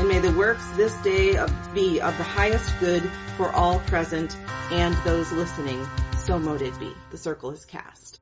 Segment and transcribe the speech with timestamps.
[0.00, 3.02] And may the works this day of, be of the highest good
[3.36, 4.34] for all present
[4.70, 5.86] and those listening.
[6.24, 6.90] So mote it be.
[7.10, 8.18] The circle is cast.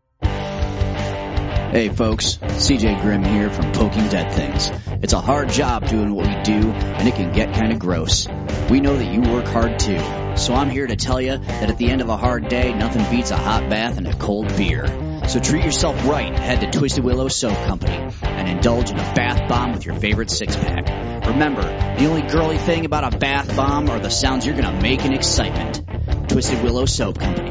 [1.70, 4.73] Hey folks, CJ Grimm here from Poking Dead Things.
[5.05, 8.27] It's a hard job doing what we do, and it can get kinda gross.
[8.69, 10.01] We know that you work hard too,
[10.37, 13.09] so I'm here to tell you that at the end of a hard day, nothing
[13.09, 15.08] beats a hot bath and a cold beer.
[15.29, 19.47] So treat yourself right, head to Twisted Willow Soap Company, and indulge in a bath
[19.47, 21.27] bomb with your favorite six pack.
[21.27, 25.05] Remember, the only girly thing about a bath bomb are the sounds you're gonna make
[25.05, 26.31] in excitement.
[26.31, 27.51] Twisted Willow Soap Company.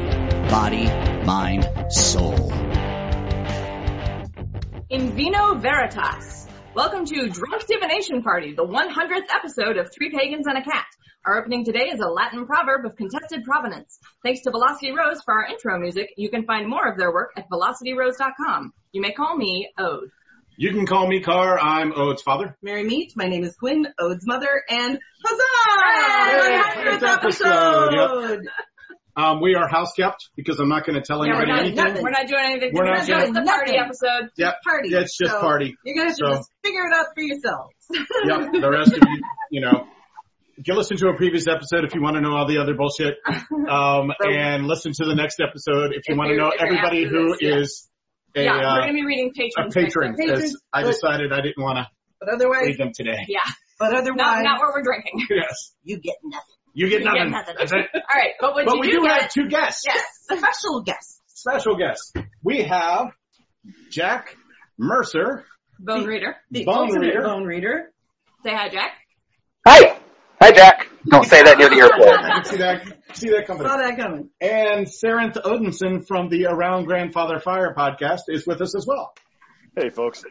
[0.50, 0.86] Body,
[1.24, 2.52] mind, soul.
[4.90, 6.48] In Vino Veritas.
[6.74, 10.86] Welcome to Drunk Divination Party, the 100th episode of Three Pagans and a Cat.
[11.28, 13.98] Our opening today is a Latin proverb of contested provenance.
[14.24, 16.08] Thanks to Velocity Rose for our intro music.
[16.16, 18.72] You can find more of their work at velocityrose.com.
[18.92, 20.08] You may call me Ode.
[20.56, 21.58] You can call me Car.
[21.60, 22.56] I'm Ode's father.
[22.62, 23.12] Merry meet.
[23.14, 26.62] My name is Quinn, Ode's mother, and Hey, huzzah!
[26.62, 28.46] hundredth episode,
[29.14, 31.58] Um, we are house kept because I'm not going to tell Yeah, we're anybody not,
[31.66, 31.84] anything.
[31.84, 32.02] nothing.
[32.04, 32.70] we're not doing anything.
[32.72, 34.30] We're not It's just doing a party episode.
[34.38, 34.54] Yep.
[34.64, 34.88] Party.
[34.94, 35.76] It's just So party.
[35.84, 37.74] You're gonna to So- just figure it out for yourselves.
[38.24, 38.52] Yep.
[38.62, 39.20] The rest of you,
[39.50, 39.86] you know,
[40.66, 43.16] you listen to a previous episode if you want to know all the other bullshit.
[43.68, 47.16] Um, and listen to the next episode if you If want to know everybody after
[47.18, 47.56] who this, yeah.
[47.58, 47.88] is
[48.34, 50.14] a, yeah, we're uh, going to be reading a patron.
[50.14, 50.20] next Patrons.
[50.54, 51.86] As I decided I didn't want to
[52.18, 53.18] But otherwise, read them today.
[53.28, 53.40] Yeah,
[53.78, 55.20] but otherwise, not what we're drinking.
[55.30, 55.74] Yes.
[55.82, 56.46] you get nothing.
[56.72, 57.30] You get You get nothing.
[57.30, 57.54] nothing.
[57.58, 57.86] That's it.
[57.94, 59.82] All right, but what But you we do do get, have two guests.
[59.86, 60.02] yes,
[60.38, 61.20] Special guests.
[61.26, 62.12] Special guests.
[62.42, 63.08] We have
[63.90, 64.34] Jack
[64.78, 65.44] Mercer,
[65.78, 66.36] bone reader.
[66.50, 67.20] The Bone reader.
[67.22, 67.92] bone reader.
[68.44, 68.92] Say hi, Jack.
[69.66, 69.97] Hi.
[70.40, 70.88] Hi, Jack.
[71.08, 72.18] Don't say that near the airport.
[72.24, 72.82] I can see that,
[73.14, 73.66] see that coming.
[73.66, 74.30] Saw that coming.
[74.40, 79.12] And Sarenth Odinson from the Around Grandfather Fire podcast is with us as well.
[79.76, 80.24] Hey, folks.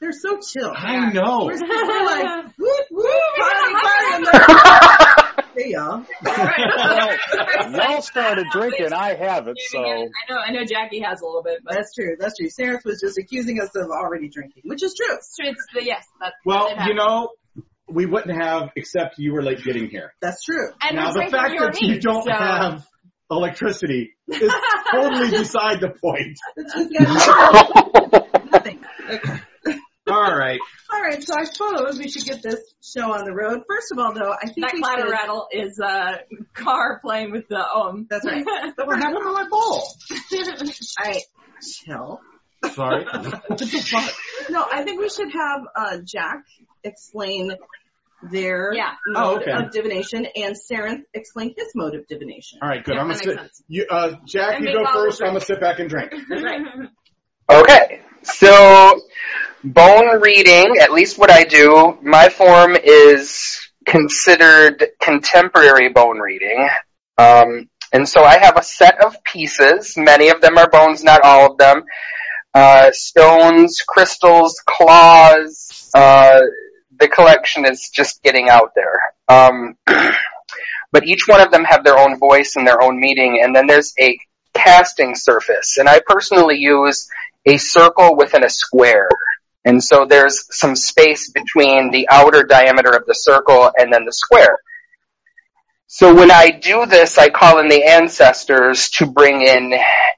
[0.00, 0.72] They're so chill.
[0.74, 1.46] I know.
[1.46, 3.06] We're, we're like, whoop, whoop,
[3.38, 4.14] party, party.
[4.14, 6.04] And they're- hey, y'all.
[7.72, 8.92] Y'all started drinking.
[8.92, 9.78] I haven't, so.
[9.80, 12.16] I know, I know Jackie has a little bit, but That's true.
[12.18, 12.50] That's true.
[12.50, 15.14] Sarah was just accusing us of already drinking, which is true.
[15.14, 16.04] it's, it's the yes.
[16.20, 17.30] That, Well, that you know,
[17.92, 20.12] we wouldn't have except you were late getting here.
[20.20, 20.68] That's true.
[20.82, 22.86] and now the fact that you meat, don't so- have
[23.30, 24.52] electricity is
[24.90, 26.38] totally beside the point.
[26.56, 28.84] It's just got nothing.
[29.10, 29.38] Okay.
[30.08, 30.58] All right.
[30.92, 33.62] All right, so I suppose we should get this show on the road.
[33.68, 35.10] First of all, though, I think that clatter should.
[35.10, 36.16] rattle is uh
[36.54, 38.06] car playing with the um.
[38.10, 38.44] That's right.
[38.76, 39.80] But we're having on my bowl.
[39.80, 41.22] All right,
[41.62, 42.20] chill.
[42.74, 43.04] Sorry.
[44.50, 46.44] No, I think we should have uh, Jack
[46.84, 47.52] explain
[48.30, 48.92] their Yeah.
[49.06, 49.50] mode Oh, okay.
[49.52, 52.58] of divination and Sarenth explain his mode of divination.
[52.62, 52.94] All right, good.
[52.94, 53.38] Yeah, I'm gonna sit.
[53.68, 55.20] You, uh, Jack, And you go first.
[55.22, 56.12] I'm gonna sit back and drink.
[56.30, 56.60] Right.
[57.50, 58.00] Okay.
[58.22, 59.00] So,
[59.64, 66.68] bone reading, at least what I do, my form is considered contemporary bone reading.
[67.18, 69.94] Um, and so I have a set of pieces.
[69.96, 71.82] Many of them are bones, not all of them.
[72.54, 76.40] Uh, stones, crystals, claws, uh,
[77.02, 79.00] the collection is just getting out there.
[79.28, 79.76] Um,
[80.92, 83.66] but each one of them have their own voice and their own meaning, and then
[83.66, 84.16] there's a
[84.54, 85.78] casting surface.
[85.78, 87.08] And I personally use
[87.44, 89.08] a circle within a square.
[89.64, 94.12] And so there's some space between the outer diameter of the circle and then the
[94.12, 94.58] square.
[95.88, 99.74] So when I do this, I call in the ancestors to bring in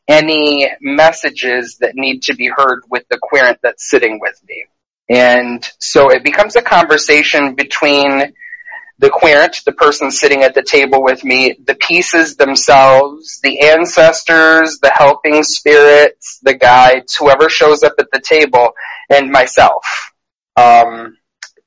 [0.07, 4.67] any messages that need to be heard with the querent that's sitting with me.
[5.09, 8.33] And so it becomes a conversation between
[8.99, 14.79] the querent, the person sitting at the table with me, the pieces themselves, the ancestors,
[14.81, 18.71] the helping spirits, the guides, whoever shows up at the table,
[19.11, 20.13] and myself.
[20.57, 21.19] Um,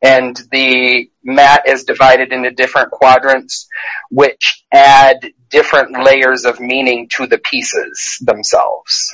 [0.02, 3.68] and the mat is divided into different quadrants,
[4.10, 9.14] which add different layers of meaning to the pieces themselves.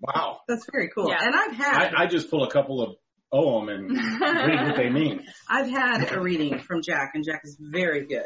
[0.00, 0.40] Wow.
[0.46, 1.08] That's very cool.
[1.08, 1.18] Yeah.
[1.20, 2.96] And I've had I, I just pull a couple of
[3.32, 5.24] ohm and read what they mean.
[5.48, 8.24] I've had a reading from Jack, and Jack is very good.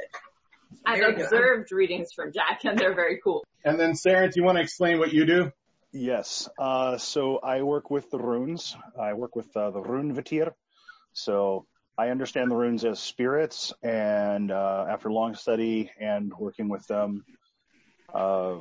[0.86, 1.24] I've Very good.
[1.24, 3.44] observed readings from Jack, and they're very cool.
[3.64, 5.52] And then, Sarah, do you want to explain what you do?
[5.92, 6.48] Yes.
[6.58, 8.74] Uh, so I work with the runes.
[8.98, 10.52] I work with uh, the Rune Vitir.
[11.12, 11.66] So
[11.98, 17.24] I understand the runes as spirits, and uh, after long study and working with them,
[18.14, 18.56] uh,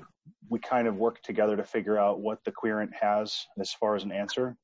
[0.50, 4.04] we kind of work together to figure out what the querent has as far as
[4.04, 4.58] an answer.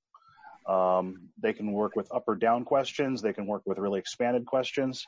[0.68, 3.22] Um, they can work with up or down questions.
[3.22, 5.06] They can work with really expanded questions.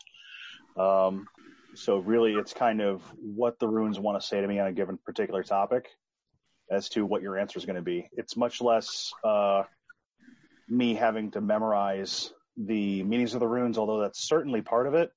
[0.77, 1.27] Um,
[1.75, 4.71] so really, it's kind of what the runes want to say to me on a
[4.71, 5.87] given particular topic
[6.71, 8.07] as to what your answer is going to be.
[8.13, 9.63] It's much less uh,
[10.67, 15.11] me having to memorize the meanings of the runes, although that's certainly part of it.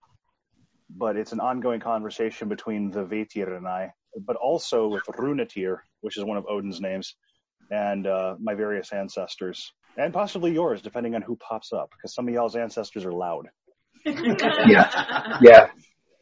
[0.91, 3.93] But it's an ongoing conversation between the Vetir and I,
[4.27, 7.15] but also with Runatyr, which is one of Odin's names,
[7.71, 12.29] and uh, my various ancestors, and possibly yours, depending on who pops up, because some
[12.29, 13.49] of y'all's ancestors are loud.
[14.05, 15.39] Yeah.
[15.43, 15.67] Yeah.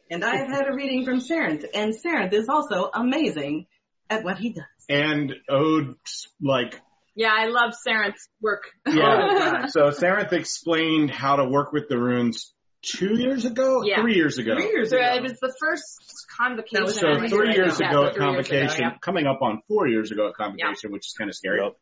[0.09, 3.67] And I have had a reading from Sarenth, and Sarenth is also amazing
[4.09, 4.65] at what he does.
[4.89, 5.95] And Ode,
[6.41, 6.81] like,
[7.15, 8.63] Yeah, I love Sarenth's work.
[8.85, 9.65] yeah.
[9.67, 13.83] so Sarenth explained how to work with the runes two years ago?
[13.85, 14.01] Yeah.
[14.01, 14.55] Three years ago.
[14.55, 15.01] Three years ago.
[15.01, 16.87] it was the first convocation.
[16.89, 17.55] So three right?
[17.55, 18.97] years Yeah, ago so at three years ago, convocation, yeah.
[19.01, 21.61] coming up on four years ago at convocation, which is kind of scary.
[21.63, 21.75] Yep.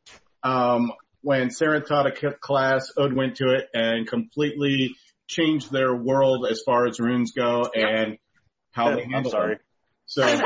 [0.43, 4.95] Um, when Sarah taught a k- class, Ode went to it and completely
[5.27, 8.17] changed their world as far as runes go and
[8.71, 9.55] how they I'm handle sorry.
[9.55, 9.63] them.
[10.05, 10.41] So It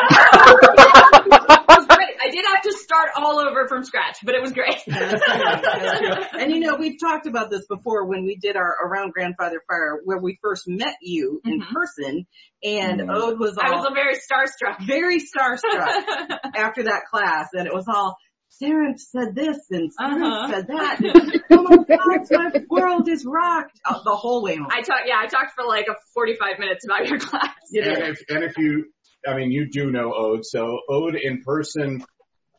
[1.78, 2.10] was great.
[2.22, 4.76] I did have to start all over from scratch, but it was great.
[4.88, 10.00] and you know, we've talked about this before when we did our Around Grandfather Fire,
[10.04, 11.72] where we first met you in Mhm.
[11.74, 12.28] person,
[12.64, 13.14] and Mhm.
[13.16, 14.86] Ode was I all was very starstruck.
[14.86, 18.18] very starstruck after that class, and it was all,
[18.60, 20.52] Sarah said this and Sarah Uh-huh.
[20.52, 21.00] said that.
[21.02, 24.68] And, oh my God, my world is rocked uh, the whole way home.
[24.72, 27.50] I talked, yeah, I talked for like a 45 minutes about your class.
[27.72, 28.86] You and if and if you,
[29.28, 30.46] I mean, you do know Ode.
[30.46, 32.04] So Ode in person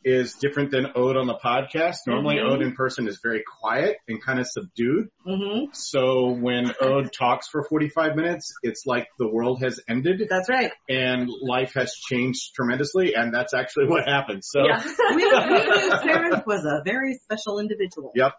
[0.05, 1.97] is different than Ode on the podcast.
[2.07, 2.51] Normally, Mhm.
[2.53, 5.09] Ode in person is very quiet and kind of subdued.
[5.25, 10.49] hmm So when Ode talks for 45 minutes, it's like the world has ended That's
[10.49, 10.73] right.
[10.89, 14.45] and life has changed tremendously, and that's actually what happened.
[14.45, 14.65] So.
[14.67, 14.83] Yeah.
[15.15, 18.13] We, we knew Sarah was a very special individual.
[18.15, 18.33] Yep.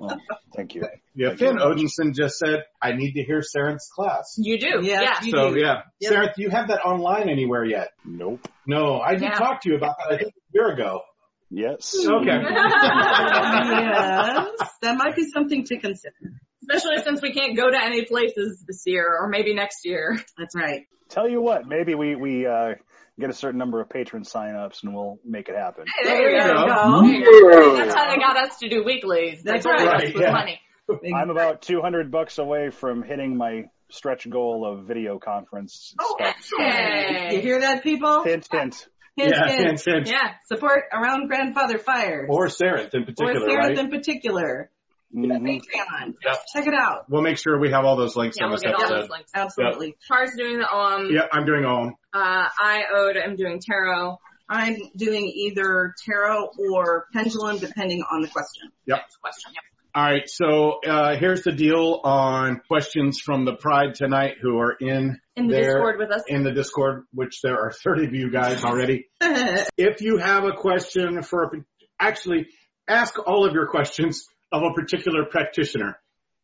[0.00, 0.18] Well,
[0.56, 0.82] thank you.
[1.14, 1.78] Yeah, Thank Finn very much.
[1.78, 4.34] Odinson just said, I need to hear Sarenth's class.
[4.38, 4.80] You do.
[4.82, 5.26] Yes, Yeah.
[5.26, 5.60] you so do.
[5.60, 5.82] yeah.
[6.00, 6.12] Yep.
[6.12, 7.88] Sarenth, do you have that online anywhere yet?
[8.04, 8.46] Nope.
[8.66, 9.34] No, I did Yeah.
[9.38, 11.00] talk to you about that I think a year ago.
[11.50, 11.94] Yes.
[12.06, 12.40] Okay.
[13.36, 16.14] yes, that might be something to consider.
[16.62, 20.18] Especially since we can't go to any places this year or maybe next year.
[20.38, 20.86] That's right.
[21.08, 22.74] Tell you what, maybe we we uh,
[23.20, 25.84] get a certain number of patron signups and we'll make it happen.
[26.02, 26.66] Hey, there you There you go.
[26.66, 27.02] go.
[27.02, 27.76] There you go.
[27.76, 29.42] That's how they got us to do weeklies.
[29.42, 30.14] They That's told right.
[30.16, 30.32] yeah.
[30.32, 30.60] money.
[31.14, 36.36] I'm about 200 bucks away from hitting my stretch goal of video conference Oh, stuff.
[36.58, 37.36] Hey.
[37.36, 38.24] You hear that, people?
[38.24, 38.88] Hint, hint.
[39.16, 39.66] Hint, yeah, hint.
[39.66, 40.08] hint, hint.
[40.08, 40.32] Yeah.
[40.46, 42.26] Support around Grandfather Fire.
[42.28, 43.78] Or Sarenth in Or particular, Sarah right?
[43.78, 44.70] in particular.
[45.14, 45.42] Mhm.
[45.42, 46.14] Patreon.
[46.24, 46.36] Yep.
[46.54, 47.04] Check it out.
[47.10, 49.00] We'll make sure we have all those links Yeah, on we'll this get all episode.
[49.02, 49.30] those links.
[49.34, 49.96] Absolutely.
[50.08, 51.88] Char's doing the, um, Yeah, I'm doing all.
[52.14, 54.16] uh, I owed, I'm doing tarot.
[54.48, 58.70] I'm doing either tarot or pendulum depending on the question.
[58.86, 59.52] Next question.
[59.54, 59.62] Yep.
[59.94, 64.72] All right, so uh, here's the deal on questions from the Pride tonight who are
[64.72, 66.22] in In the there Discord with us.
[66.28, 69.08] in the Discord, which there are 30 of you guys already.
[69.20, 71.48] if you have a question for a,
[72.00, 72.46] actually
[72.88, 75.98] ask all of your questions of a particular practitioner.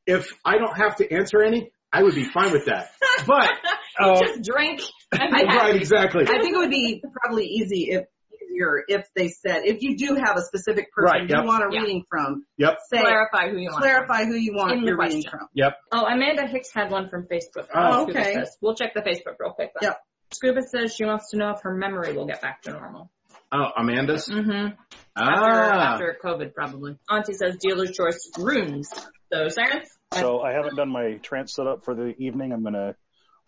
[0.06, 2.90] If I don't have to answer any, I would be fine with that.
[3.26, 3.50] But
[3.99, 4.81] uh, Just drink.
[5.12, 6.22] Right, exactly.
[6.25, 10.15] I think it would be probably easy if easier if they said if you do
[10.15, 11.81] have a specific person Right, you want a Yeah.
[11.81, 12.79] reading from, Yep.
[12.93, 13.82] say Clarify who you want.
[13.82, 15.48] clarify who you want your reading from.
[15.55, 15.77] Yep.
[15.93, 17.67] Oh, Amanda Hicks had one from Facebook.
[17.74, 18.34] Oh, Scuba okay.
[18.34, 18.56] says.
[18.60, 19.70] We'll check the Facebook real quick.
[19.81, 19.88] though.
[19.88, 20.00] Yep.
[20.32, 23.10] Scuba says she wants to know if her memory will get back to normal.
[23.52, 24.28] Oh, Amanda's.
[24.28, 24.74] Mm-hmm.
[25.17, 25.93] After, Ah.
[25.94, 26.96] after COVID, probably.
[27.10, 28.88] Auntie says dealer's choice runes.
[29.32, 29.82] So, Sarah?
[30.12, 32.52] So I haven't done my trance setup for the evening.
[32.52, 32.94] I'm gonna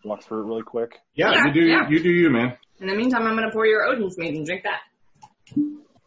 [0.03, 0.97] walk through it really quick.
[1.13, 1.59] Yeah, Yeah, you do.
[1.67, 1.89] yeah.
[1.89, 2.57] You do you, man.
[2.79, 4.81] In the meantime, I'm going to pour your Odin's mead and drink that.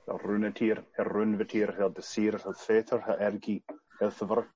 [0.08, 3.62] Runatyr, her runvetir, her desir, her feter, her ergi,
[4.00, 4.46] her thver,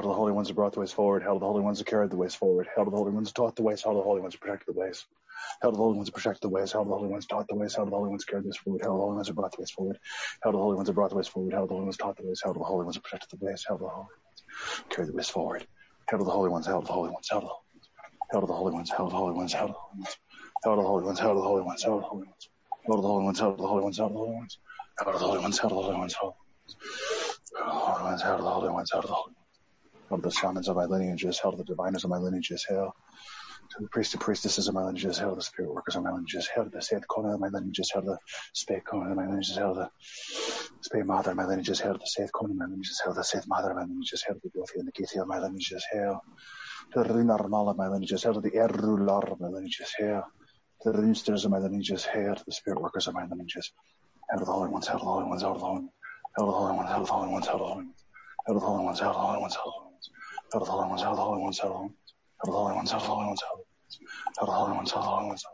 [0.02, 1.22] Hail to the holy ones who brought the ways forward.
[1.22, 2.68] Hail to the holy ones who carried the ways forward.
[2.76, 3.84] Hail to the holy ones who taught the ways.
[3.84, 5.06] Hail to the holy ones who protected the ways.
[5.62, 6.72] Hail to the holy ones who protected the ways.
[6.74, 7.76] Hail to the holy ones who taught the ways.
[7.76, 8.82] Hail to the holy ones who carried the ways forward.
[8.82, 10.00] Hail to the holy ones who brought the ways forward.
[10.42, 11.54] Hail to the holy ones who brought the ways forward.
[11.54, 12.42] Hail to the holy ones who taught the ways.
[12.44, 13.64] Hail to the holy ones who protected the ways.
[13.68, 14.44] Hail to the holy ones.
[14.90, 15.68] Carry the mist forward.
[16.10, 17.54] Hail to the holy ones, hail to the holy ones, hail to the
[18.32, 20.18] Hail to the holy ones, hail to the holy ones, hail to the holy ones.
[20.64, 22.48] Hail to the holy ones, hail to the holy ones, hail to the holy ones.
[22.88, 24.58] Hail to the holy ones, hail to the holy ones, hail to the holy ones.
[24.98, 26.38] Hail to the holy ones, hail to the holy ones, hail to the holy ones.
[27.58, 28.92] Hail to the holy ones, hail to the holy ones.
[28.92, 29.41] Hail to the
[30.32, 32.96] shamans of my lineages, hail to the diviners of my lineages, hail
[33.72, 36.12] to the priests and priestesses of my lineages, hail to the spirit workers of my
[36.12, 38.18] lineages, hail to the saint Kona of my lineages, hail to the
[38.54, 39.90] spade Kona of my lineages, hail to the
[40.82, 43.20] spade mother of my lineages, hail to the saint Kona of my lineages, hail to
[43.20, 45.40] the saint mother of my lineages, hail to the Gothi and the Githi of my
[45.40, 46.22] lineages, hail
[46.94, 50.24] to the Rinarmal of my lineages, hail to the Erular of my lineages, hail
[50.82, 53.72] to the Runsters of my lineages, hail to the spirit workers of my lineages,
[54.30, 55.90] hail to the holy ones, to the holy ones, to the holy ones,
[56.38, 57.58] to the holy ones, hail to the holy ones, hail
[58.48, 59.58] to the holy ones, hail to the holy ones,
[60.54, 61.72] out of the holy ones, out of the holy ones, out of
[62.44, 62.92] the holy ones.
[62.92, 65.46] Out of the holy ones, out of the holy ones, out of the holy ones.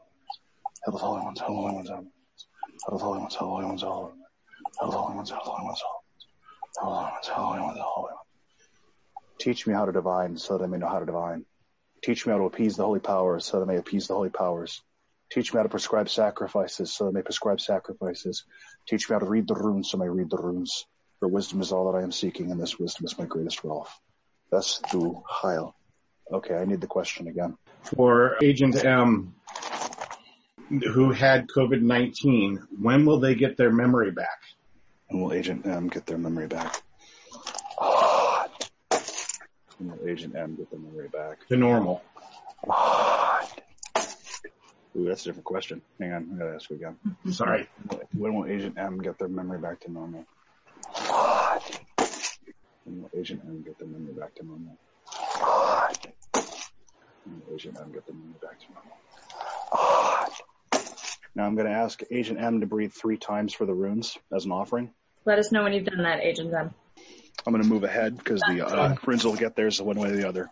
[0.87, 1.91] Out of the holy ones, out of the holy ones.
[2.87, 3.83] Out of the holy ones, out of the holy ones.
[4.81, 4.91] Out of the holy ones, out of the holy ones.
[4.91, 5.81] Out of the holy ones, out of the holy ones.
[6.81, 8.17] Out of the holy ones.
[9.39, 11.45] Teach me how to divine so that I may know how to divine.
[12.03, 14.29] Teach me how to appease the holy powers so that I may appease the holy
[14.29, 14.81] powers.
[15.31, 18.45] Teach me how to prescribe sacrifices so that I may prescribe sacrifices.
[18.87, 20.85] Teach me how to read the runes so I may read the runes.
[21.19, 23.93] For wisdom is all that I am seeking and this wisdom is my greatest wealth.
[24.49, 25.75] Thus through Heil.
[26.31, 27.57] Okay, I need the question again.
[27.83, 29.35] For Agent M,
[30.69, 34.41] who had COVID-19, when will they get their memory back?
[35.07, 36.81] When will Agent M get their memory back?
[39.79, 41.47] When will Agent M get their memory back?
[41.49, 42.01] To normal.
[44.97, 45.83] Ooh, that's a different question.
[45.99, 46.97] Hang on, I gotta ask you again.
[47.31, 47.69] Sorry.
[48.13, 50.25] When will Agent M get their memory back to normal?
[52.87, 54.77] When will Agent M get their memory back to normal?
[57.53, 58.97] Agent M get memory back to normal?
[61.35, 64.45] Now I'm going to ask Agent M to breathe three times for the runes as
[64.45, 64.91] an offering.
[65.25, 66.73] Let us know when you've done that, Agent M.
[67.45, 70.15] I'm going to move ahead because the uh, runes will get theirs one way or
[70.15, 70.49] the other.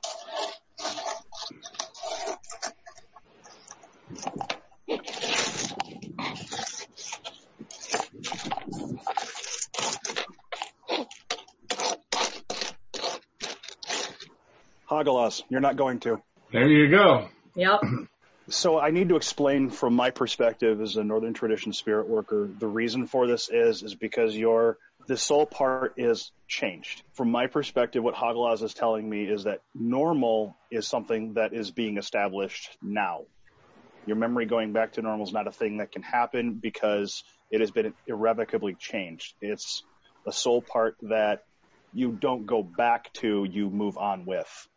[15.05, 16.21] Hagalaz, you're not going to.
[16.51, 17.29] There you go.
[17.55, 17.81] Yep.
[18.47, 22.67] So I need to explain from my perspective as a Northern Tradition spirit worker, the
[22.67, 27.01] reason for this is, is because your, the soul part is changed.
[27.13, 31.71] From my perspective, what Hagalaz is telling me is that normal is something that is
[31.71, 33.21] being established now.
[34.05, 37.61] Your memory going back to normal is not a thing that can happen because it
[37.61, 39.33] has been irrevocably changed.
[39.41, 39.81] It's
[40.27, 41.45] a soul part that
[41.93, 44.67] you don't go back to, you move on with.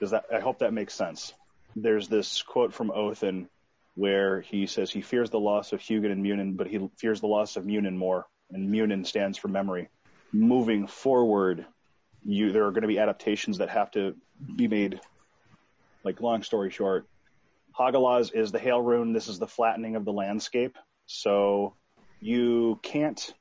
[0.00, 1.34] Does that, I hope that makes sense.
[1.76, 3.48] There's this quote from Othin
[3.94, 7.26] where he says he fears the loss of Hugin and Munin, but he fears the
[7.26, 8.26] loss of Munin more.
[8.50, 9.88] And Munin stands for memory.
[10.32, 11.66] Moving forward,
[12.24, 14.16] you, there are going to be adaptations that have to
[14.56, 15.00] be made.
[16.02, 17.06] Like long story short,
[17.78, 19.12] Hagalaz is the hail rune.
[19.12, 20.76] This is the flattening of the landscape.
[21.06, 21.74] So
[22.20, 23.34] you can't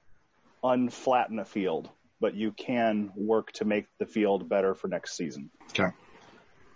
[0.63, 1.89] unflatten a field,
[2.19, 5.49] but you can work to make the field better for next season.
[5.69, 5.91] Okay.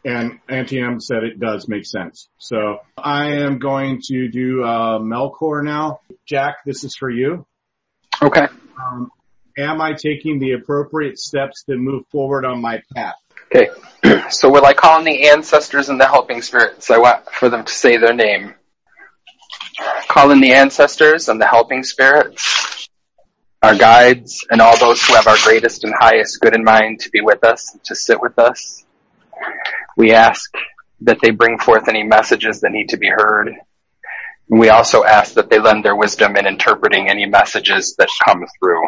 [0.06, 2.28] And Auntie M said it does make sense.
[2.38, 6.02] So I am going to do uh, Melkor now.
[6.26, 7.46] Jack, this is for you.
[8.22, 8.48] Okay.
[8.78, 9.12] Um,
[9.58, 13.16] am I taking the appropriate steps to move forward on my path?
[13.54, 13.70] Okay.
[14.30, 16.90] So will I call on the ancestors and the helping spirits?
[16.90, 18.54] I want for them to say their name.
[20.08, 22.90] Call in the ancestors and the helping spirits,
[23.62, 27.10] our guides, and all those who have our greatest and highest good in mind to
[27.12, 28.83] be with us, to sit with us.
[29.98, 30.52] We ask
[31.02, 33.54] that they bring forth any messages that need to be heard.
[34.50, 38.84] We also ask that they lend their wisdom in interpreting any messages that come through.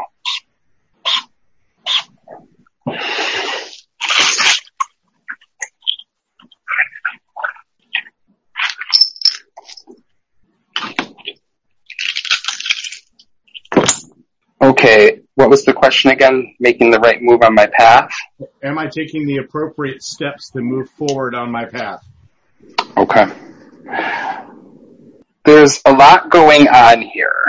[14.66, 16.56] Okay, what was the question again?
[16.60, 18.10] Making the right move on my path?
[18.64, 22.04] Am I taking the appropriate steps to move forward on my path?
[22.98, 23.28] Okay.
[25.46, 27.44] There's a lot going on here.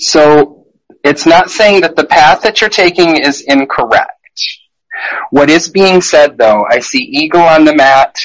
[0.00, 0.66] So
[1.04, 4.10] it's not saying that the path that you're taking is incorrect.
[5.30, 8.16] What is being said though, I see eagle on the mat,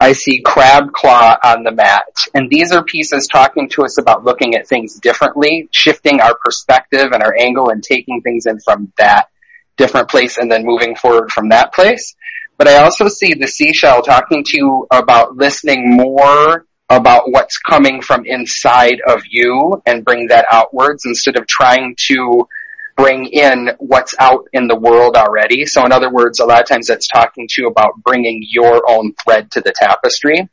[0.00, 4.24] I see crab claw on the mat, and these are pieces talking to us about
[4.24, 8.92] looking at things differently, shifting our perspective and our angle and taking things in from
[8.98, 9.28] that
[9.76, 12.16] different place and then moving forward from that place.
[12.56, 18.02] But I also see the seashell talking to you about listening more about what's coming
[18.02, 22.48] from inside of you and bring that outwards instead of trying to
[22.96, 25.66] bring in what's out in the world already.
[25.66, 28.88] So in other words, a lot of times that's talking to you about bringing your
[28.88, 30.48] own thread to the tapestry.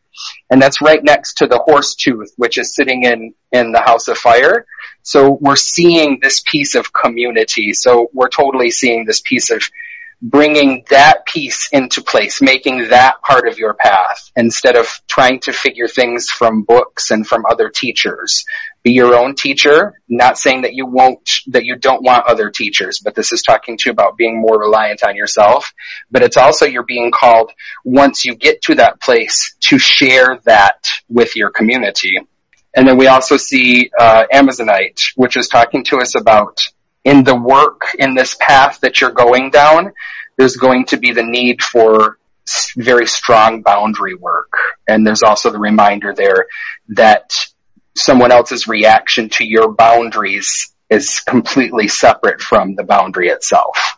[0.49, 4.07] And that's right next to the horse tooth, which is sitting in, in the house
[4.07, 4.65] of fire.
[5.03, 7.73] So we're seeing this piece of community.
[7.73, 9.63] So we're totally seeing this piece of
[10.21, 15.51] bringing that piece into place, making that part of your path instead of trying to
[15.51, 18.45] figure things from books and from other teachers.
[18.83, 22.99] Be your own teacher, not saying that you won't, that you don't want other teachers,
[22.99, 25.71] but this is talking to you about being more reliant on yourself.
[26.09, 27.51] But it's also you're being called
[27.83, 32.17] once you get to that place to share that with your community.
[32.75, 36.61] And then we also see uh, Amazonite, which is talking to us about
[37.03, 39.91] in the work, in this path that you're going down,
[40.37, 42.17] there's going to be the need for
[42.75, 44.53] very strong boundary work.
[44.87, 46.47] And there's also the reminder there
[46.89, 47.33] that
[47.95, 53.97] someone else's reaction to your boundaries is completely separate from the boundary itself.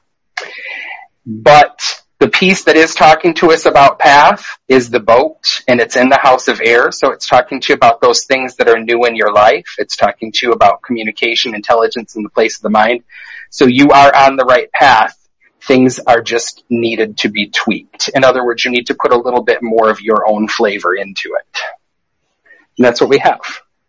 [1.25, 5.95] But the piece that is talking to us about path is the boat and it's
[5.95, 6.91] in the house of air.
[6.91, 9.75] So it's talking to you about those things that are new in your life.
[9.77, 13.03] It's talking to you about communication, intelligence, and the place of the mind.
[13.49, 15.17] So you are on the right path.
[15.61, 18.09] Things are just needed to be tweaked.
[18.09, 20.95] In other words, you need to put a little bit more of your own flavor
[20.95, 21.59] into it.
[22.77, 23.41] And that's what we have.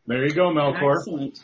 [0.06, 0.98] There you go, Melkor.
[0.98, 1.40] Excellent.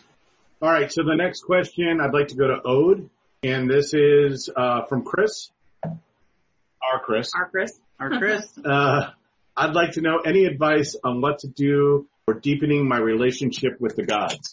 [0.61, 3.09] All right, so the next question, I'd like to go to Ode,
[3.43, 5.51] and this is uh, from Chris.
[5.83, 7.31] Our Chris.
[7.35, 7.81] Our Chris.
[7.99, 8.59] Our Chris.
[8.65, 9.11] Uh,
[9.57, 13.97] I'd like to know any advice on what to do for deepening my relationship with
[13.97, 14.51] the gods.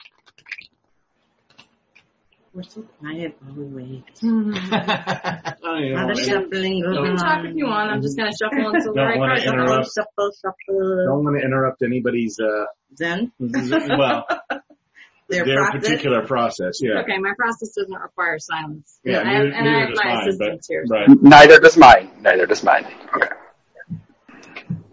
[2.58, 4.04] We're so quiet while we wait.
[6.26, 7.92] shuffling You can talk if you want.
[7.92, 9.90] I'm just gonna shuffle until the Don't right wanna card comes interrupt.
[9.96, 11.06] Shuffle, shuffle.
[11.06, 12.66] don't want to interrupt anybody's, uh,
[12.98, 14.26] Then well,
[15.30, 15.82] their, their process.
[15.84, 16.80] particular process.
[16.82, 17.02] Yeah.
[17.02, 19.00] Okay, my process doesn't require silence.
[19.04, 20.86] Yeah, and, I have- neither- and I neither have does my mine, but- assistants here.
[20.90, 21.10] Right.
[21.22, 22.10] Neither does mine.
[22.22, 22.88] Neither does mine.
[23.16, 23.28] Okay.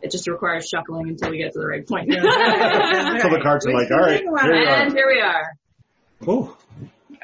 [0.02, 2.12] It just requires shuffling until we get to the right point.
[2.12, 4.94] So the cards are like, all right, here we and are.
[4.94, 5.46] here we are.
[6.26, 6.56] Oh,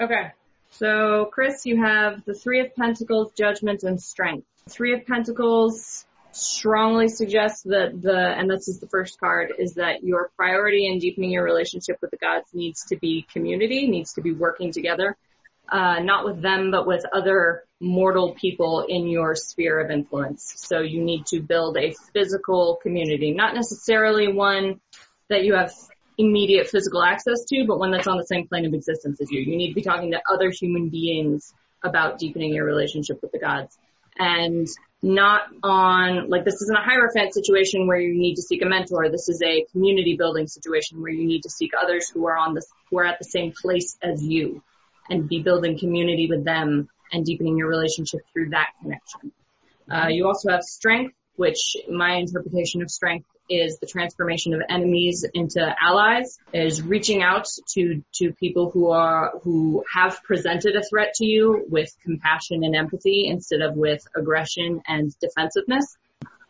[0.01, 0.33] Okay.
[0.71, 4.47] So, Chris, you have the Three of Pentacles, Judgment, and Strength.
[4.69, 10.03] Three of Pentacles strongly suggests that the, and this is the first card, is that
[10.03, 14.23] your priority in deepening your relationship with the gods needs to be community, needs to
[14.23, 15.17] be working together,
[15.71, 20.55] uh, not with them, but with other mortal people in your sphere of influence.
[20.57, 24.81] So you need to build a physical community, not necessarily one
[25.29, 25.73] that you have
[26.21, 29.41] immediate physical access to, but one that's on the same plane of existence as you.
[29.41, 31.53] You need to be talking to other human beings
[31.83, 33.77] about deepening your relationship with the gods.
[34.19, 34.69] And
[35.03, 39.09] not on, like this isn't a Hierophant situation where you need to seek a mentor.
[39.11, 42.55] This is a community building situation where you need to seek others who are on
[42.55, 44.63] this, who are at the same place as you
[45.09, 49.33] and be building community with them and deepening your relationship through that connection.
[49.91, 55.27] Uh, you also have strength, which my interpretation of strength is the transformation of enemies
[55.35, 61.15] into allies, is reaching out to, to people who are, who have presented a threat
[61.15, 65.97] to you with compassion and empathy instead of with aggression and defensiveness.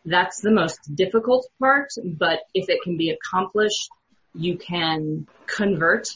[0.05, 3.91] That's the most difficult part, but if it can be accomplished,
[4.35, 6.09] you can convert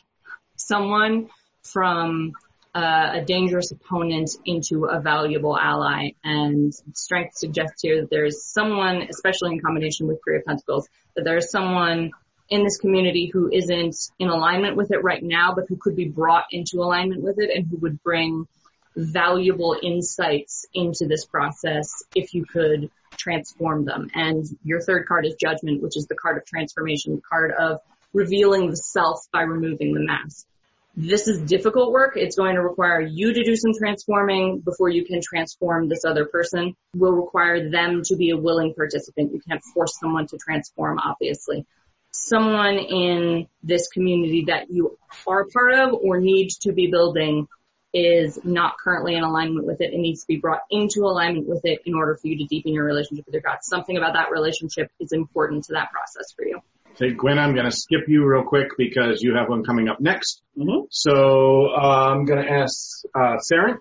[0.57, 1.31] someone
[1.63, 2.33] from
[2.75, 6.11] uh, a dangerous opponent into a valuable ally.
[6.25, 11.25] And strength suggests here that there's someone, especially in combination with Three of Pentacles, that
[11.25, 12.11] there's someone
[12.49, 16.09] in this community who isn't in alignment with it right now, but who could be
[16.09, 18.47] brought into alignment with it and who would bring
[18.97, 24.09] valuable insights into this process if you could transform them.
[24.15, 27.81] And your third card is judgment, which is the card of transformation, the card of
[28.13, 30.47] revealing the self by removing the mask
[30.97, 32.17] this is difficult work.
[32.17, 36.25] It's going to require you to do some transforming before you can transform this other
[36.27, 36.75] person.
[36.95, 39.33] Will require them to be a willing participant.
[39.33, 41.67] You can't force someone to transform, obviously.
[42.13, 47.49] Someone in this community that you are part of or need to be building
[47.93, 49.93] is not currently in alignment with it.
[49.93, 52.73] It needs to be brought into alignment with it in order for you to deepen
[52.73, 53.59] your relationship with your God.
[53.63, 56.61] Something about that relationship is important to that process for you.
[56.95, 60.01] Okay, Gwen, I'm going to skip you real quick because you have one coming up
[60.01, 60.43] next.
[60.57, 60.87] Mhm.
[60.91, 63.79] So uh, I'm going to ask uh, Sarah.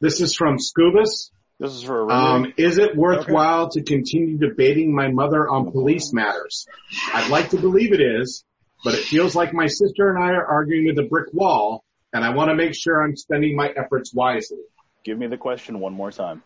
[0.00, 1.30] This is from Scubas.
[1.60, 6.12] This is for a Um, is it worthwhile to continue debating my mother on police
[6.12, 6.66] matters?
[7.12, 8.44] I'd like to believe it is,
[8.82, 12.24] but it feels like my sister and I are arguing with a brick wall, and
[12.24, 14.58] I want to make sure I'm spending my efforts wisely.
[15.04, 16.42] Give me the question one more time.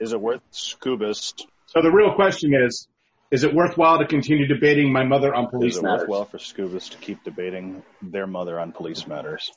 [0.00, 1.46] Is it worth scubist?
[1.66, 2.88] So the real question is,
[3.30, 5.74] is it worthwhile to continue debating my mother on police matters?
[5.74, 6.00] Is it matters?
[6.08, 9.50] worthwhile for scubist to keep debating their mother on police matters?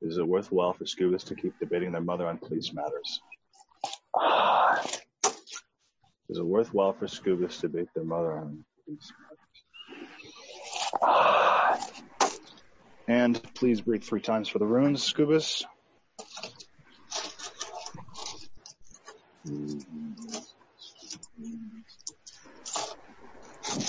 [0.00, 3.20] Is it worthwhile for Scubas to keep debating their mother on police matters?
[6.30, 9.12] Is it worthwhile for Scubas to debate their mother on police
[11.02, 12.02] matters?
[13.08, 15.64] And please breathe three times for the runes, Scubas.
[19.48, 19.86] Thank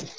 [0.10, 0.19] you.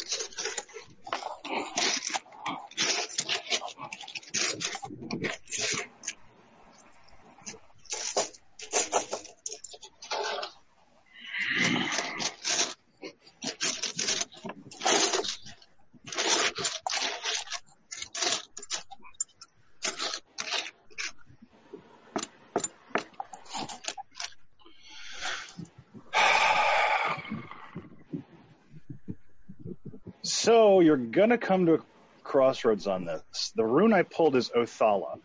[30.90, 31.79] You're gonna come to a
[32.24, 33.53] crossroads on this.
[33.55, 35.20] The rune I pulled is Othala,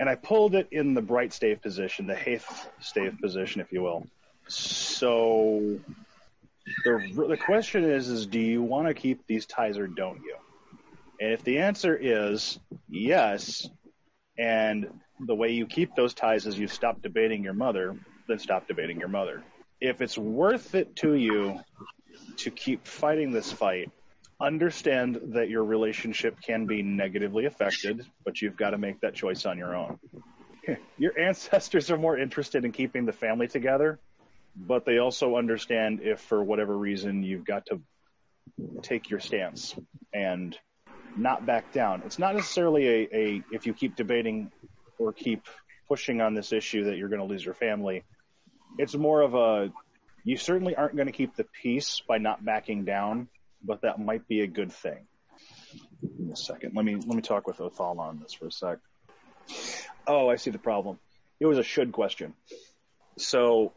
[0.00, 3.82] and I pulled it in the bright stave position, the Haith stave position, if you
[3.82, 4.06] will.
[4.48, 5.78] So
[6.86, 10.36] the the question is, is do you want to keep these ties or don't you?
[11.20, 13.68] And if the answer is yes,
[14.38, 14.88] and
[15.20, 18.98] the way you keep those ties is you stop debating your mother, then stop debating
[18.98, 19.42] your mother.
[19.78, 21.60] If it's worth it to you
[22.38, 23.90] to keep fighting this fight,
[24.40, 29.46] understand that your relationship can be negatively affected, but you've got to make that choice
[29.46, 29.98] on your own.
[30.98, 34.00] Your ancestors are more interested in keeping the family together,
[34.56, 37.80] but they also understand if for whatever reason you've got to
[38.82, 39.76] take your stance
[40.12, 40.58] and
[41.16, 42.02] not back down.
[42.04, 44.50] It's not necessarily a, a if you keep debating
[44.98, 45.42] or keep
[45.88, 48.04] pushing on this issue that you're going to lose your family.
[48.76, 49.72] It's more of a
[50.24, 53.28] you certainly aren't going to keep the peace by not backing down,
[53.66, 55.06] but that might be a good thing.
[56.18, 56.74] Me a second.
[56.74, 58.78] Let me let me talk with Othala on this for a sec.
[60.06, 60.98] Oh, I see the problem.
[61.40, 62.34] It was a should question.
[63.18, 63.72] So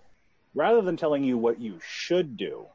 [0.54, 2.66] rather than telling you what you should do,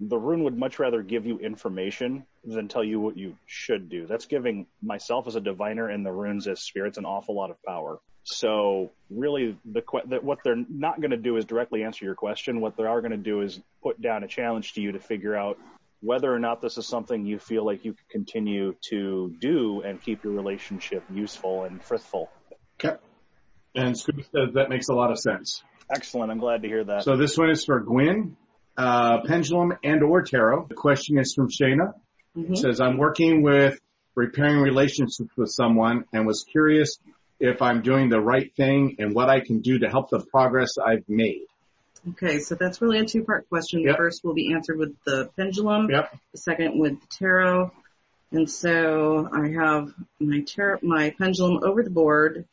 [0.00, 4.06] the rune would much rather give you information than tell you what you should do.
[4.06, 7.62] That's giving myself as a diviner and the runes as spirits an awful lot of
[7.62, 7.98] power.
[8.24, 12.60] So really, the, the what they're not going to do is directly answer your question.
[12.60, 15.36] What they are going to do is put down a challenge to you to figure
[15.36, 15.58] out
[16.00, 20.02] whether or not this is something you feel like you can continue to do and
[20.02, 22.30] keep your relationship useful and fruitful.
[22.82, 22.96] Okay.
[23.74, 25.62] And Scooby says that makes a lot of sense.
[25.94, 26.30] Excellent.
[26.30, 27.04] I'm glad to hear that.
[27.04, 28.36] So this one is for Gwen,
[28.76, 30.66] uh, Pendulum and or Tarot.
[30.68, 31.92] The question is from Shayna.
[32.36, 32.54] Mm-hmm.
[32.54, 33.78] It says, I'm working with
[34.14, 36.98] repairing relationships with someone and was curious
[37.38, 40.70] if I'm doing the right thing and what I can do to help the progress
[40.78, 41.46] I've made.
[42.08, 43.82] Okay, so that's really a two-part question.
[43.82, 43.96] The Yep.
[43.98, 45.90] first will be answered with the pendulum.
[45.90, 46.16] Yep.
[46.32, 47.72] The second with the tarot.
[48.32, 52.46] And so I have my tarot, my pendulum over the board.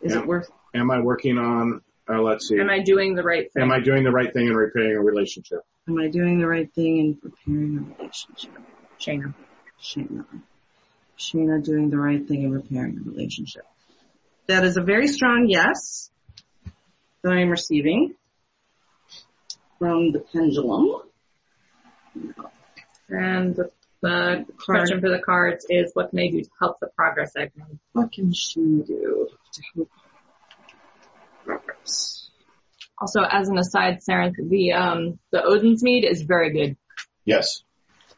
[0.00, 0.22] Is Yep.
[0.22, 0.50] it worth?
[0.74, 3.62] Am I working on, uh, let's see, Am I doing the right thing?
[3.62, 5.60] am I doing the right thing in repairing a relationship?
[5.88, 8.52] Am I doing the right thing in repairing a relationship?
[9.00, 9.34] Shayna.
[9.82, 10.24] Shayna.
[11.18, 13.64] Shayna doing the right thing in repairing a relationship.
[14.46, 16.10] That is a very strong yes
[17.22, 18.14] that I am receiving
[19.78, 21.02] from the pendulum.
[23.08, 23.70] And the,
[24.02, 27.50] the question for the cards is what can I do to help the progress I've
[27.56, 27.78] made?
[27.92, 29.90] What can Shayna do to help
[31.44, 32.30] progress?
[33.00, 36.76] Also, as an aside, Sarah, the um the Odin's mead is very good.
[37.24, 37.62] Yes.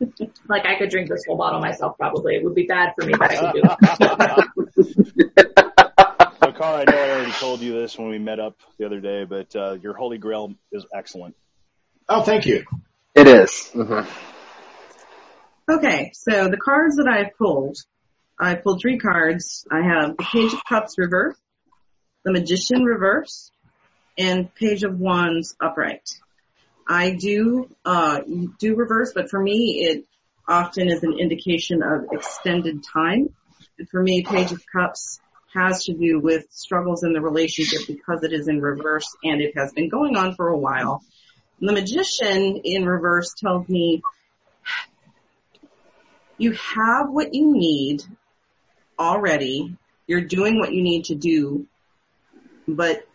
[0.48, 2.34] Like I could drink this whole bottle myself probably.
[2.34, 3.62] It would be bad for me, but I could do
[4.76, 5.40] it.
[6.42, 8.98] So, Carl, I know I already told you this when we met up the other
[9.00, 11.36] day, but uh, your Holy Grail is excellent.
[12.12, 12.64] Oh, thank you.
[13.14, 13.70] It is.
[13.72, 14.04] Mhm.
[15.68, 17.76] Okay, so the cards that I've pulled,
[18.36, 19.64] I pulled three cards.
[19.70, 21.36] I have the Page of Cups reverse,
[22.24, 23.52] the Magician reverse,
[24.18, 26.10] and Page of Wands upright.
[26.88, 28.22] I do, uh,
[28.58, 30.04] do reverse, but for me, it
[30.48, 33.32] often is an indication of extended time.
[33.78, 35.20] And for me, Page of Cups
[35.54, 39.56] has to do with struggles in the relationship because it is in reverse and it
[39.56, 41.04] has been going on for a while.
[41.62, 44.02] The Magician in reverse tells me
[46.38, 48.02] you have what you need
[48.98, 49.76] already.
[50.06, 51.66] You're doing what you need to do,
[52.66, 53.06] but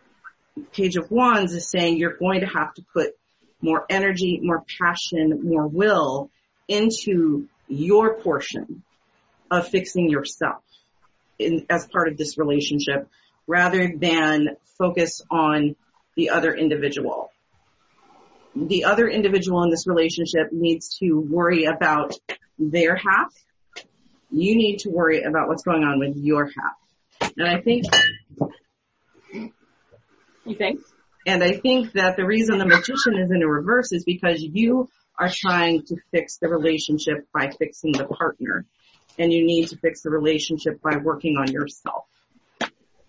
[0.74, 3.16] Page of Wands is saying you're going to have to put
[3.62, 6.30] more energy, more passion, more will
[6.68, 8.84] into your portion
[9.50, 10.62] of fixing yourself
[11.40, 13.10] in, as part of this relationship
[13.48, 15.76] rather than focus on
[16.16, 17.32] the other individual.
[18.56, 22.14] The other individual in this relationship needs to worry about
[22.58, 23.34] their half.
[24.32, 27.32] You need to worry about what's going on with your half.
[27.38, 27.86] And I think,
[30.46, 30.82] You think?
[31.26, 34.90] and I think that the reason the magician is in a reverse is because you
[35.18, 38.66] are trying to fix the relationship by fixing the partner.
[39.18, 42.04] And you need to fix the relationship by working on yourself.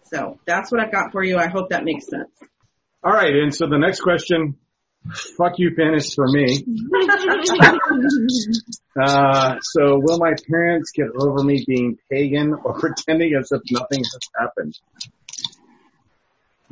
[0.05, 1.37] So that's what I've got for you.
[1.37, 2.31] I hope that makes sense.
[3.03, 4.57] All right, and so the next question,
[5.37, 6.65] fuck you, Finn, is for me.
[8.99, 13.99] Uh, so will my parents get over me being pagan or pretending as if nothing
[14.03, 14.75] has happened?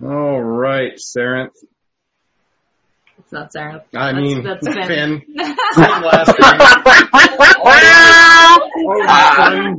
[0.02, 1.50] All right, Sarah.
[3.18, 3.84] It's not Sarah.
[3.94, 4.86] I That's- mean, that's Finn.
[4.86, 5.22] Finn.
[5.76, 6.58] Last name.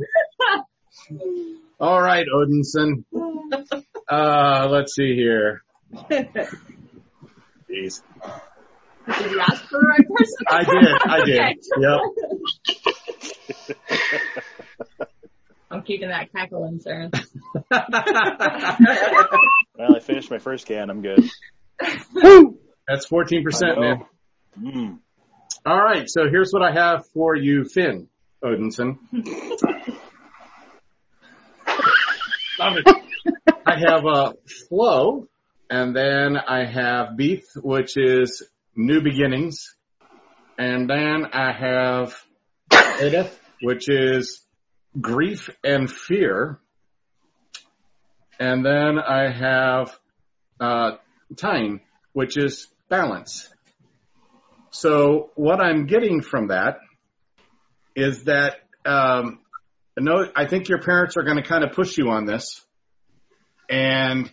[1.10, 1.36] Odinson.
[1.80, 3.04] All right, Odinson.
[4.08, 5.62] Uh, let's see here.
[7.68, 8.02] Jeez.
[9.06, 10.36] Did you ask for the right person?
[10.48, 11.38] I did, I did.
[11.38, 11.56] Okay.
[11.78, 12.00] Yep.
[15.70, 17.10] I'm keeping that cackle in, Sarah.
[19.78, 20.88] Well, I finished my first can.
[20.88, 21.22] I'm good.
[21.78, 24.06] That's 14%, man.
[24.58, 25.00] Mm.
[25.66, 28.08] All right, so here's what I have for you, Finn
[28.42, 28.96] Odinson.
[33.66, 34.32] I have a
[34.68, 35.28] flow,
[35.68, 38.42] and then I have beef, which is
[38.76, 39.74] new beginnings,
[40.58, 42.14] and then I have
[43.02, 44.42] Edith, which is
[45.00, 46.60] grief and fear,
[48.38, 49.98] and then I have
[50.60, 50.92] uh,
[51.36, 51.80] time,
[52.12, 53.48] which is balance.
[54.70, 56.78] So what I'm getting from that
[57.94, 59.40] is that um,
[59.98, 62.64] no, I think your parents are going to kind of push you on this,
[63.70, 64.30] and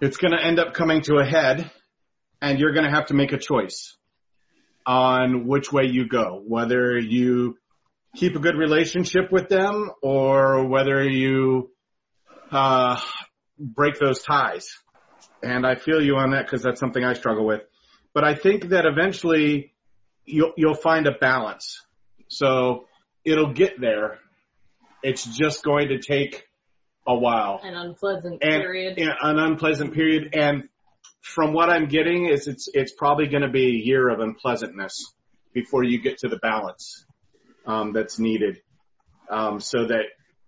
[0.00, 1.70] it's going to end up coming to a head,
[2.44, 3.96] and you're going to have to make a choice
[4.84, 7.56] on which way you go, whether you
[8.14, 11.70] keep a good relationship with them or whether you
[12.52, 13.00] uh,
[13.58, 14.68] break those ties.
[15.42, 17.62] And I feel you on that because that's something I struggle with.
[18.12, 19.72] But I think that eventually
[20.26, 21.80] you'll, you'll find a balance.
[22.28, 22.84] So
[23.24, 24.18] it'll get there.
[25.02, 26.46] It's just going to take
[27.06, 28.98] a while An unpleasant and period.
[28.98, 30.34] yeah, an unpleasant period.
[30.34, 30.68] And
[31.24, 35.14] from what I'm getting is it's it's probably going to be a year of unpleasantness
[35.54, 37.06] before you get to the balance
[37.66, 38.60] um, that's needed,
[39.30, 40.04] um, so that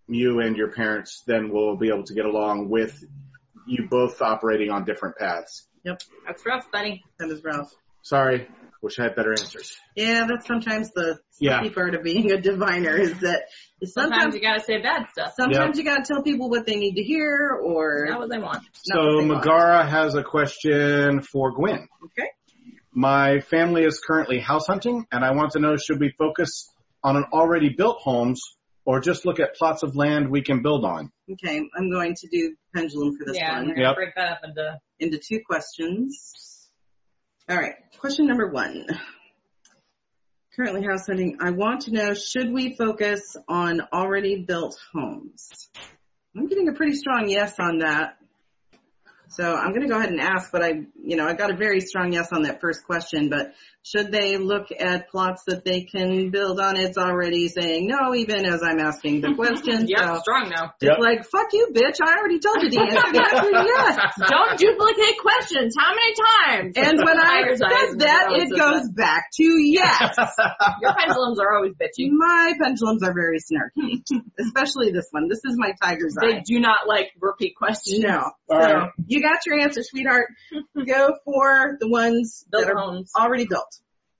[0.07, 3.03] you and your parents then will be able to get along with
[3.67, 5.67] you both operating on different paths.
[5.85, 7.03] Yep, that's rough, buddy.
[7.19, 7.73] That is rough.
[8.03, 8.47] Sorry,
[8.83, 9.77] wish I had better answers.
[9.95, 11.69] Yeah, that's sometimes the Yeah.
[11.71, 13.43] part of being a diviner is that
[13.85, 15.35] Sometimes sometimes you gotta say bad stuff.
[15.37, 18.65] sometimes you gotta tell people what they need to hear or Not what they want.
[18.73, 19.45] So what they want.
[19.45, 21.87] Megara has a question for Gwen.
[22.05, 22.29] Okay.
[22.93, 26.69] My family is currently house hunting and I want to know should we focus
[27.05, 28.41] on an already built homes
[28.87, 31.11] or just look at plots of land we can build on?
[31.31, 34.79] Okay, I'm going to do pendulum for this yeah, one gonna break that up into
[35.01, 36.17] into two questions.
[37.49, 38.87] All right, question number one.
[40.57, 41.37] Currently house hunting.
[41.41, 45.69] I want to know should we focus on already built homes?
[46.37, 48.17] I'm getting a pretty strong yes on that.
[49.29, 51.57] So I'm going to go ahead and ask, but I, you know, I got a
[51.57, 55.83] very strong yes on that first question, but should they look at plots that they
[55.83, 56.77] can build on?
[56.77, 59.87] It's already saying no, even as I'm asking the question.
[59.87, 60.75] yeah, So strong now.
[60.81, 61.99] it's like, fuck you, bitch.
[62.03, 62.99] I already told you the answer.
[63.15, 63.99] Is yes.
[64.29, 65.75] Don't duplicate questions.
[65.79, 66.75] How many times?
[66.77, 70.01] And when I Tiger's said that, it says goes back to yes.
[70.83, 72.11] Your pendulums are always bitchy.
[72.11, 74.03] My pendulums are very snarky,
[74.41, 75.29] especially this one.
[75.29, 76.33] This is my tiger's They eye.
[76.33, 78.01] They do not like repeat questions.
[78.01, 78.33] No.
[78.51, 78.91] All so right.
[79.07, 80.27] you got your answer, sweetheart.
[80.87, 83.11] Go for the ones Built that are homes.
[83.19, 83.69] already built.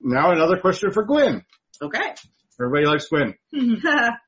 [0.01, 1.43] Now another question for Gwen.
[1.81, 2.13] Okay.
[2.59, 3.35] Everybody likes Gwen.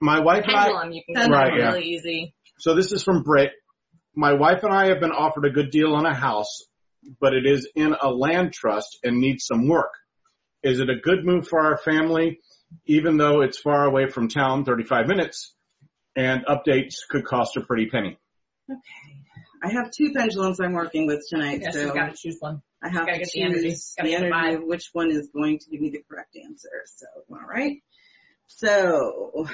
[0.01, 1.71] My wife and I, Pendulum, you can get Right, that yeah.
[1.73, 2.36] really easy.
[2.60, 3.51] so this is from Britt.
[4.15, 6.65] My wife and I have been offered a good deal on a house,
[7.21, 9.91] but it is in a land trust and needs some work.
[10.63, 12.39] Is it a good move for our family,
[12.86, 15.55] even though it's far away from town, 35 minutes,
[16.15, 18.19] and updates could cost a pretty penny?
[19.61, 22.61] I have two pendulums I'm working with tonight, Yes, so you gotta choose one.
[22.81, 23.75] I have gotta choose the energy.
[23.97, 26.69] The energy of which one is going to give me the correct answer.
[26.85, 27.81] So, all right.
[28.47, 29.47] So,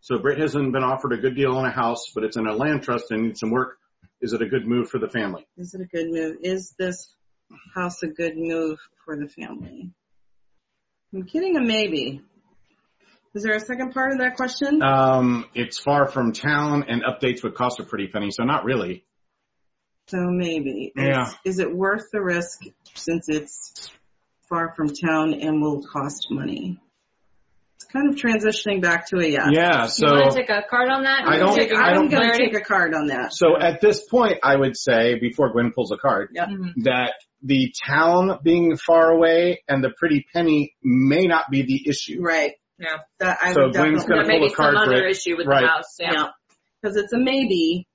[0.00, 2.52] So Britt hasn't been offered a good deal on a house, but it's in a
[2.52, 3.78] land trust and needs some work.
[4.20, 5.46] Is it a good move for the family?
[5.56, 6.38] Is it a good move?
[6.42, 7.14] Is this
[7.72, 9.92] house a good move for the family?
[11.14, 12.20] I'm getting a maybe.
[13.34, 14.82] Is there a second part of that question?
[14.82, 19.04] Um, it's far from town and updates would cost a pretty penny, so not really.
[20.08, 20.92] so maybe.
[20.94, 21.30] Yeah.
[21.44, 22.60] Is, it worth the risk
[22.94, 23.90] since it's
[24.50, 26.78] far from town and will cost money?
[27.76, 29.48] It's kind of transitioning back to a yes.
[29.52, 29.84] Yeah.
[29.84, 31.22] you So want to take a card on that?
[31.26, 33.32] I don't- Take a I I'm don't- going to take a card on that.
[33.32, 36.46] so at this point, I would say before Gwen pulls a card Yeah.
[36.48, 36.84] Mhm.
[36.84, 42.20] that the town being far away and the pretty penny may not be the issue.
[42.20, 42.52] Right.
[42.82, 42.96] Yeah.
[43.20, 44.06] That I So would Gwen's definitely.
[44.08, 45.10] gonna There may pull be a card some for other it.
[45.12, 45.60] issue with Right.
[45.62, 45.96] the house.
[46.00, 46.12] Yeah.
[46.12, 46.28] Yeah.
[46.82, 47.86] Because it's a maybe.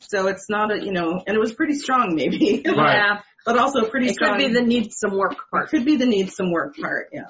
[0.00, 2.62] So it's not a, you know, and it was pretty strong maybe.
[2.66, 2.96] Right.
[2.96, 3.20] Yeah.
[3.46, 4.38] but also a pretty It strong.
[4.38, 5.68] could be the need some work it part.
[5.70, 7.22] could be the need some work part, yeah.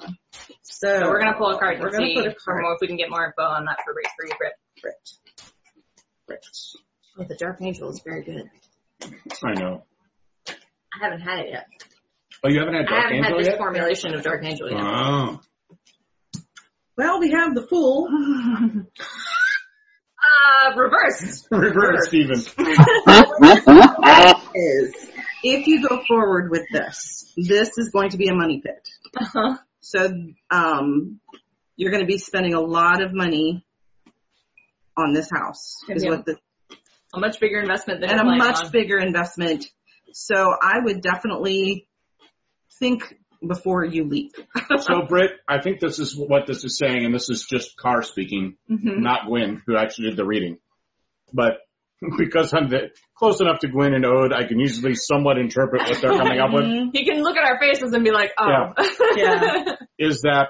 [0.63, 2.61] So, So we're gonna pull a card We're and gonna see put a for card.
[2.63, 4.53] more if we can get more info on that for for you, Britt.
[4.81, 4.95] Brit.
[6.27, 6.45] Brit.
[7.19, 8.49] Oh, the Dark Angel is very good.
[9.43, 9.83] I know.
[10.47, 10.53] I
[11.03, 11.65] haven't had it yet.
[12.43, 13.11] Oh, you haven't had Dark Angela yet?
[13.11, 13.57] I Dark haven't Angel had this yet?
[13.57, 14.79] formulation of Dark Angel yet.
[14.81, 15.39] Oh.
[16.99, 18.09] Well, we have the fool.
[20.21, 21.47] Uh, reversed.
[21.49, 22.35] Reverse, Steven.
[24.53, 24.93] is
[25.43, 28.89] if you go forward with this, this is going to be a money pit.
[29.17, 29.55] Uh-huh.
[29.79, 30.11] So
[30.51, 31.21] um,
[31.77, 33.65] you're going to be spending a lot of money
[34.97, 35.77] on this house.
[35.87, 36.09] Is Yeah.
[36.09, 36.35] what the
[37.13, 38.71] A much bigger investment than and a much on.
[38.71, 39.65] bigger investment.
[40.11, 41.87] So I would definitely
[42.77, 44.31] think before you leap.
[44.79, 48.01] So, Britt, I think this is what this is saying, and this is just Carr
[48.03, 48.99] speaking, Mhm.
[48.99, 50.57] not Gwen, who actually did the reading.
[51.33, 51.53] But
[52.17, 56.01] because I'm the, close enough to Gwen and Ode, I can usually somewhat interpret what
[56.01, 56.65] they're coming up with.
[56.93, 58.73] He can look at our faces and be like, oh.
[59.17, 59.75] Yeah.
[59.99, 60.47] Is that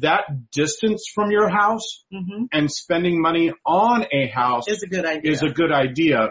[0.00, 2.46] that distance from your house Mhm.
[2.52, 5.30] and spending money on a house Is a good idea.
[5.32, 6.30] is a good idea.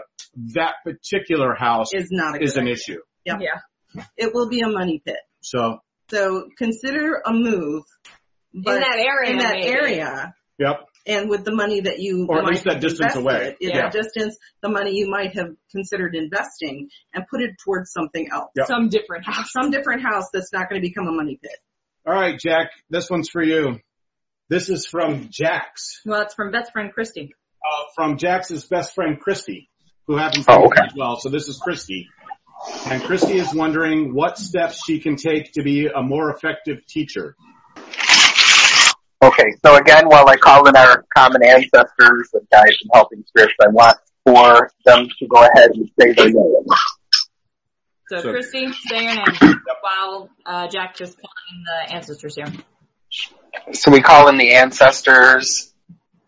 [0.54, 2.72] That particular house is not a good is an idea.
[2.74, 2.98] issue.
[3.24, 3.38] Yeah.
[3.40, 4.04] yeah.
[4.16, 5.16] It will be a money pit.
[5.42, 5.78] So,
[6.10, 7.82] So consider a move,
[8.54, 9.30] but in that area.
[9.32, 9.66] in that maybe.
[9.68, 10.86] area, yep.
[11.06, 13.56] and with the money that you Or at might least that have distance invested, away.
[13.60, 13.82] in Yeah.
[13.82, 18.50] that distance, the money you might have considered investing and put it towards something else.
[18.56, 18.66] Yep.
[18.66, 19.50] Some different house.
[19.52, 21.52] Some different house that's not going to become a money pit.
[22.06, 23.78] All right, Jack, this one's for you.
[24.48, 26.00] This is from Jax.
[26.04, 27.32] Well, it's from Beth's friend Christy.
[27.64, 29.70] uh, from Jax's best friend Christy,
[30.08, 30.74] who happens to Oh, be okay.
[30.80, 31.16] here as well.
[31.16, 32.08] So this is Christy.
[32.86, 37.36] And Christy is wondering what steps she can take to be a more effective teacher.
[39.22, 43.54] Okay, so again, while I call in our common ancestors and guides and helping spirits,
[43.62, 46.66] I want for them to go ahead and say their name.
[48.08, 52.46] So, So- Christy, say your name while uh, Jack just calling the ancestors here.
[53.72, 55.72] So we call in the ancestors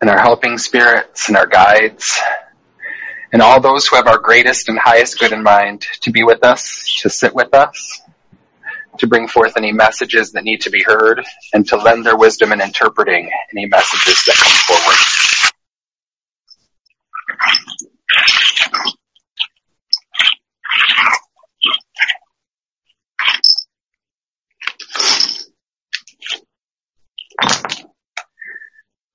[0.01, 2.21] and our helping spirits and our guides
[3.35, 6.45] and all those who have our greatest and highest good in mind to be with
[6.45, 8.01] us, to sit with us,
[8.99, 11.21] to bring forth any messages that need to be heard,
[11.53, 14.97] and to lend their wisdom in interpreting any messages that come forward.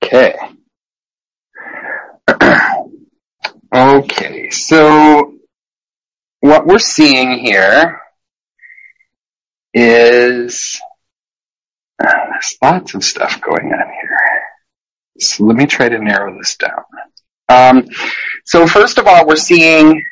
[0.03, 0.35] Okay.
[3.73, 5.35] okay, so
[6.41, 8.01] what we're seeing here
[9.73, 10.81] is
[12.01, 14.17] uh, there's lots of stuff going on here.
[15.19, 16.83] So let me try to narrow this down.
[17.49, 17.87] Um,
[18.45, 20.03] so first of all, we're seeing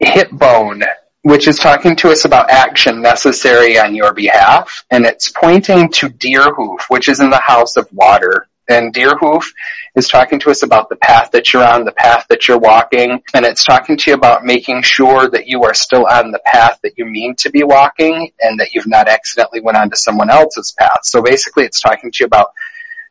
[0.00, 0.82] hip bone,
[1.22, 6.08] which is talking to us about action necessary on your behalf, and it's pointing to
[6.08, 8.48] deer hoof, which is in the house of water.
[8.68, 9.44] And Deerhoof
[9.94, 13.22] is talking to us about the path that you're on, the path that you're walking,
[13.32, 16.80] and it's talking to you about making sure that you are still on the path
[16.82, 20.74] that you mean to be walking and that you've not accidentally went onto someone else's
[20.76, 21.00] path.
[21.04, 22.48] So basically it's talking to you about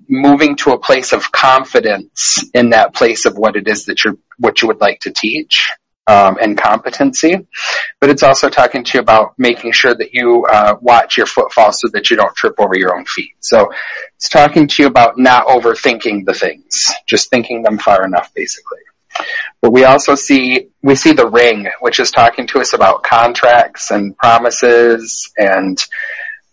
[0.10, 4.18] moving to a place of confidence in that place of what it is that you're,
[4.38, 5.70] what you would like to teach.
[6.08, 7.48] Um, and competency,
[8.00, 11.72] but it's also talking to you about making sure that you uh, watch your footfall
[11.72, 13.34] so that you don't trip over your own feet.
[13.39, 13.72] So
[14.15, 18.82] it's talking to you about not overthinking the things, just thinking them far enough, basically.
[19.62, 23.89] But we also see we see the ring, which is talking to us about contracts
[23.89, 25.84] and promises and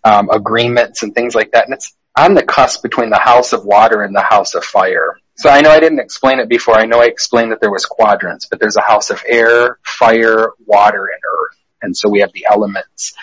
[0.05, 3.65] um, agreements and things like that, and it's on the cusp between the house of
[3.65, 5.19] water and the house of fire.
[5.37, 6.74] So I know I didn't explain it before.
[6.74, 10.51] I know I explained that there was quadrants, but there's a house of air, fire,
[10.66, 11.59] water, and earth.
[11.80, 13.14] And so we have the elements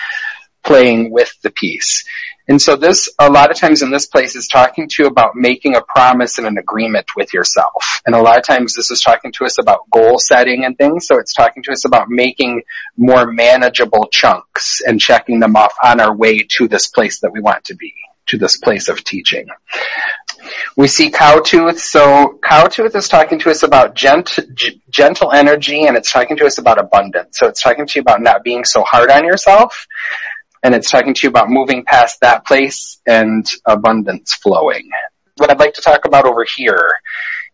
[0.64, 2.04] playing with the piece.
[2.48, 5.36] And so this, a lot of times in this place is talking to you about
[5.36, 8.02] making a promise and an agreement with yourself.
[8.08, 11.06] And a lot of times this is talking to us about goal setting and things.
[11.06, 12.64] So it's talking to us about making
[12.98, 17.40] more manageable chunks and checking them off on our way to this place that we
[17.40, 17.94] want to be,
[18.30, 19.48] to this place of teaching.
[20.76, 21.78] We see Cowtooth.
[21.80, 26.46] So Cowtooth is talking to us about gent, g- gentle energy and it's talking to
[26.46, 27.38] us about abundance.
[27.38, 29.88] So it's talking to you about not being so hard on yourself.
[30.64, 34.90] and it's talking to you about moving past that place and abundance flowing.
[35.38, 36.92] What I'd like to talk about over here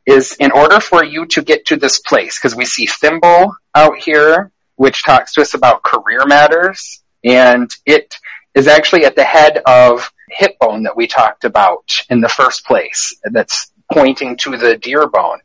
[0.05, 3.97] is in order for you to get to this place, because we see Thimble out
[3.97, 8.15] here, which talks to us about career matters, and it
[8.53, 12.65] is actually at the head of hip bone that we talked about in the first
[12.65, 13.17] place.
[13.23, 15.39] That's pointing to the deer bone.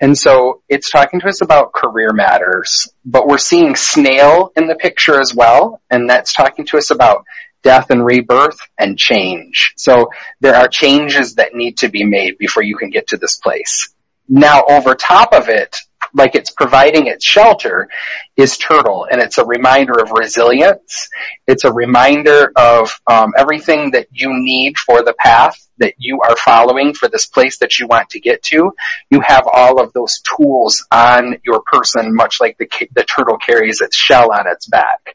[0.00, 4.76] And so it's talking to us about career matters, but we're seeing snail in the
[4.76, 7.24] picture as well, and that's talking to us about
[7.62, 9.74] death and rebirth and change.
[9.76, 10.08] So
[10.40, 13.92] there are changes that need to be made before you can get to this place.
[14.28, 15.76] Now over top of it,
[16.14, 17.88] like it's providing its shelter,
[18.36, 21.08] is turtle, and it's a reminder of resilience.
[21.46, 26.36] It's a reminder of um, everything that you need for the path that you are
[26.36, 28.72] following for this place that you want to get to.
[29.10, 33.80] You have all of those tools on your person, much like the the turtle carries
[33.80, 35.14] its shell on its back.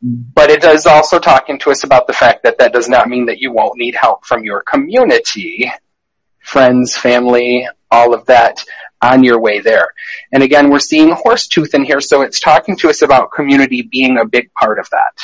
[0.00, 3.26] But it is also talking to us about the fact that that does not mean
[3.26, 5.72] that you won't need help from your community,
[6.38, 8.64] friends, family, all of that
[9.00, 9.88] on your way there.
[10.32, 13.82] And again, we're seeing horse tooth in here, so it's talking to us about community
[13.82, 15.14] being a big part of that.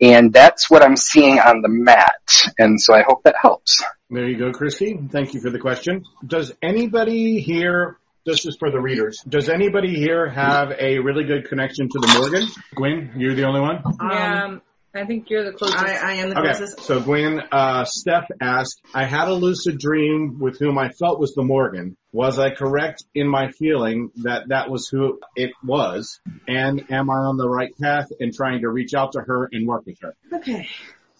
[0.00, 2.22] And that's what I'm seeing on the mat.
[2.58, 3.84] And so I hope that helps.
[4.08, 4.98] There you go, Christy.
[5.10, 6.04] Thank you for the question.
[6.26, 11.48] Does anybody here, this is for the readers, does anybody here have a really good
[11.48, 12.48] connection to the Morrigan?
[12.74, 13.82] Gwen, you're the only one?
[14.02, 14.62] Yeah, um,
[14.94, 15.78] I think you're the closest.
[15.78, 16.82] I, I am the Okay, closest.
[16.82, 21.32] so Gwen, uh, Steph asked, I had a lucid dream with whom I felt was
[21.34, 21.96] the Morrigan.
[22.12, 26.18] Was I correct in my feeling that that was who it was?
[26.48, 29.66] And am I on the right path in trying to reach out to her and
[29.68, 30.14] work with her?
[30.32, 30.68] Okay.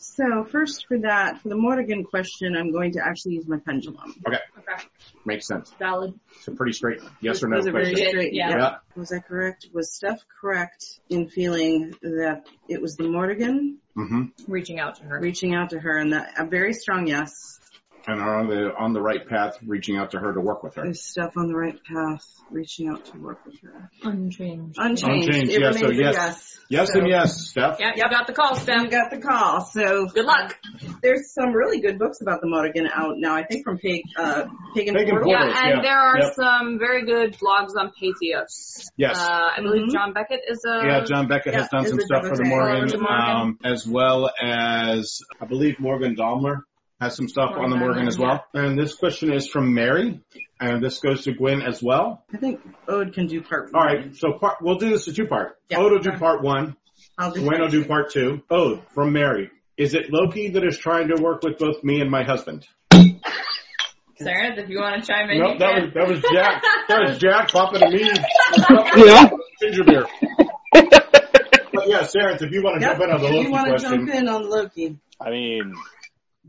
[0.03, 4.15] So first for that, for the Morrigan question, I'm going to actually use my pendulum.
[4.27, 4.83] Okay, Okay,
[5.27, 5.75] makes sense.
[5.79, 6.19] valid.
[6.37, 8.09] It's a pretty straight yes or no Those are very question.
[8.09, 8.33] straight.
[8.35, 8.49] Yeah.
[8.51, 8.77] Yeah.
[8.97, 9.69] Was I correct?
[9.75, 15.21] Was Steph correct in feeling that it was the Morrigan hmm Reaching out to her.
[15.21, 17.60] reaching out to her and that a very strong yes.
[18.07, 20.75] And are on the, on the right path reaching out to her to work with
[20.77, 20.87] her.
[20.87, 23.91] Is Steph on the right path reaching out to work with her?
[24.03, 24.77] Unchanged.
[24.79, 25.29] Unchanged.
[25.29, 26.15] Unchanged, It yeah, so yes.
[26.15, 26.57] yes.
[26.71, 27.77] Yes So- and yes, Steph.
[27.81, 28.91] Yeah, you got the call, You Steph.
[28.91, 29.61] got the call.
[29.67, 30.59] So Good luck.
[31.03, 33.35] there's some really good books about the Morrigan out now.
[33.35, 34.45] I think from Pag, uh,
[34.75, 35.33] Pagan, Pagan Portal.
[35.33, 35.83] Yeah, and yeah.
[35.83, 36.33] there are Yep.
[36.35, 38.89] some very good blogs on Patheos.
[38.97, 39.19] Yes.
[39.21, 39.93] Uh, I believe Mhm.
[39.93, 40.87] John Beckett is a.
[40.87, 43.37] Yeah, John Beckett has done some stuff for the Morrigan, the Morrigan.
[43.37, 46.65] um, as well as I believe Morgan Daimler
[47.01, 48.45] has some stuff on the Morrigan Morrigan as well.
[48.55, 50.21] And this question is from Mary,
[50.61, 52.25] and this goes to Gwen as well.
[52.33, 53.97] I think Ode can do part All one.
[53.97, 55.57] right, so part, we'll do this in two part.
[55.71, 55.79] Yeah.
[55.79, 56.77] Ode will do part one.
[57.19, 58.43] I'll do Gwen will do part two.
[58.51, 59.51] Ode from Mary.
[59.77, 62.67] Is it Loki that is trying to work with both me and my husband?
[62.93, 66.63] Sarah, if you want to chime in, Nope, that was that was Jack.
[66.91, 68.11] That was Jack popping to me.
[69.07, 69.31] Yeah.
[69.63, 70.07] Ginger beer.
[70.73, 72.99] but yeah, Sarah, if you want to Yep.
[72.99, 74.99] jump in on the Loki If Loki you want to jump in on Loki.
[75.21, 75.73] I mean,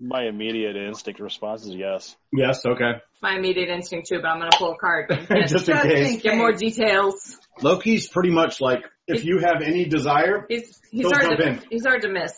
[0.02, 2.16] my immediate instinct response is yes.
[2.34, 2.94] yes, okay.
[3.22, 5.10] My immediate instinct too, but I'm going to pull a card.
[5.48, 6.14] Just in case.
[6.16, 7.38] in Get more details.
[7.62, 11.48] Loki's pretty much like if you have any desire, He's he's Don't hard jump to
[11.48, 11.62] in.
[11.70, 12.34] he's hard to miss.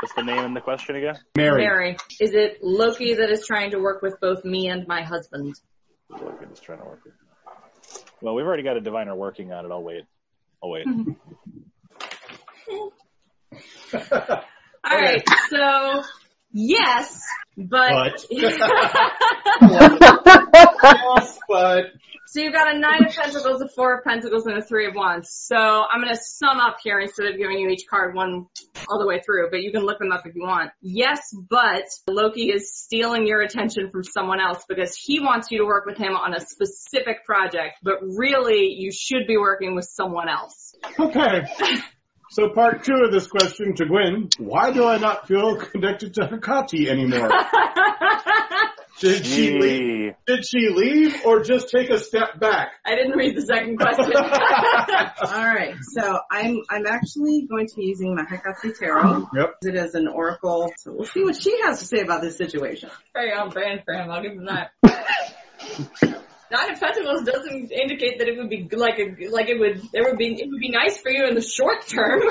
[0.00, 1.14] What's the name in the question again?
[1.36, 1.62] Mary.
[1.62, 5.54] Mary, is it Loki that is trying to work with both me and my husband?
[6.10, 7.00] Logan is trying to work.
[7.06, 7.12] it.
[8.22, 9.70] Well, we've already got a diviner working on it.
[9.70, 10.04] I'll wait.
[10.62, 10.86] I'll wait.
[14.86, 16.02] All right, so
[16.54, 17.20] yes,
[17.56, 18.26] but,
[21.48, 21.86] but
[22.34, 24.96] so you've got a nine of pentacles, a four of pentacles, and a three of
[24.96, 25.30] wands.
[25.30, 28.46] So I'm going to sum up here instead of giving you each card one
[28.88, 30.72] all the way through, but you can look them up if you want.
[30.80, 35.64] Yes, but Loki is stealing your attention from someone else because he wants you to
[35.64, 40.28] work with him on a specific project, but really you should be working with someone
[40.28, 40.74] else.
[40.98, 41.44] okay.
[42.34, 46.26] So part two of this question to Gwen, why do I not feel connected to
[46.26, 47.30] Hecate anymore?
[48.98, 50.14] Did she leave?
[50.26, 52.72] Did she leave or just take a step back?
[52.84, 54.16] I didn't read the second question.
[54.16, 59.28] All right, so I'm I'm actually going to be using my Hecate Tarot.
[59.32, 59.54] Yep.
[59.62, 62.90] It is an oracle, so we'll see what she has to say about this situation.
[63.12, 64.10] Very on brand for him.
[64.10, 64.72] I'll give him that.
[66.50, 70.04] Nine of Pentacles doesn't indicate that it would be like a like it would there
[70.04, 72.22] would be it would be nice for you in the short term.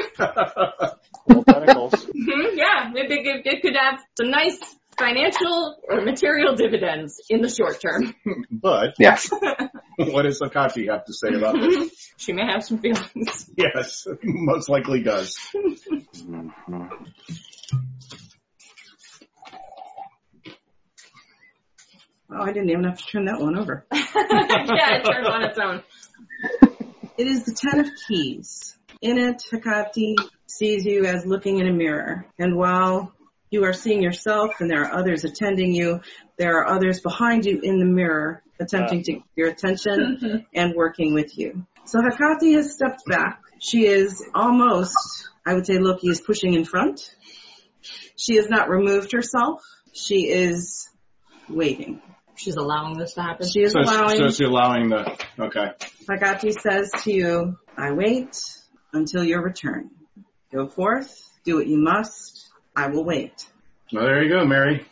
[1.27, 2.05] Well, tentacles.
[2.23, 4.57] Mhm, yeah, maybe it, it could have some nice
[4.97, 8.13] financial or material dividends in the short term.
[8.51, 9.29] but Yes.
[9.97, 12.11] what does Hecate have to say about this?
[12.17, 13.49] she may have some feelings.
[13.57, 15.37] yes, most likely does.
[22.29, 23.85] Oh, I didn't even have to turn that one over.
[23.93, 25.83] yeah, it turns on its own.
[27.17, 28.75] It is the Ten of Keys.
[29.01, 30.17] in it, Hecate
[30.47, 32.25] sees you as looking in a mirror.
[32.39, 33.13] And while
[33.51, 36.01] you are seeing yourself and there are others attending you,
[36.37, 40.37] there are others behind you in the mirror attempting to get your attention mm-hmm.
[40.55, 41.65] and working with you.
[41.85, 43.41] So Hecate has stepped back.
[43.59, 44.97] She is almost,
[45.45, 47.15] I would say Loki is pushing in front.
[48.15, 49.61] She has not removed herself.
[49.93, 50.89] She is
[51.49, 52.01] waiting.
[52.35, 53.47] She's allowing this to happen.
[53.47, 54.17] She is So, allowing.
[54.17, 55.71] so she's allowing the, okay.
[56.09, 58.35] Hecate says to you, I wait
[58.91, 59.91] until your return.
[60.51, 63.45] Go forth, do what you must, I will wait.
[63.91, 64.85] Well, there you go, Mary.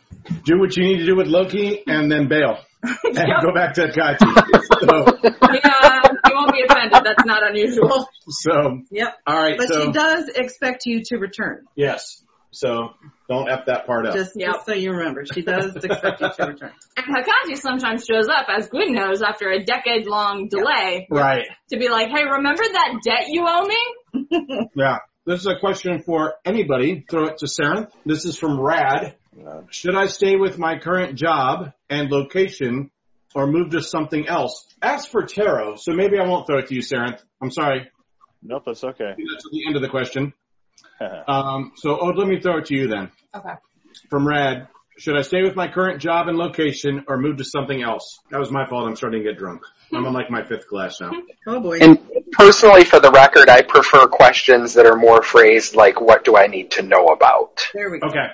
[0.44, 2.58] Do what you need to do with Loki and then bail.
[3.04, 4.18] And go back to Kachi.
[4.82, 5.18] So,
[5.52, 7.02] yeah, you won't be offended.
[7.04, 8.08] That's not unusual.
[8.28, 9.16] so, Yep.
[9.28, 11.64] alright, But so, she does expect you to return.
[11.76, 12.22] yes.
[12.52, 12.90] So,
[13.28, 14.14] don't F that part up.
[14.14, 14.52] Just, Yep.
[14.52, 16.72] just so you remember, she does expect you to return.
[16.96, 21.46] And Hecate sometimes shows up, as Gwen knows, after a decade-long delay, Right.
[21.70, 24.98] to be like, "Hey, remember that debt you owe me?" Yeah.
[25.24, 27.04] This is a question for anybody.
[27.08, 27.88] Throw it to Sarah.
[28.04, 29.14] This is from Rad.
[29.70, 32.90] Should I stay with my current job and location
[33.34, 34.66] or move to something else?
[34.82, 37.18] Ask for tarot, so maybe I won't throw it to you, Sarah.
[37.40, 37.88] I'm sorry.
[38.42, 39.10] Nope, that's okay.
[39.16, 40.32] That's at the end of the question.
[41.26, 43.10] Um, so, oh, let me throw it to you then.
[43.34, 43.54] Okay.
[44.08, 44.68] From Rad.
[44.98, 48.20] Should I stay with my current job and location or move to something else?
[48.30, 48.86] That was my fault.
[48.86, 49.62] I'm starting to get drunk.
[49.92, 51.10] I'm on like my fifth glass now.
[51.46, 51.78] Oh boy.
[51.80, 51.98] And
[52.30, 56.46] personally, for the record, I prefer questions that are more phrased like, what do I
[56.46, 57.66] need to know about?
[57.74, 58.06] there we go.
[58.06, 58.28] Okay.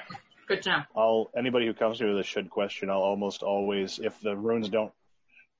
[0.47, 0.85] Good job.
[0.95, 1.01] know.
[1.01, 4.37] I'll anybody who comes to me with a should question, I'll almost always, if the
[4.37, 4.93] runes don't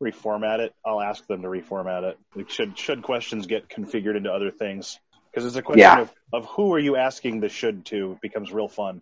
[0.03, 2.19] reformat it, I'll ask them to reformat it.
[2.35, 4.99] Like should should questions get configured into other things?
[5.31, 6.01] Because it's a question Yeah.
[6.01, 9.01] of, of who are you asking the should to It becomes real fun.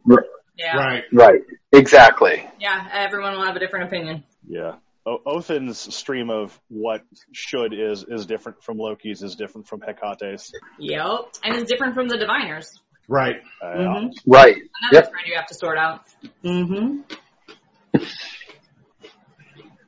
[0.59, 0.77] Yeah.
[0.77, 1.05] Right.
[1.12, 1.41] Right.
[1.72, 2.49] Exactly.
[2.59, 2.89] Yeah.
[2.93, 4.24] Everyone will have a different opinion.
[4.49, 4.77] Yeah.
[5.07, 7.03] O- Othin's stream of what
[7.33, 10.53] should is is different from Loki's, is different from Hecate's.
[10.79, 11.37] Yep.
[11.45, 12.81] And it's different from the diviners.
[13.09, 13.37] Right.
[13.62, 14.11] Uh, Mhm.
[14.27, 14.57] Right.
[14.57, 15.11] Another Yep.
[15.11, 16.03] thread you have to sort out.
[16.45, 17.03] Mm-hmm.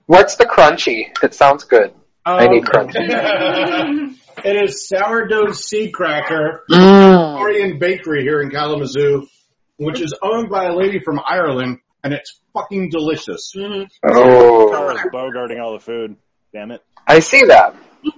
[0.06, 1.08] What's the crunchy?
[1.22, 1.92] It sounds good.
[2.24, 4.14] I need Um, crunchy.
[4.44, 7.32] it is sourdough seed cracker Mm.
[7.32, 9.26] Victorian Bakery here in Kalamazoo,
[9.76, 13.52] which is owned by a lady from Ireland, and it's fucking delicious.
[13.56, 13.84] Mm-hmm.
[14.06, 16.16] Oh, Tara's bogarting all the food.
[16.52, 16.82] Damn it.
[17.06, 17.74] I see that.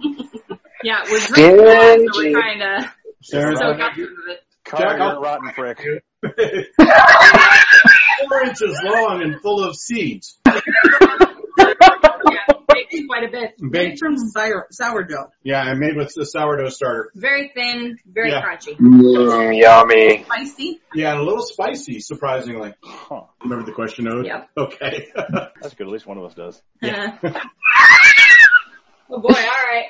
[0.83, 2.93] Yeah, we're drinking wine, so we're trying to
[3.23, 4.41] Sarah, soak up some of it.
[4.65, 5.79] Carl, Jack, you're a rotten prick.
[8.29, 10.39] four inches long and full of seeds.
[11.59, 12.45] Yeah,
[12.91, 13.55] baked quite a bit.
[13.59, 15.31] Made from sour, sourdough.
[15.43, 17.11] yeah, I made with the sourdough starter.
[17.15, 18.43] Very thin, very Yeah.
[18.43, 18.77] crunchy.
[18.79, 20.25] Mm, yummy.
[20.25, 20.81] Spicy.
[20.95, 22.75] Yeah, and a little spicy, surprisingly.
[22.83, 23.23] Huh.
[23.43, 24.27] Remember the question, Ode?
[24.27, 24.49] Yep.
[24.57, 25.09] Okay.
[25.61, 25.87] That's good.
[25.87, 26.63] At least one of us does.
[26.83, 27.17] Yeah.
[29.11, 29.87] oh boy, alright.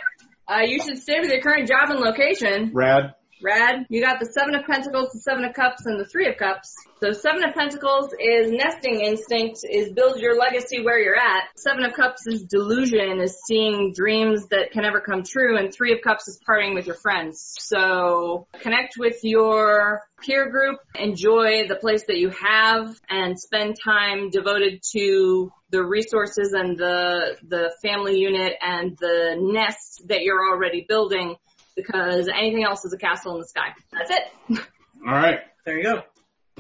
[0.49, 2.73] Uh, you should stay with your current job and location.
[2.75, 3.15] Rad.
[3.43, 6.37] Rad, you got the Seven of Pentacles, the Seven of Cups, and the Three of
[6.37, 6.75] Cups.
[7.01, 11.45] So Seven of Pentacles is nesting instinct, is build your legacy where you're at.
[11.57, 15.93] Seven of Cups is delusion, is seeing dreams that can never come true, and Three
[15.93, 17.55] of Cups is partying with your friends.
[17.61, 24.29] So connect with your peer group, enjoy the place that you have, and spend time
[24.29, 30.85] devoted to the resources and the the family unit and the nest that you're already
[30.87, 31.37] building
[31.77, 33.69] because anything else is a castle in the sky.
[33.93, 34.61] That's it.
[35.07, 35.41] All right.
[35.65, 36.03] There you go.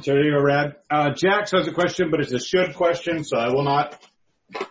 [0.02, 0.76] So there you go, Rad.
[0.90, 4.02] Uh, Jax has a question, but it's a should question, so I will not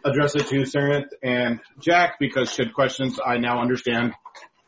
[0.04, 4.14] address it to Sarenth and Jack because should questions I now understand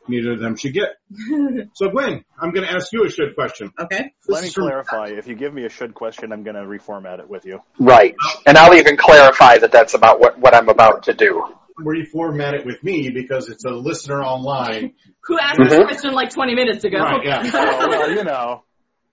[0.07, 0.89] neither of them should get.
[1.73, 3.71] so Gwen, I'm going to ask you a should question.
[3.79, 4.13] Okay.
[4.27, 5.07] This Let me clarify.
[5.09, 7.61] If you give me a should question, I'm going to reformat it with you.
[7.79, 8.15] Right.
[8.45, 11.55] And I'll even clarify that that's about what, what I'm about to do.
[11.85, 14.93] Reformat it with me because it's a listener online.
[15.25, 15.85] Who asked this Mhm.
[15.87, 16.97] question like 20 minutes ago?
[16.99, 17.43] Right, yeah.
[17.53, 18.63] Oh, well, you know.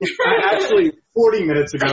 [0.45, 1.89] Actually, 40 minutes ago,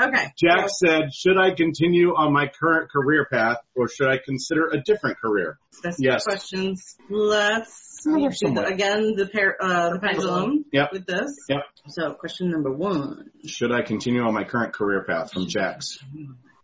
[0.00, 0.26] Okay.
[0.36, 4.82] Jack said, should I continue on my current career path or should I consider a
[4.82, 5.56] different career?
[5.70, 6.24] Specific Yes.
[6.24, 6.96] questions.
[7.08, 10.88] Let's Oh, the, again the pair, uh, the pendulum Yep.
[10.92, 11.30] with this.
[11.48, 11.60] Yep.
[11.88, 13.30] So question number one.
[13.46, 15.98] Should I continue on my current career path from Jack's?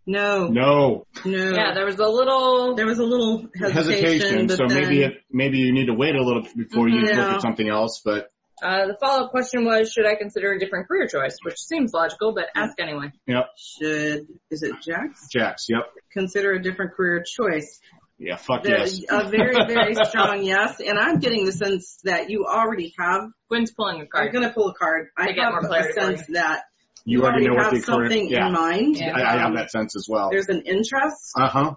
[0.05, 0.47] No.
[0.47, 1.05] No.
[1.25, 1.51] No.
[1.51, 2.75] yeah, there was a little.
[2.75, 4.47] There was a little hesitation, Hesitation.
[4.47, 7.13] but So then, maybe it, maybe you need to wait a little before you look
[7.13, 8.31] at something else, but
[8.63, 11.37] Uh, the follow-up question was, should I consider a different career choice?
[11.43, 13.11] Which seems logical, but ask anyway.
[13.27, 13.45] yep.
[13.57, 15.65] should is it Jax Jack's.
[15.69, 15.83] Yep.
[16.11, 17.79] consider a different career choice?
[18.19, 18.35] Yeah.
[18.37, 19.01] Fuck The- yes.
[19.09, 23.29] A very very strong yes, and I'm getting the sense that you already have.
[23.49, 24.27] Gwen's pulling a card.
[24.27, 25.07] I'm going to pull a card.
[25.17, 26.61] I To get have more a clarity for sense that
[27.05, 28.09] You already know what have the career.
[28.09, 28.47] something Yeah.
[28.47, 28.97] in mind.
[28.97, 29.17] Yeah.
[29.17, 30.29] I, I have that sense as well.
[30.31, 31.31] There's an interest.
[31.35, 31.75] Uh huh.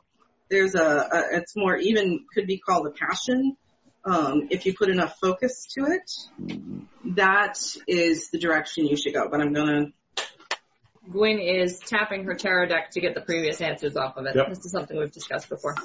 [0.50, 3.56] There's a, a it's more even could be called a passion
[4.04, 6.10] Um, if you put enough focus to it,
[7.16, 7.58] that
[7.88, 9.28] is the direction you should go.
[9.30, 9.86] But I'm gonna
[11.10, 14.36] Gwen is tapping her tarot deck to get the previous answers off of it.
[14.36, 14.48] Yep.
[14.50, 15.76] This is something we've discussed before.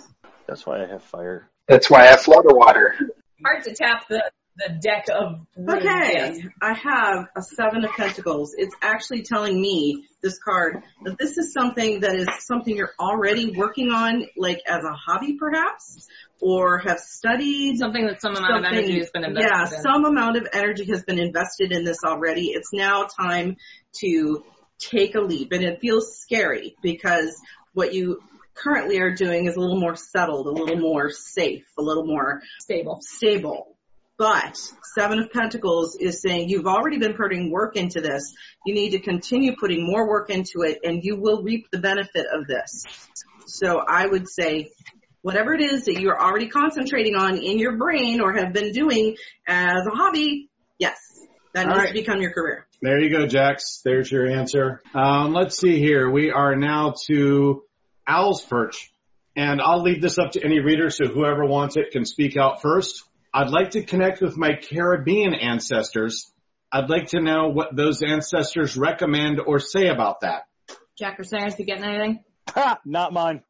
[0.47, 1.49] That's why I have fire.
[1.67, 2.95] That's why I have flood water.
[3.45, 4.23] Hard to tap the,
[4.59, 6.43] the deck of Okay.
[6.61, 8.53] I have a seven of pentacles.
[8.57, 13.51] It's actually telling me, this card, that this is something that is something you're already
[13.55, 16.07] working on, like as a hobby perhaps,
[16.41, 17.77] or have studied.
[17.77, 19.81] Something that some amount of energy has been invested Yeah, in.
[19.81, 22.47] some amount of energy has been invested in this already.
[22.47, 23.55] It's now time
[24.01, 24.43] to
[24.77, 27.35] take a leap and it feels scary because
[27.73, 28.21] what you
[28.55, 32.41] currently are doing is a little more settled, a little more safe, a little more
[32.59, 32.99] Stable.
[33.01, 33.75] stable.
[34.19, 34.57] But
[34.95, 38.33] Seven of Pentacles is saying you've already been putting work into this.
[38.65, 42.25] You need to continue putting more work into it and you will reap the benefit
[42.31, 42.83] of this.
[43.47, 44.71] So I would say
[45.21, 49.15] whatever it is that you're already concentrating on in your brain or have been doing
[49.47, 50.97] as a hobby, yes,
[51.53, 51.87] that All needs right.
[51.87, 52.67] to become your career.
[52.81, 53.81] There you go, Jax.
[53.85, 54.81] There's your answer.
[54.93, 56.09] Um, let's see here.
[56.09, 57.63] We are now to
[58.05, 58.91] Owl's Perch.
[59.37, 62.61] And I'll leave this up to any reader, so whoever wants it can speak out
[62.61, 63.05] first.
[63.33, 66.31] I'd like to connect with my Caribbean ancestors.
[66.71, 70.43] I'd like to know what those ancestors recommend or say about that.
[70.97, 72.23] Jack or Sayers, you getting anything?
[72.49, 72.79] Ha!
[72.85, 73.41] Not mine.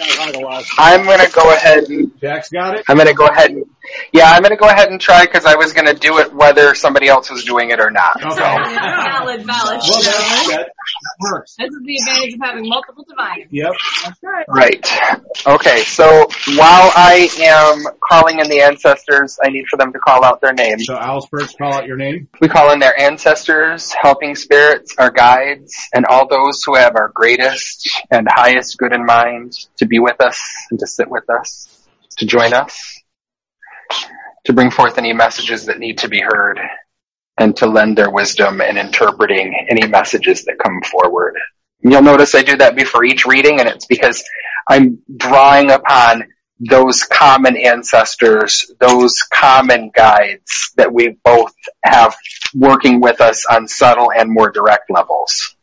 [0.00, 0.64] I got a lot.
[0.78, 2.84] I'm gonna go ahead and Jack's got it?
[2.88, 3.64] I'm gonna go ahead and
[4.12, 7.08] yeah, I'm gonna go ahead and try because I was gonna do it whether somebody
[7.08, 8.16] else was doing it or not.
[8.16, 8.36] Okay.
[8.36, 9.46] valid, valid.
[9.46, 10.71] Well, that, that, that
[11.20, 11.56] works.
[11.58, 13.48] This is the advantage of having multiple diviners.
[13.50, 13.72] Yep.
[14.04, 14.44] That's right.
[14.48, 14.86] Right.
[15.46, 16.04] Okay, so
[16.56, 20.52] while I am calling in the ancestors, I need for them to call out their
[20.52, 20.86] names.
[20.86, 22.28] So Owl's Perch, call out your name.
[22.40, 27.08] We call in their ancestors, helping spirits, our guides, and all those who have our
[27.08, 30.40] greatest and highest good in mind to be with us
[30.70, 31.68] and to sit with us,
[32.18, 33.00] to join us,
[34.44, 36.58] to bring forth any messages that need to be heard,
[37.38, 41.34] and to lend their wisdom in interpreting any messages that come forward.
[41.80, 44.22] You'll notice I do that before each reading, and it's because
[44.68, 46.24] I'm drawing upon
[46.60, 51.54] those common ancestors, those common guides that we both
[51.84, 52.14] have
[52.54, 55.56] working with us on subtle and more direct levels.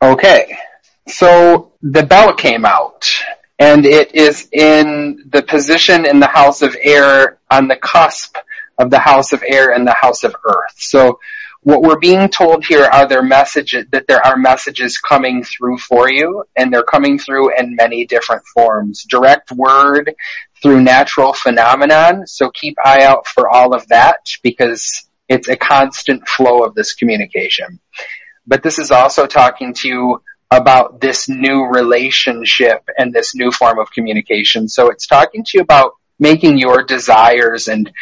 [0.00, 0.56] Okay,
[1.08, 3.04] so the bell came out
[3.58, 8.36] and it is in the position in the house of air on the cusp
[8.78, 10.74] of the house of air and the house of earth.
[10.76, 11.18] So
[11.62, 16.08] what we're being told here are there messages that there are messages coming through for
[16.10, 19.04] you and they're coming through in many different forms.
[19.04, 20.14] Direct word
[20.62, 22.26] through natural phenomenon.
[22.26, 26.94] So keep eye out for all of that because it's a constant flow of this
[26.94, 27.80] communication.
[28.46, 33.78] But this is also talking to you about this new relationship and this new form
[33.78, 34.68] of communication.
[34.68, 37.92] So it's talking to you about making your desires and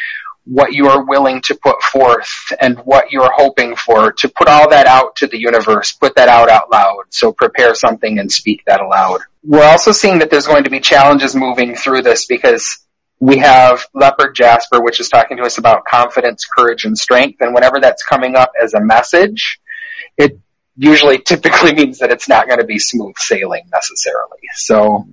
[0.45, 4.71] what you are willing to put forth and what you're hoping for to put all
[4.71, 7.03] that out to the universe, put that out out loud.
[7.11, 9.23] So prepare something and speak that aloud.
[9.43, 12.79] We're also seeing that there's going to be challenges moving through this because
[13.19, 17.41] we have Leopard Jasper, which is talking to us about confidence, courage, and strength.
[17.41, 19.59] And whenever that's coming up as a message,
[20.17, 20.39] it
[20.77, 24.39] usually typically means that it's not going to be smooth sailing necessarily.
[24.55, 25.07] So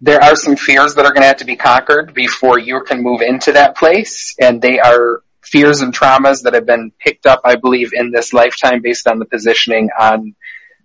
[0.00, 3.02] there are some fears that are going to have to be conquered before you can
[3.02, 4.34] move into that place.
[4.40, 8.32] And they are fears and traumas that have been picked up, I believe, in this
[8.32, 10.34] lifetime based on the positioning on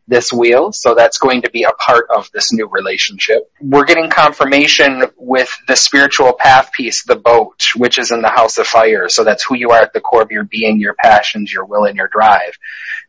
[0.07, 0.71] this wheel.
[0.71, 3.49] So that's going to be a part of this new relationship.
[3.61, 8.57] We're getting confirmation with the spiritual path piece, the boat, which is in the house
[8.57, 9.07] of fire.
[9.09, 11.85] So that's who you are at the core of your being, your passions, your will,
[11.85, 12.57] and your drive.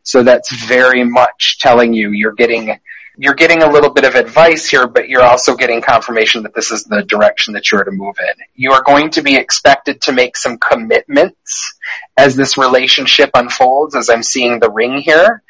[0.03, 2.79] So that's very much telling you you're getting
[3.17, 6.71] you're getting a little bit of advice here, but you're also getting confirmation that this
[6.71, 8.45] is the direction that you're to move in.
[8.55, 11.75] You are going to be expected to make some commitments
[12.17, 15.43] as this relationship unfolds, as I'm seeing the ring here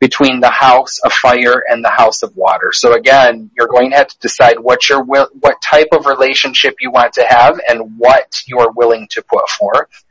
[0.00, 2.70] between the house of fire and the house of water.
[2.72, 6.76] So again, you're going to have to decide what your will, what type of relationship
[6.80, 10.01] you want to have and what you are willing to put forth.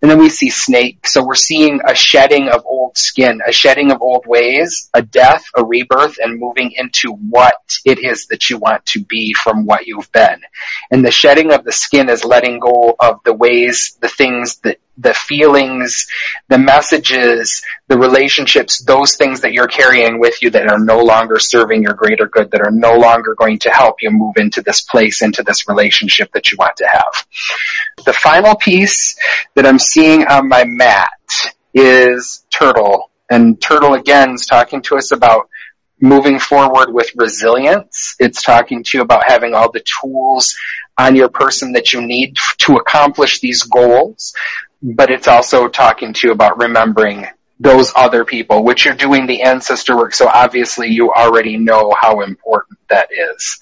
[0.00, 1.06] And then we see snake.
[1.06, 5.44] So we're seeing a shedding of old skin, a shedding of old ways, a death,
[5.56, 9.86] a rebirth, and moving into what it is that you want to be from what
[9.86, 10.40] you've been.
[10.90, 14.78] And the shedding of the skin is letting go of the ways, the things that,
[14.98, 16.06] the feelings,
[16.48, 21.38] the messages, the relationships, those things that you're carrying with you that are no longer
[21.38, 24.82] serving your greater good, that are no longer going to help you move into this
[24.82, 27.26] place, into this relationship that you want to have.
[28.04, 29.16] The final piece
[29.54, 31.10] that I'm seeing on my mat
[31.74, 35.48] is turtle And Turtle again is talking to us about
[36.00, 38.14] moving forward with resilience.
[38.18, 40.54] It's talking to you about having all the tools
[40.98, 44.34] on your person that you need to accomplish these goals.
[44.82, 47.26] But it's also talking to you about remembering
[47.60, 50.14] those other people, which you're doing the ancestor work.
[50.14, 53.60] So obviously you already know how important that is.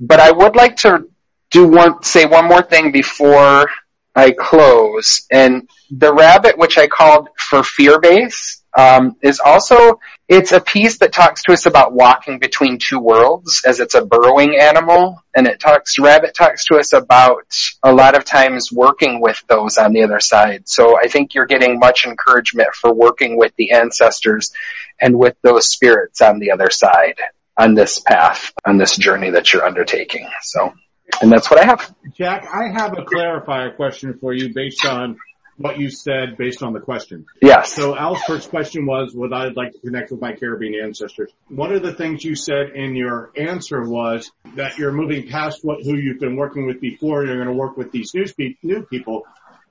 [0.00, 1.08] But I would like to
[1.50, 3.70] do one, say one more thing before
[4.16, 5.26] I close.
[5.30, 10.98] And the rabbit, which I called for fear base, um, is also it's a piece
[10.98, 15.46] that talks to us about walking between two worlds as it's a burrowing animal and
[15.46, 17.46] it talks rabbit talks to us about
[17.82, 20.68] a lot of times working with those on the other side.
[20.68, 24.52] So i think you're getting much encouragement for working with the ancestors
[25.00, 27.16] and with those spirits on the other side
[27.56, 30.28] on this path on this journey that you're undertaking.
[30.42, 30.72] So
[31.20, 31.92] and that's what i have.
[32.16, 35.18] Jack, I have a clarifier question for you based on
[35.60, 37.26] what you said based on the question.
[37.42, 41.30] yes So Al's first question was, would I like to connect with my Caribbean ancestors?
[41.48, 45.82] One of the things you said in your answer was that you're moving past what
[45.82, 47.26] who you've been working with before.
[47.26, 49.26] You're going to work with these new, spe- new people.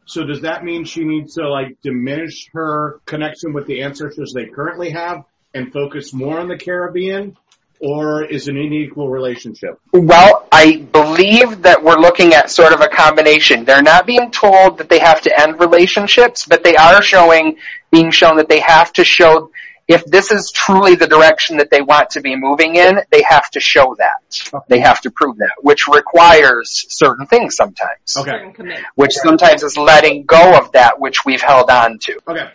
[0.05, 4.45] So does that mean she needs to like diminish her connection with the ancestors they
[4.45, 5.23] currently have
[5.55, 7.35] and focus more on the Caribbean?
[7.81, 9.79] Or is it an equal relationship?
[9.93, 13.63] Well, I believe that we're looking at sort of a combination.
[13.63, 17.57] They're not being told that they have to end relationships, but they are showing,
[17.89, 19.51] being shown that they have to show,
[19.87, 23.49] if this is truly the direction that they want to be moving in, they have
[23.51, 24.61] to show that.
[24.67, 28.15] They have to prove that, which requires certain things sometimes.
[28.17, 28.29] Okay.
[28.29, 28.83] Certain commit.
[28.95, 32.19] Which sometimes is letting go of that which we've held on to.
[32.27, 32.49] Okay.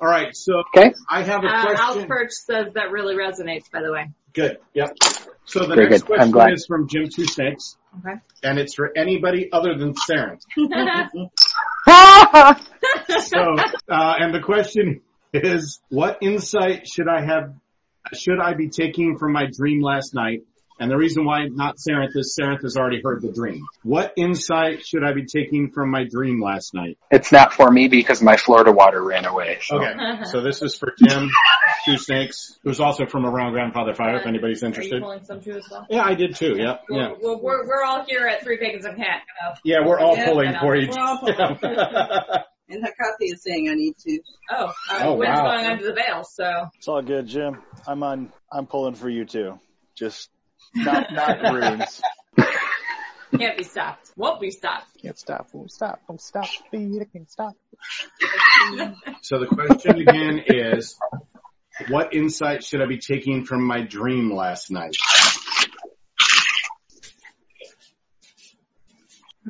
[0.00, 0.34] All right.
[0.34, 0.94] So Okay?
[1.10, 2.06] I have a Uh, Al question.
[2.08, 4.08] Perch says that really resonates, by the way.
[4.32, 4.58] Good.
[4.74, 4.96] Yep.
[5.44, 6.20] So the Very next good.
[6.20, 6.52] I'm question glad.
[6.52, 8.14] is from Jim Two Snakes, Okay.
[8.44, 10.38] and it's for anybody other than Saren.
[13.20, 13.56] So,
[13.88, 15.00] uh, and the question
[15.32, 17.54] is, what insight should I have,
[18.14, 20.42] should I be taking from my dream last night?
[20.80, 23.66] And the reason why not Sarenth is Sarenth has already heard the dream.
[23.82, 26.96] What insight should I be taking from my dream last night?
[27.10, 29.58] It's not for me because my Florida water ran away.
[29.62, 29.76] So.
[29.76, 29.94] Okay.
[30.30, 31.28] So this is for Jim
[31.84, 35.02] Two Snakes, who's also from around Grandfather Fire, if anybody's Are you interested.
[35.02, 35.86] pulling some too as well?
[35.90, 36.56] Yeah, I did too.
[36.56, 36.84] Yep.
[36.90, 36.96] Yeah.
[37.08, 39.22] Well, well, we're, we're all here at Three Pagans of Cat.
[39.64, 39.82] You know.
[39.82, 40.88] Yeah, we're all Yeah, pulling for you.
[40.90, 41.36] We're all pulling.
[42.72, 44.20] And Hecate is saying I need to.
[44.52, 45.50] Oh, uh, Oh, wind's wow.
[45.56, 46.66] going under the veil, so.
[46.78, 47.60] It's all good, Jim.
[47.84, 48.32] I'm on.
[48.52, 49.58] I'm pulling for you too.
[49.96, 50.30] Just
[50.74, 52.00] not not runes.
[53.38, 54.10] Can't be stopped.
[54.16, 55.00] Won't be stopped.
[55.00, 57.54] Can't stop, won't stop, won't stop, beat, I can't stop.
[59.22, 60.98] So the question again is,
[61.88, 64.96] what insight should I be taking from my dream last night?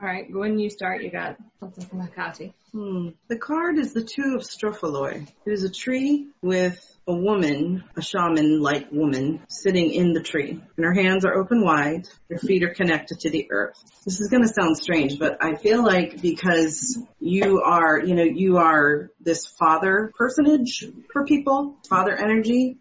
[0.00, 2.52] All right, when you start, you got something from Hecate.
[2.72, 3.08] Hmm.
[3.28, 5.26] The card is the two of Strophaloi.
[5.44, 6.78] It is a tree with
[7.10, 10.60] a woman, a shaman-like woman, sitting in the tree.
[10.76, 12.06] And her hands are open wide.
[12.30, 13.76] Her feet are connected to the earth.
[14.04, 18.22] This is going to sound strange, but I feel like because you are, you know,
[18.22, 22.78] you are this father personage for people, father energy,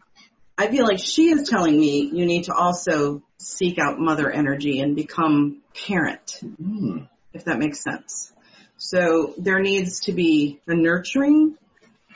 [0.58, 4.82] I feel like she is telling me you need to also seek out mother energy
[4.82, 7.00] and become parent, hmm.
[7.34, 8.32] if that makes sense.
[8.78, 11.58] So there needs to be a nurturing,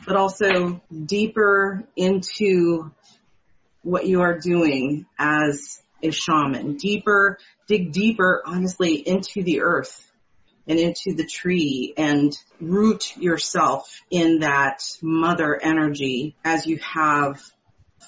[0.05, 2.91] but also deeper into
[3.81, 6.75] what you are doing as a shaman.
[6.75, 7.37] Deeper,
[7.67, 10.09] dig deeper, honestly, into the earth
[10.67, 17.41] and into the tree and root yourself in that mother energy as you have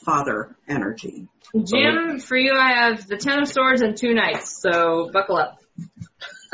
[0.06, 1.28] father energy.
[1.54, 5.60] Jim, for you, I have the Ten of Swords and two Knights, so buckle up.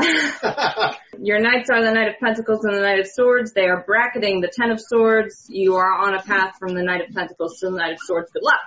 [1.22, 3.54] Your Knights are the Knight of Pentacles and the Knight of Swords.
[3.54, 5.46] They are bracketing the Ten of Swords.
[5.50, 8.32] You are on a path from the Knight of Pentacles to the Knight of Swords.
[8.32, 8.62] Good luck.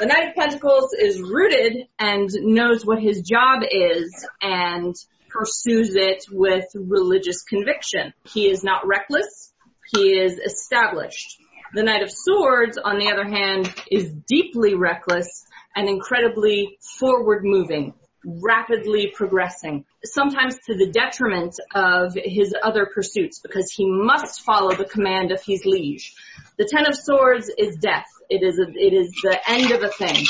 [0.00, 4.94] The Knight of Pentacles is rooted and knows what his job is and
[5.28, 8.12] pursues it with religious conviction.
[8.32, 9.52] He is not reckless.
[9.94, 11.38] He is established.
[11.74, 15.44] The Knight of Swords, on the other hand, is deeply reckless
[15.76, 17.94] and incredibly forward moving,
[18.24, 24.84] rapidly progressing, sometimes to the detriment of his other pursuits because he must follow the
[24.84, 26.14] command of his liege.
[26.58, 28.06] The Ten of Swords is death.
[28.28, 30.26] It is, a, it is the end of a thing.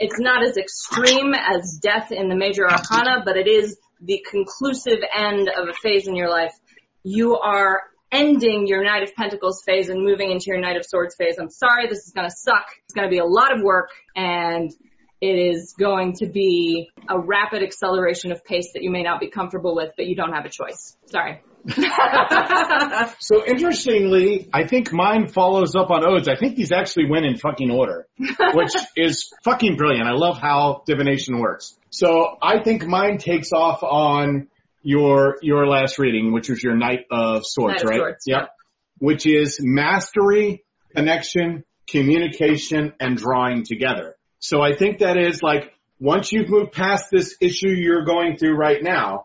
[0.00, 4.98] It's not as extreme as death in the major arcana, but it is the conclusive
[5.14, 6.54] end of a phase in your life.
[7.04, 11.14] You are ending your Knight of Pentacles phase and moving into your Knight of Swords
[11.16, 11.36] phase.
[11.38, 12.66] I'm sorry, this is gonna suck.
[12.84, 14.72] It's gonna be a lot of work and
[15.20, 19.28] it is going to be a rapid acceleration of pace that you may not be
[19.30, 20.96] comfortable with, but you don't have a choice.
[21.06, 21.42] Sorry.
[23.20, 26.28] So interestingly, I think mine follows up on Ode's.
[26.28, 30.06] I think these actually went in fucking order, which is fucking brilliant.
[30.06, 31.76] I love how divination works.
[31.90, 34.48] So I think mine takes off on
[34.82, 37.98] your your last reading, which was your Knight of Swords, Knight of right?
[37.98, 38.48] Swords, Yep.
[38.98, 40.64] Which is mastery,
[40.94, 44.14] connection, communication, and drawing together.
[44.40, 48.56] So I think that is like once you've moved past this issue you're going through
[48.56, 49.24] right now,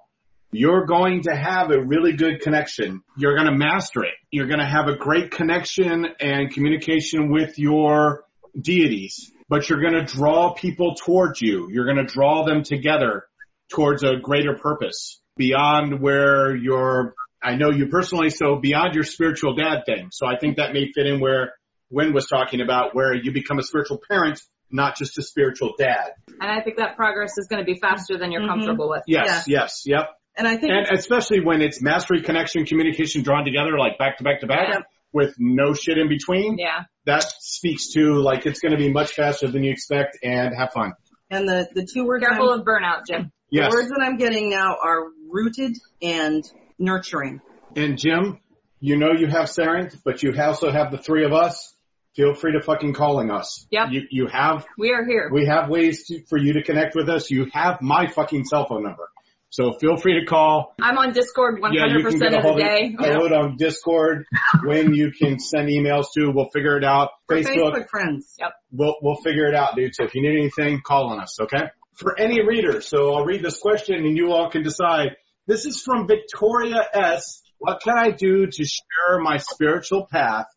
[0.52, 3.02] you're going to have a really good connection.
[3.18, 4.14] You're going to master it.
[4.32, 8.24] You're going to have a great connection and communication with your
[8.60, 11.70] deities, but you're going to draw people towards you.
[11.72, 13.26] You're going to draw them together
[13.72, 19.56] towards a greater purpose beyond where you're, I know you personally, so beyond your spiritual
[19.56, 20.10] dad thing.
[20.12, 21.54] So I think that may fit in where
[21.90, 24.40] Wynn was talking about where you become a spiritual parent,
[24.74, 26.12] not just a spiritual dad.
[26.42, 28.48] And I think that progress is going to be faster than you're Mhm.
[28.50, 29.04] comfortable with.
[29.08, 30.10] Yes, yes, yep.
[30.36, 34.24] And I think And especially when it's mastery, connection, communication drawn together like back to
[34.24, 34.84] back to back Yep.
[35.14, 36.86] with no shit in between, Yeah.
[37.06, 40.74] that speaks to like it's going to be much faster than you expect and have
[40.74, 40.94] fun.
[41.30, 43.32] and the the two words Careful I'm, of burnout, Jim.
[43.50, 43.72] Yes.
[43.72, 46.44] the words that I'm getting now are rooted and
[46.80, 47.42] nurturing.
[47.76, 48.40] And Jim,
[48.80, 51.73] you know you have Sarenth, but you also have the three of us.
[52.16, 53.66] Feel free to fucking calling us.
[53.72, 53.88] Yep.
[53.92, 55.30] You, you have, We are here.
[55.34, 57.32] we have ways to, for you to connect with us.
[57.32, 59.10] You have my fucking cell phone number.
[59.50, 60.74] So feel free to call.
[60.82, 62.96] I'm on Discord 100% Yeah, you can get a of the hold day.
[63.00, 64.26] of hold on Discord
[64.64, 66.32] when you can send emails to.
[66.32, 67.12] We'll figure it out.
[67.30, 68.36] Facebook, Facebook friends.
[68.40, 68.52] Yep.
[68.72, 69.94] We'll we'll figure it out, dude.
[69.94, 71.66] So if you need anything, call on us, okay?
[71.94, 75.18] For any reader, so I'll read this question and you all can decide.
[75.46, 77.44] This is from Victoria S.
[77.60, 80.48] What can I do to share my spiritual path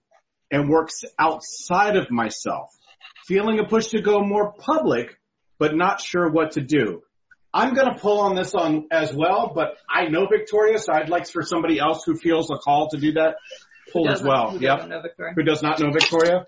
[0.51, 2.71] and works outside of myself?
[3.27, 5.19] Feeling a push to go more public,
[5.59, 7.03] but not sure what to do.
[7.53, 11.29] I'm gonna pull on this on as well, but I know Victoria, so I'd like
[11.29, 13.37] for somebody else who feels a call to do that
[13.93, 14.51] pull as well.
[14.51, 14.77] who Yep.
[14.77, 15.33] doesn't know Victoria?
[15.35, 16.45] Who does not know Victoria?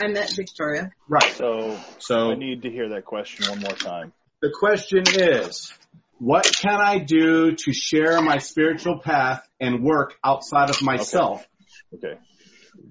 [0.00, 0.90] I met Victoria.
[1.08, 1.32] Right.
[1.32, 4.12] So So I need to hear that question one more time.
[4.40, 5.72] The question is,
[6.18, 11.46] what can I do to share my spiritual path and work outside of myself?
[11.94, 12.18] Okay.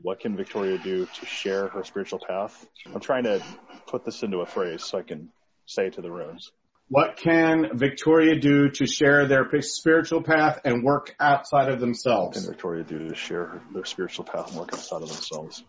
[0.01, 2.65] What can Victoria do to share her spiritual path?
[2.93, 3.43] I'm trying to
[3.87, 5.29] put this into a phrase so I can
[5.65, 6.51] say it to the rooms.
[6.87, 12.37] What can Victoria do to share their spiritual path and work outside of themselves?
[12.37, 12.51] What can?
[12.51, 15.63] Victoria do to share her, their spiritual path and work outside of themselves?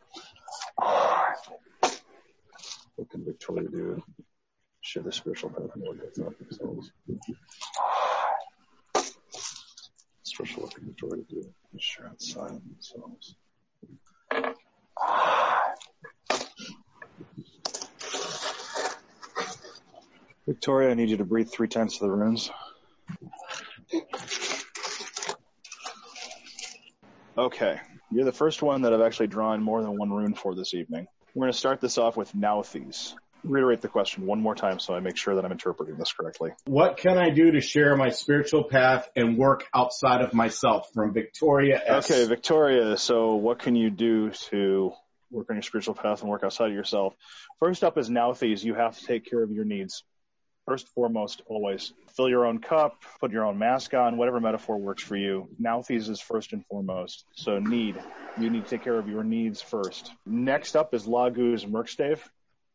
[2.96, 4.02] What can Victoria do to
[4.80, 6.90] share their spiritual path and work outside of themselves?
[10.24, 13.36] Spiritual what can Victoria do to share outside of themselves?
[20.46, 22.50] Victoria, I need you to breathe three tenths of the runes.
[27.38, 30.74] Okay, you're the first one that I've actually drawn more than one rune for this
[30.74, 31.06] evening.
[31.34, 33.14] We're going to start this off with Nauthiz.
[33.44, 36.50] Reiterate the question one more time so I make sure that I'm interpreting this correctly.
[36.66, 40.88] What can I do to share my spiritual path and work outside of myself?
[40.92, 42.10] From Victoria S.
[42.10, 44.92] Okay, Victoria, so what can you do to
[45.32, 47.14] work on your spiritual path and work outside of yourself?
[47.58, 48.62] First up is Nauthiz.
[48.62, 50.04] You have to take care of your needs.
[50.66, 55.02] First foremost, always fill your own cup, put your own mask on, whatever metaphor works
[55.02, 55.48] for you.
[55.60, 57.24] Nauthiz is first and foremost.
[57.34, 58.00] So need.
[58.38, 60.12] You need to take care of your needs first.
[60.24, 62.20] Next up is Laguz Merkstave.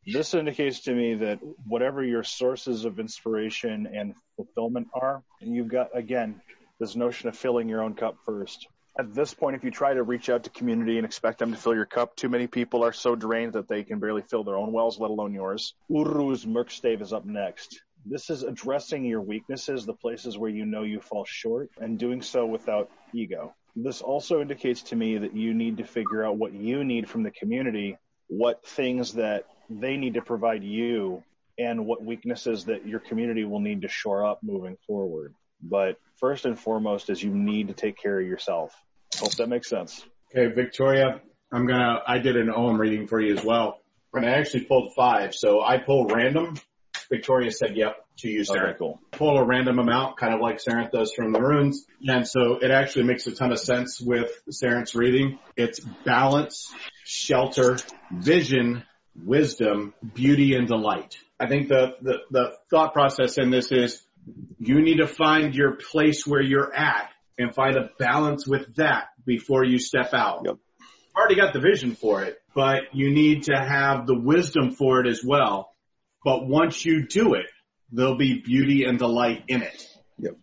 [0.06, 5.90] This indicates to me that whatever your sources of inspiration and fulfillment are, you've got,
[5.94, 6.42] again,
[6.80, 8.68] this notion of filling your own cup first.
[9.00, 11.58] At this point, if you try to reach out to community and expect them to
[11.58, 14.56] fill your cup, too many people are so drained that they can barely fill their
[14.56, 15.76] own wells, let alone yours.
[15.88, 17.80] Uruz Merkstave is up next.
[18.08, 22.24] This is addressing your weaknesses, the places where you know you fall short, and doing
[22.24, 23.54] so without ego.
[23.76, 27.22] This also indicates to me that you need to figure out what you need from
[27.22, 31.24] the community, what things that they need to provide you,
[31.60, 35.36] and what weaknesses that your community will need to shore up moving forward.
[35.62, 38.74] But first and foremost is you need to take care of yourself.
[39.16, 40.06] Hope that makes sense.
[40.36, 43.80] Okay, Victoria, I'm gonna, I did an OM reading for you as well.
[44.14, 45.36] And I actually pulled five.
[45.36, 46.56] So I pulled random.
[47.10, 48.70] Victoria said, yep, to you, Sarah.
[48.70, 49.00] Okay, cool.
[49.12, 51.86] pull a random amount, kind of like Sarenth does from the runes.
[52.06, 55.40] And so it actually makes a ton of sense with Sarenth's reading.
[55.56, 56.74] It's balance,
[57.06, 57.78] shelter,
[58.12, 58.84] vision,
[59.16, 61.18] wisdom, beauty, and delight.
[61.40, 64.02] I think the, the, the thought process in this is
[64.58, 69.10] you need to find your place where you're at and find a balance with that
[69.26, 70.42] before you step out.
[70.46, 70.56] Yep.
[70.80, 75.02] You've already got the vision for it, but you need to have the wisdom for
[75.02, 75.72] it as well.
[76.24, 77.46] But once you do it,
[77.92, 79.88] there'll be beauty and delight in it.
[80.20, 80.36] Yep.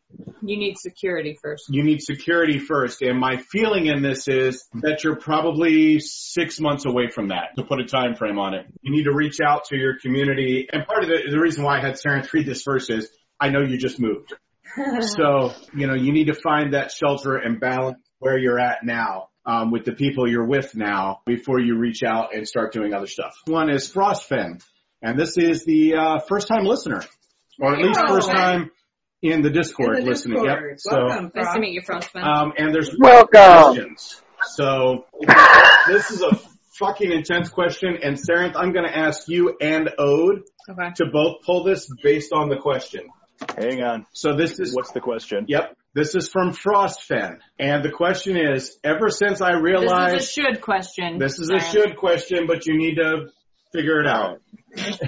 [0.43, 1.65] You need security first.
[1.69, 3.03] you need security first.
[3.03, 7.65] And my feeling in this is that you're probably six months away from that to
[7.65, 8.67] put a time frame on it.
[8.83, 10.69] You need to reach out to your community.
[10.73, 13.49] And part of it, the reason why I had Sarah read this verse is I
[13.49, 14.33] know you just moved.
[15.01, 19.29] so, you know, you need to find that shelter and balance where you're at now.
[19.47, 23.07] Um, with the people you're with now before you reach out and start doing other
[23.07, 23.35] stuff.
[23.47, 24.65] One is Frostfen,
[25.03, 27.03] and this is the uh, first time listener,
[27.61, 28.09] or at least Wow.
[28.09, 28.71] first time
[29.21, 30.43] in the Discord In the listening.
[30.43, 30.63] Discord.
[30.71, 30.79] Yep.
[30.79, 32.25] So, Welcome, Nice to meet you, Frostman.
[32.25, 33.29] um, and there's Welcome.
[33.75, 34.23] questions.
[34.57, 35.05] So
[35.89, 36.41] this is a
[36.79, 40.89] fucking intense question, and Sarenth, I'm going to ask you and Ode okay.
[40.97, 43.03] to both pull this based on the question.
[43.59, 44.07] Hang on.
[44.13, 45.47] So this is What's the question?
[45.49, 45.77] yep.
[45.95, 50.23] This is from Frostfen, and the question is: Ever since I realized This realized is
[50.23, 51.19] a should question.
[51.19, 53.29] this is a should question, but you need to
[53.73, 54.41] figure it out.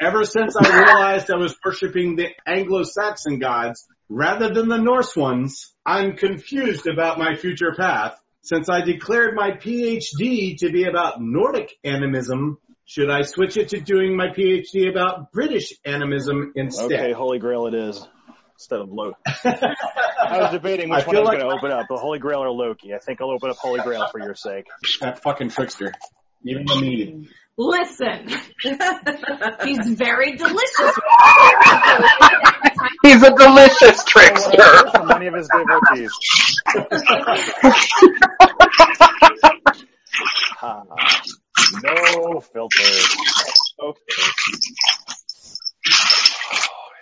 [0.00, 5.74] Ever since I realized I was worshiping the Anglo-Saxon gods rather than the Norse ones,
[5.84, 8.18] I'm confused about my future path.
[8.42, 12.56] Since I declared my PhD to be about Nordic animism,
[12.90, 16.86] should I switch it to doing my PhD about British animism instead?
[16.86, 18.04] Okay, Holy Grail it is.
[18.56, 19.14] Instead of Loki.
[19.44, 22.18] I was debating I which one I was like- going to open up, the Holy
[22.18, 22.92] Grail or Loki.
[22.92, 24.66] I think I'll open up Holy Grail for your sake.
[25.02, 25.92] that fucking trickster.
[26.44, 27.28] Even the meeting.
[27.56, 28.28] Listen,
[29.64, 30.98] he's very delicious.
[33.02, 34.90] He's a delicious trickster.
[34.90, 36.10] From many of his devotees.
[40.62, 40.82] Ah,
[41.82, 42.82] no filter.
[43.78, 44.00] Filter.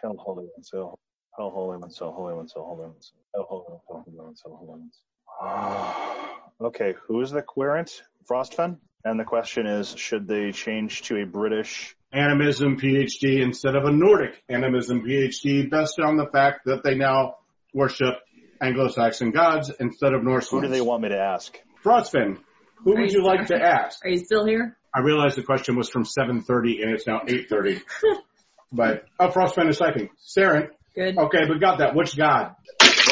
[0.02, 0.98] Hell, holy one, so.
[1.36, 3.14] Hell, holy one, so, holy one, so, holy one, so.
[3.34, 5.00] Hell, holy one, so, holy one, so, holy one, so.
[5.40, 6.40] Ah.
[6.60, 8.02] Okay, who is the querent?
[8.28, 8.78] Frostfen?
[9.04, 13.92] And the question is, should they change to a British Animism PhD instead of a
[13.92, 17.36] Nordic animism PhD based on the fact that they now
[17.74, 18.14] worship
[18.60, 21.56] Anglo-Saxon gods instead of Norse Who do they want me to ask?
[21.84, 22.38] Frostfin,
[22.84, 24.04] who Are would you you like to ask?
[24.04, 24.76] Are you still here?
[24.94, 27.82] I realized the question was from 7.30 and it's now 8.30.
[28.72, 30.08] but, oh, Frostfin is typing.
[30.26, 31.16] Saren, Good.
[31.18, 31.94] okay, we got that.
[31.94, 32.54] Which god?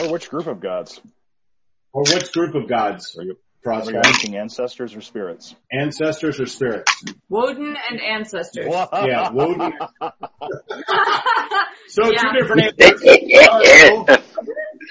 [0.02, 1.00] Or which group of gods?
[1.92, 3.16] Or which group of gods?
[3.18, 4.04] Are you, are you Frostfin.
[4.04, 5.54] asking ancestors or spirits?
[5.72, 7.04] Ancestors or spirits?
[7.28, 8.66] Woden and ancestors.
[8.70, 9.72] Yeah, Woden.
[11.88, 12.18] So Yeah.
[12.20, 13.02] two different answers.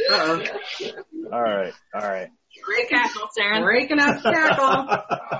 [0.09, 0.95] Uh-oh.
[1.31, 2.29] All right, all right.
[2.63, 3.63] Great cackle, Saren.
[3.63, 5.39] Breaking up cackle.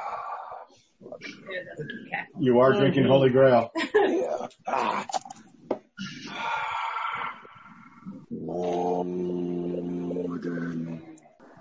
[2.39, 3.71] you are drinking Holy Grail.
[8.29, 11.01] Woden, Woden,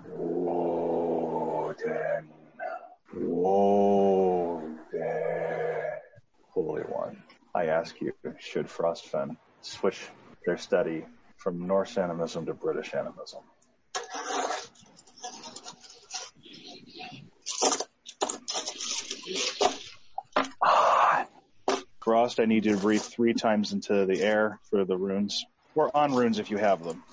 [0.09, 2.29] Woden.
[6.53, 7.21] Holy One,
[7.53, 10.07] I ask you, should Frostfen switch
[10.45, 11.05] their study
[11.37, 13.41] from Norse animism to British animism?
[22.05, 25.43] Frost, I need you to breathe three times into the air for the runes.
[25.73, 27.03] Or on runes if you have them.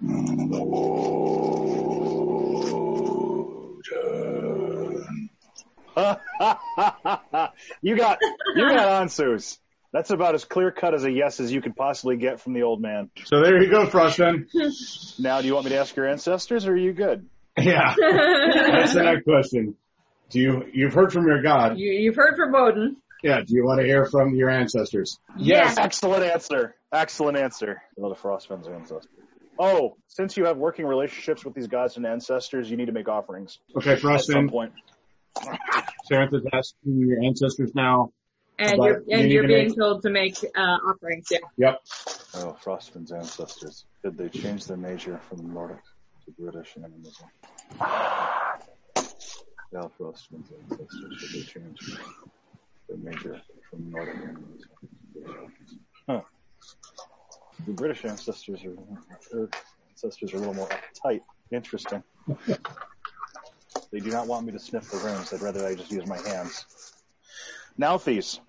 [7.82, 8.18] you got
[8.54, 9.58] you got answers.
[9.92, 12.62] That's about as clear cut as a yes as you could possibly get from the
[12.62, 13.10] old man.
[13.24, 14.46] So there you go, Frostfin.
[15.18, 17.28] Now, do you want me to ask your ancestors, or are you good?
[17.58, 17.96] Yeah.
[17.98, 19.74] That's the next question.
[20.32, 21.78] Do you, you've heard from your God.
[21.78, 22.96] You, you've heard from Woden.
[23.22, 23.40] Yeah.
[23.46, 25.18] Do you want to hear from your ancestors?
[25.36, 26.74] Yes, excellent answer.
[26.92, 27.80] Excellent answer.
[27.96, 29.08] Well, the Frostfin's ancestor.
[29.58, 33.08] Oh, since you have working relationships with these gods and ancestors, you need to make
[33.08, 34.50] offerings Okay, at some Frostfin.
[34.50, 34.72] point.
[36.10, 38.10] Sarenth is asking your ancestors now.
[38.58, 41.26] And you're, and need you're to being make- told to make uh, offerings.
[41.30, 41.38] Yeah.
[41.58, 41.80] Yep.
[42.34, 43.84] Oh, Frostfin's ancestors.
[44.02, 45.78] Did they change their major from Nordic
[46.24, 47.28] to British animism?
[49.72, 51.46] Yeah, Frostfin's ancestors.
[51.46, 51.96] Change
[52.88, 54.68] their major from animism?
[56.06, 56.20] Huh.
[57.66, 58.74] The British ancestors are,
[59.32, 59.48] their
[59.90, 61.20] ancestors are a little more uptight.
[61.50, 62.02] Interesting.
[63.90, 65.30] They do not want me to sniff the rooms.
[65.30, 66.66] They'd rather I just use my hands.
[67.80, 68.40] Nauthiz.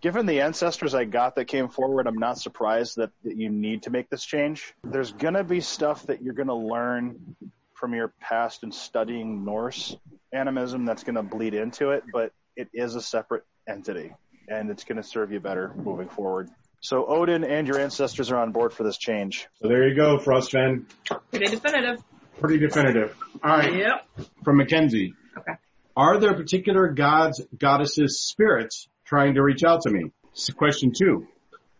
[0.00, 3.82] Given the ancestors I got that came forward, I'm not surprised that, that you need
[3.84, 4.72] to make this change.
[4.84, 7.36] There's gonna be stuff that you're gonna learn
[7.76, 9.96] from your past and studying Norse
[10.32, 14.12] animism that's gonna bleed into it, but it is a separate entity
[14.48, 16.48] and it's gonna serve you better moving forward.
[16.80, 19.48] So Odin and your ancestors are on board for this change.
[19.60, 20.84] So there you go, Frostfin.
[21.30, 22.02] Pretty definitive.
[22.38, 23.16] Pretty definitive.
[23.42, 23.74] All right.
[23.74, 24.28] Yep.
[24.44, 25.14] From Mackenzie.
[25.38, 25.52] Okay.
[25.96, 30.12] Are there particular gods, goddesses, spirits trying to reach out to me?
[30.34, 31.26] S- Question two.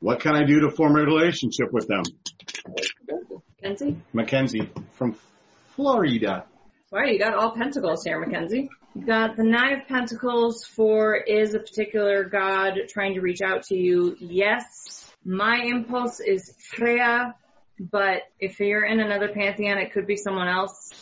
[0.01, 2.03] What can I do to form a relationship with them?
[3.63, 3.97] Kenzie?
[4.13, 5.17] Mackenzie from
[5.77, 6.47] Florida.
[6.91, 8.71] Wow, you got all pentacles here, Mackenzie.
[8.95, 13.65] You got the Nine of Pentacles for is a particular god trying to reach out
[13.65, 14.17] to you.
[14.19, 17.35] Yes, my impulse is Freya,
[17.79, 20.93] but if you're in another pantheon, it could be someone else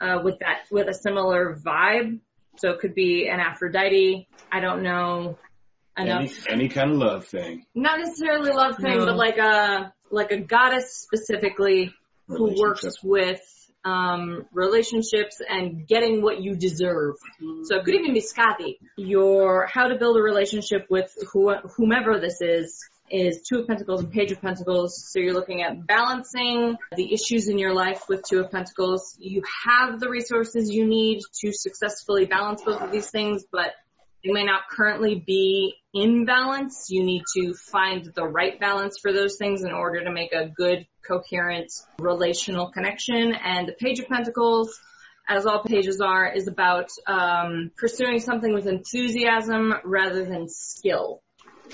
[0.00, 2.20] uh, with that with a similar vibe.
[2.56, 4.28] So it could be an Aphrodite.
[4.50, 5.36] I don't know
[5.98, 6.46] enough.
[6.48, 7.66] Any, any kind of love thing.
[7.74, 9.06] Not necessarily love thing, No.
[9.06, 11.92] but like a like a goddess specifically
[12.28, 13.40] who works with
[13.84, 17.16] um, relationships and getting what you deserve.
[17.64, 18.78] So it could even be Skadi.
[18.96, 22.80] Your how to build a relationship with who, whomever this is
[23.10, 25.10] is Two of Pentacles and Page of Pentacles.
[25.12, 29.16] So you're looking at balancing the issues in your life with Two of Pentacles.
[29.18, 33.72] You have the resources you need to successfully balance both of these things, but
[34.24, 36.86] they may not currently be in balance.
[36.90, 40.48] You need to find the right balance for those things in order to make a
[40.48, 43.32] good, coherent relational connection.
[43.32, 44.78] And the Page of Pentacles,
[45.28, 51.22] as all pages are, is about um, pursuing something with enthusiasm rather than skill.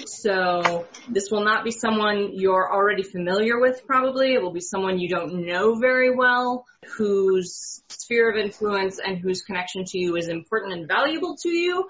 [0.07, 4.35] So this will not be someone you're already familiar with probably.
[4.35, 6.65] It will be someone you don't know very well,
[6.97, 11.87] whose sphere of influence and whose connection to you is important and valuable to you,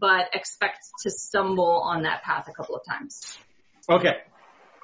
[0.00, 3.38] but expect to stumble on that path a couple of times.
[3.88, 4.14] Okay.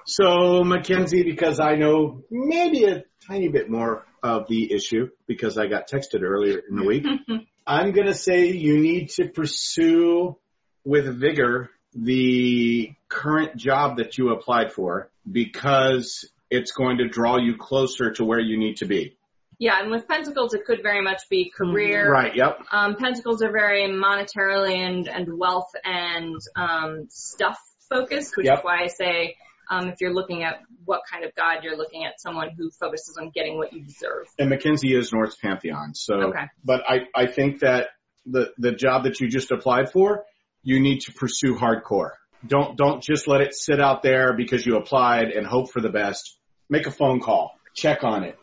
[0.06, 5.66] So Mackenzie, because I know maybe a tiny bit more of the issue because I
[5.66, 7.06] got texted earlier in the week,
[7.66, 10.36] I'm going to say you need to pursue
[10.84, 17.56] with vigor the current job that you applied for because it's going to draw you
[17.56, 19.16] closer to where you need to be.
[19.60, 22.10] Yeah, and with Pentacles, it could very much be career.
[22.10, 22.34] Right.
[22.34, 22.60] Yep.
[22.72, 27.58] Um, Pentacles are very monetarily and, and wealth and um, stuff
[27.90, 28.58] focused, which Yep.
[28.60, 29.36] is why I say
[29.70, 33.18] um, if you're looking at what kind of god, you're looking at someone who focuses
[33.20, 34.26] on getting what you deserve.
[34.38, 35.94] And Mackenzie is North Pantheon.
[35.94, 36.46] So, Okay.
[36.64, 37.88] but I, I think that
[38.24, 40.24] the, the job that you just applied for,
[40.62, 42.12] you need to pursue hardcore.
[42.46, 45.90] Don't, don't just let it sit out there because you applied and hope for the
[45.90, 46.38] best.
[46.70, 47.52] Make a phone call.
[47.76, 48.38] Check on it.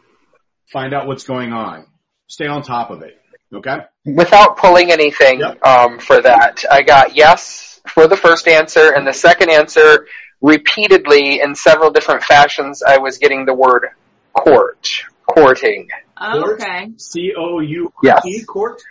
[0.71, 1.85] Find out what's going on.
[2.27, 3.17] Stay on top of it.
[3.53, 3.77] Okay?
[4.05, 5.65] Without pulling anything Yep.
[5.65, 10.07] um, for that, I got yes for the first answer, and the second answer,
[10.41, 13.87] repeatedly in several different fashions, I was getting the word
[14.33, 14.89] court,
[15.25, 15.87] courting.
[16.19, 16.61] Court?
[16.61, 16.91] Okay.
[16.97, 18.45] C-O-U-R-T, Yes.
[18.45, 18.81] court?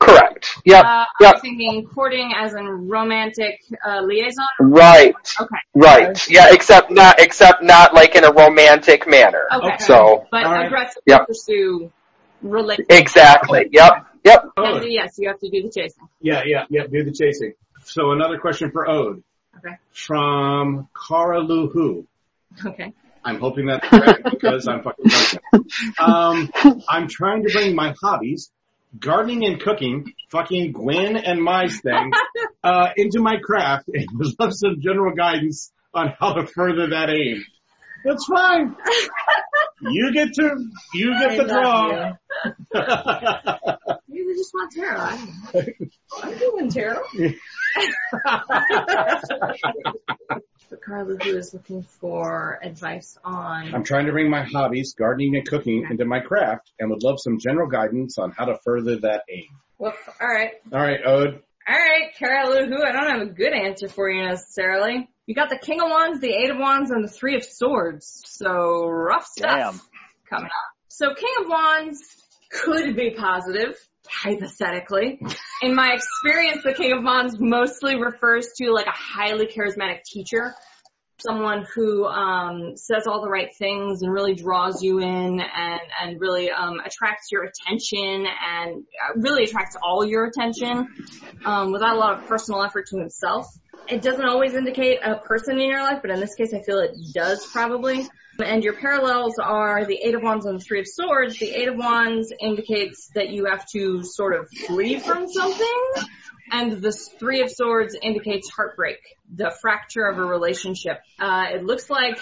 [0.00, 0.39] Correct.
[0.64, 0.84] Yep.
[0.84, 1.34] Uh, Yep.
[1.36, 4.44] I'm thinking courting as in romantic uh, liaison.
[4.60, 5.14] Right.
[5.40, 5.56] Okay.
[5.74, 6.28] Right.
[6.30, 6.48] Yeah.
[6.52, 7.18] Except not.
[7.20, 9.46] Except not like in a romantic manner.
[9.52, 9.76] Okay.
[9.80, 10.66] So But All right.
[10.66, 11.26] aggressively Yep.
[11.26, 11.92] pursue
[12.42, 12.86] relation.
[12.90, 13.68] exactly.
[13.72, 14.06] Yep.
[14.24, 14.44] Yep.
[14.56, 14.84] Ode.
[14.88, 16.06] Yes, you have to do the chasing.
[16.20, 17.54] Yeah, yeah, yeah, do the chasing.
[17.84, 19.22] So another question for Ode.
[19.58, 19.76] Okay.
[19.92, 22.06] From Cara Luhu.
[22.64, 22.92] Okay.
[23.24, 25.72] I'm hoping that's correct because I'm fucking pregnant.
[25.98, 26.50] Um,
[26.88, 28.50] I'm trying to bring my hobbies,
[28.98, 32.12] gardening and cooking, fucking Gwen and my thing,
[32.64, 37.10] uh, into my craft and would love some general guidance on how to further that
[37.10, 37.44] aim.
[38.04, 38.76] That's fine.
[39.82, 40.56] You get to,
[40.92, 42.12] you get the draw.
[44.30, 45.00] You just want tarot.
[45.00, 45.16] I
[45.52, 45.86] don't know.
[46.22, 47.02] I'm doing tarot.
[50.68, 55.34] So Carla, who is looking for advice on I'm trying to bring my hobbies, gardening
[55.34, 59.00] and cooking, into my craft and would love some general guidance on how to further
[59.00, 59.48] that aim.
[59.78, 60.52] Well, all right.
[60.72, 61.42] All right, Ode.
[61.68, 65.08] All right, Carol who I don't have a good answer for you necessarily.
[65.26, 68.22] You got the King of Wands, the Eight of Wands, and the Three of Swords.
[68.26, 69.80] So rough stuff Damn.
[70.28, 70.52] coming up.
[70.86, 71.98] So King of Wands
[72.50, 73.74] could be positive,
[74.10, 75.20] hypothetically.
[75.62, 80.54] In my experience, the King of Wands mostly refers to like a highly charismatic teacher.
[81.18, 86.20] Someone who um, says all the right things and really draws you in and, and
[86.20, 90.88] really um, attracts your attention and uh, really attracts all your attention
[91.44, 93.46] um, without a lot of personal effort to himself.
[93.86, 96.78] It doesn't always indicate a person in your life, but in this case, I feel
[96.78, 98.08] it does probably.
[98.42, 101.38] And your parallels are the Eight of Wands and the Three of Swords.
[101.38, 105.82] The Eight of Wands indicates that you have to sort of flee from something,
[106.50, 108.98] and the Three of Swords indicates heartbreak,
[109.34, 111.00] the fracture of a relationship.
[111.18, 112.18] Uh, it looks like,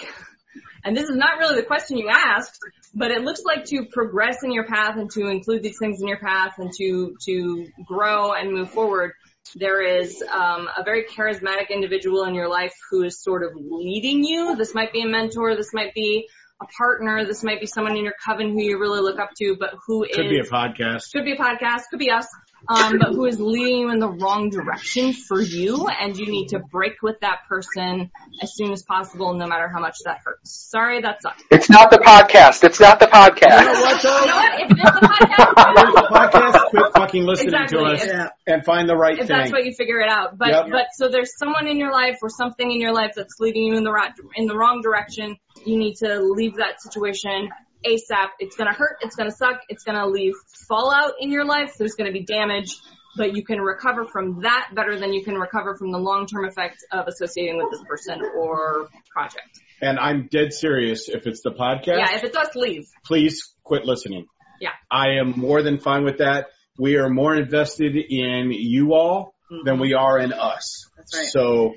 [0.83, 2.59] and this is not really the question you asked,
[2.93, 6.07] but it looks like to progress in your path and to include these things in
[6.07, 9.13] your path and to to grow and move forward,
[9.55, 14.23] there is um, a very charismatic individual in your life who is sort of leading
[14.23, 14.55] you.
[14.55, 15.55] This might be a mentor.
[15.55, 16.27] This might be
[16.61, 17.25] a partner.
[17.25, 20.03] This might be someone in your coven who you really look up to, but who
[20.03, 21.11] is Could be a podcast.
[21.13, 22.27] could be a podcast, could be us,
[22.67, 26.49] um, but who is leading you in the wrong direction for you, and you need
[26.49, 28.11] to break with that person
[28.41, 30.51] as soon as possible, no matter how much that hurts.
[30.69, 31.43] Sorry, that sucks.
[31.51, 32.63] It's not the podcast.
[32.63, 33.81] It's not the You know podcast.
[33.81, 34.61] what You know what?
[34.61, 36.69] If it's a podcast, There's a podcast.
[36.69, 37.79] Quit fucking listening Exactly.
[37.79, 38.29] to us Yeah.
[38.47, 39.37] and find the right if thing.
[39.37, 40.37] that's what you figure it out.
[40.37, 40.65] But Yep.
[40.71, 43.75] but so there's someone in your life or something in your life that's leading you
[43.77, 45.37] in the right in the wrong direction.
[45.65, 47.49] You need to leave that situation
[47.85, 48.29] ASAP.
[48.39, 48.97] It's gonna hurt.
[49.01, 49.61] It's gonna suck.
[49.69, 50.33] It's gonna leave
[50.67, 51.75] fallout in your life.
[51.77, 52.75] There's gonna be damage.
[53.17, 56.85] But you can recover from that better than you can recover from the long-term effects
[56.91, 59.59] of associating with this person or project.
[59.81, 61.09] and I'm dead serious.
[61.09, 62.85] If it's the podcast, Yeah, if it's us, leave.
[63.03, 64.27] please quit listening.
[64.61, 64.69] Yeah.
[64.91, 66.47] I am more than fine with that.
[66.77, 69.65] We are more invested in you all mm-hmm.
[69.65, 70.89] than we are in us.
[70.95, 71.27] That's right.
[71.27, 71.73] So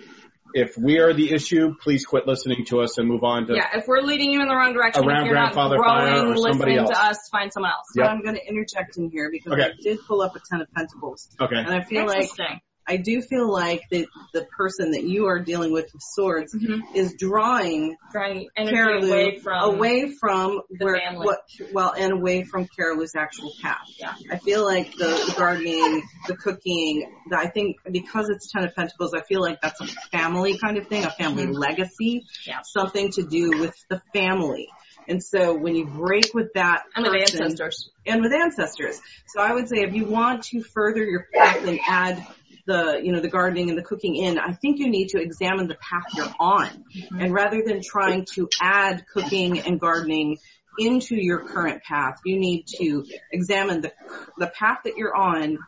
[0.55, 3.69] if we are the issue, please quit listening to us and move on to Yeah,
[3.75, 6.33] if we're leading you in the wrong direction, Around if you're not Grandfather Fire growing,
[6.33, 6.91] or somebody listening else.
[6.91, 7.87] to us, find someone else.
[7.95, 8.11] So Yep.
[8.11, 9.63] I'm going to interject in here because Okay.
[9.65, 11.57] I did pull up a Ten of Pentacles, Okay.
[11.57, 12.61] and I feel like Interesting.
[12.87, 16.81] I do feel like that the person that you are dealing with with swords Mhm.
[16.95, 21.27] is drawing Drawing energy away from away from where family.
[21.27, 21.41] what
[21.73, 23.79] well and away from Carolou's actual path.
[23.99, 24.13] Yeah.
[24.31, 28.75] I feel like the, the gardening, the cooking, the, I think because it's Ten of
[28.75, 31.55] Pentacles, I feel like that's a family kind of thing, a family Mhm.
[31.59, 32.61] legacy, Yeah.
[32.65, 34.69] something to do with the family.
[35.09, 37.91] And so when you break with that and with person- ancestors.
[38.07, 39.01] and with ancestors.
[39.29, 42.25] So I would say if you want to further your path and add
[42.67, 45.69] the, you know, the gardening and the cooking in, I think you need to examine
[45.69, 46.69] the path you're on.
[46.69, 47.21] Mm-hmm.
[47.21, 50.39] And rather than trying to add cooking and gardening
[50.79, 53.93] into your current path, you need to examine the,
[54.39, 55.59] the path that you're on.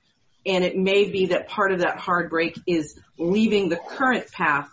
[0.47, 4.69] And it may be that part of that hard break is leaving the current path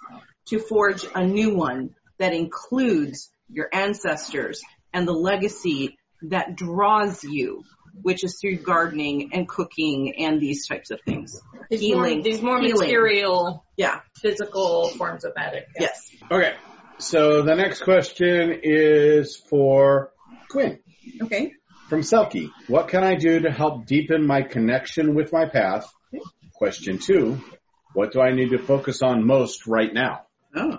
[0.47, 4.61] to forge a new one that includes your ancestors
[4.93, 7.63] and the legacy that draws you,
[8.01, 11.41] which is through gardening and cooking and these types of things.
[11.71, 12.13] These Healing.
[12.15, 12.79] more, these more Healing.
[12.79, 14.01] material, Yeah.
[14.21, 15.67] physical forms of magic.
[15.75, 15.87] Yeah.
[15.87, 16.11] Yes.
[16.29, 16.53] Okay.
[16.99, 20.11] So the next question is for
[20.49, 20.79] Gwen
[21.23, 21.53] Okay.
[21.89, 22.49] from Selkie.
[22.67, 25.91] What can I do to help deepen my connection with my path?
[26.53, 27.39] Question two.
[27.93, 30.25] What do I need to focus on most right now?
[30.55, 30.77] Oh.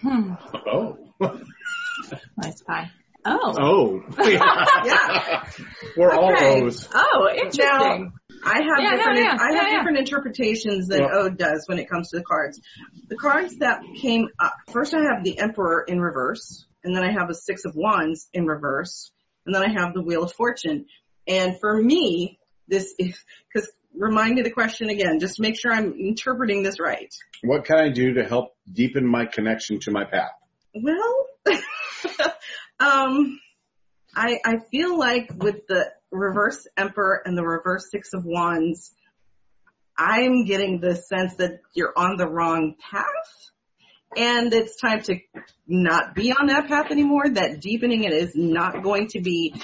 [0.00, 0.32] Hmm.
[0.66, 0.96] Oh.
[2.36, 2.90] Nice pie.
[3.24, 3.54] Oh.
[3.58, 4.02] Oh.
[4.30, 5.44] Yeah.
[5.96, 6.62] We're all Okay.
[6.62, 6.88] O's.
[6.94, 7.64] Oh, interesting.
[7.66, 8.12] Now,
[8.44, 9.76] I have Yeah, no, different yeah, I have yeah, yeah.
[9.78, 11.08] different interpretations than Yeah.
[11.12, 12.60] Ode does when it comes to the cards.
[13.08, 17.12] The cards that came up first I have the Emperor in reverse, and then I
[17.12, 19.10] have a Six of Wands in reverse,
[19.46, 20.86] and then I have the Wheel of Fortune.
[21.26, 22.38] And for me,
[22.68, 23.18] this is
[23.52, 27.12] because remind me the question again, just to make sure I'm interpreting this right.
[27.42, 30.30] What can I do to help deepen my connection to my path?
[30.74, 31.26] Well,
[32.80, 33.40] um,
[34.14, 38.92] I I feel like with the reverse Emperor and the reverse Six of Wands,
[39.96, 43.04] I'm getting the sense that you're on the wrong path,
[44.16, 45.18] and it's time to
[45.66, 47.28] not be on that path anymore.
[47.28, 49.54] That deepening it is not going to be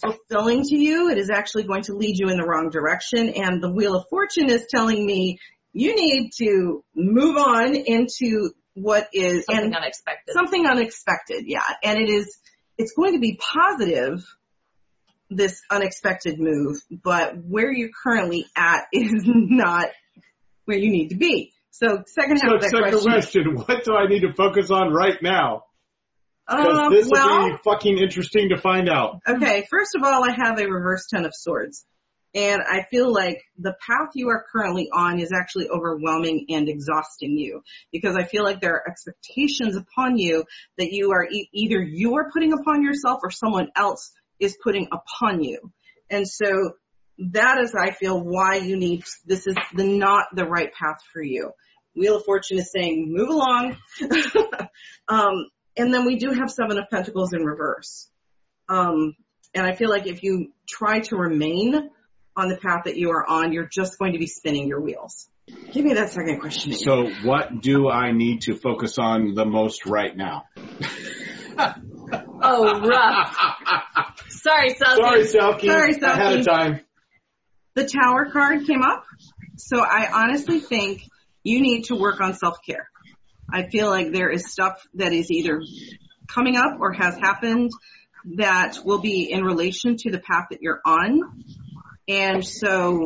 [0.00, 1.10] fulfilling to you.
[1.10, 3.30] It is actually going to lead you in the wrong direction.
[3.30, 5.38] And the Wheel of Fortune is telling me
[5.72, 10.32] you need to move on into what is Something unexpected.
[10.32, 11.64] something unexpected, yeah.
[11.82, 12.38] And it is,
[12.78, 14.24] it's going to be positive,
[15.36, 19.88] this unexpected move, but where you're currently at is not
[20.64, 21.52] where you need to be.
[21.70, 23.12] So second half So of that second question.
[23.12, 23.54] question.
[23.66, 25.64] What do I need to focus on right now?
[26.48, 29.20] Because Um, this will be fucking interesting to find out.
[29.26, 31.84] okay, first of all, I have a reverse ten of swords.
[32.36, 37.38] And I feel like the path you are currently on is actually overwhelming and exhausting
[37.38, 37.62] you
[37.92, 40.42] because I feel like there are expectations upon you
[40.76, 44.88] that you are e- either you are putting upon yourself or someone else is putting
[44.92, 45.72] upon you.
[46.10, 46.72] And so
[47.18, 51.22] that is, I feel, why you need, this is the not the right path for
[51.22, 51.52] you.
[51.96, 53.76] Wheel of Fortune is saying, move along.
[55.08, 55.46] um,
[55.76, 58.08] and then we do have Seven of Pentacles in reverse.
[58.68, 59.14] Um,
[59.54, 61.90] and I feel like if you try to remain
[62.36, 65.28] on the path that you are on, you're just going to be spinning your wheels.
[65.72, 66.82] Give me that second question again.
[66.82, 70.44] So what do I need to focus on the most right now?
[72.44, 74.18] Oh, rough.
[74.28, 74.96] Sorry, Selkie.
[74.96, 75.66] Sorry, Selkie.
[75.66, 76.02] Sorry, Selkie.
[76.02, 76.80] Ahead of time.
[77.74, 79.04] the tower card came up.
[79.56, 81.02] So I honestly think
[81.42, 82.88] you need to work on self-care.
[83.52, 85.60] I feel like there is stuff that is either
[86.28, 87.70] coming up or has happened
[88.36, 91.44] that will be in relation to the path that you're on.
[92.08, 93.04] And so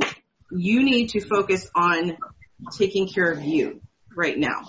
[0.51, 2.17] you need to focus on
[2.77, 3.81] taking care of you
[4.17, 4.63] right now.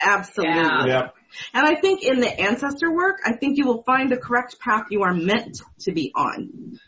[0.00, 0.54] Absolutely.
[0.54, 0.86] Yeah.
[0.86, 1.14] Yep.
[1.54, 4.84] And I think in the ancestor work, I think you will find the correct path
[4.90, 6.78] you are meant to be on.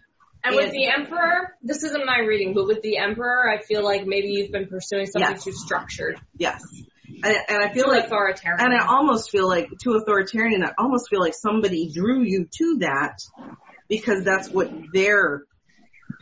[0.44, 4.06] And with the Emperor, this isn't my reading, but with the Emperor, I feel like
[4.06, 5.44] maybe you've been pursuing something Yes.
[5.44, 6.62] too structured, Yes.
[7.24, 8.58] And, and I too feel like, authoritarian.
[8.60, 12.78] and I almost feel like, too authoritarian, I almost feel like somebody drew you to
[12.80, 13.18] that
[13.88, 15.44] because that's what their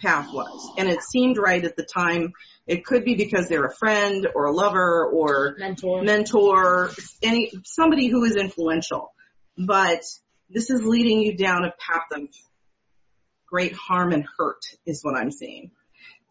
[0.03, 0.71] path was.
[0.77, 2.33] And it seemed right at the time.
[2.71, 6.05] It could be because they're a friend or a lover or mentor.
[6.05, 6.91] mentor,
[7.21, 9.13] any somebody who is influential.
[9.59, 10.03] But
[10.49, 12.29] this is leading you down a path of
[13.49, 15.73] great harm and hurt is what I'm seeing.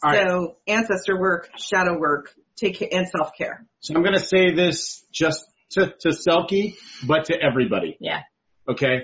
[0.02, 0.26] All right.
[0.30, 3.66] so ancestor work, shadow work, take ca- and self care.
[3.82, 7.98] So I'm going to say this just to, to Selkie, but to everybody.
[8.00, 8.22] Yeah.
[8.66, 9.02] Okay.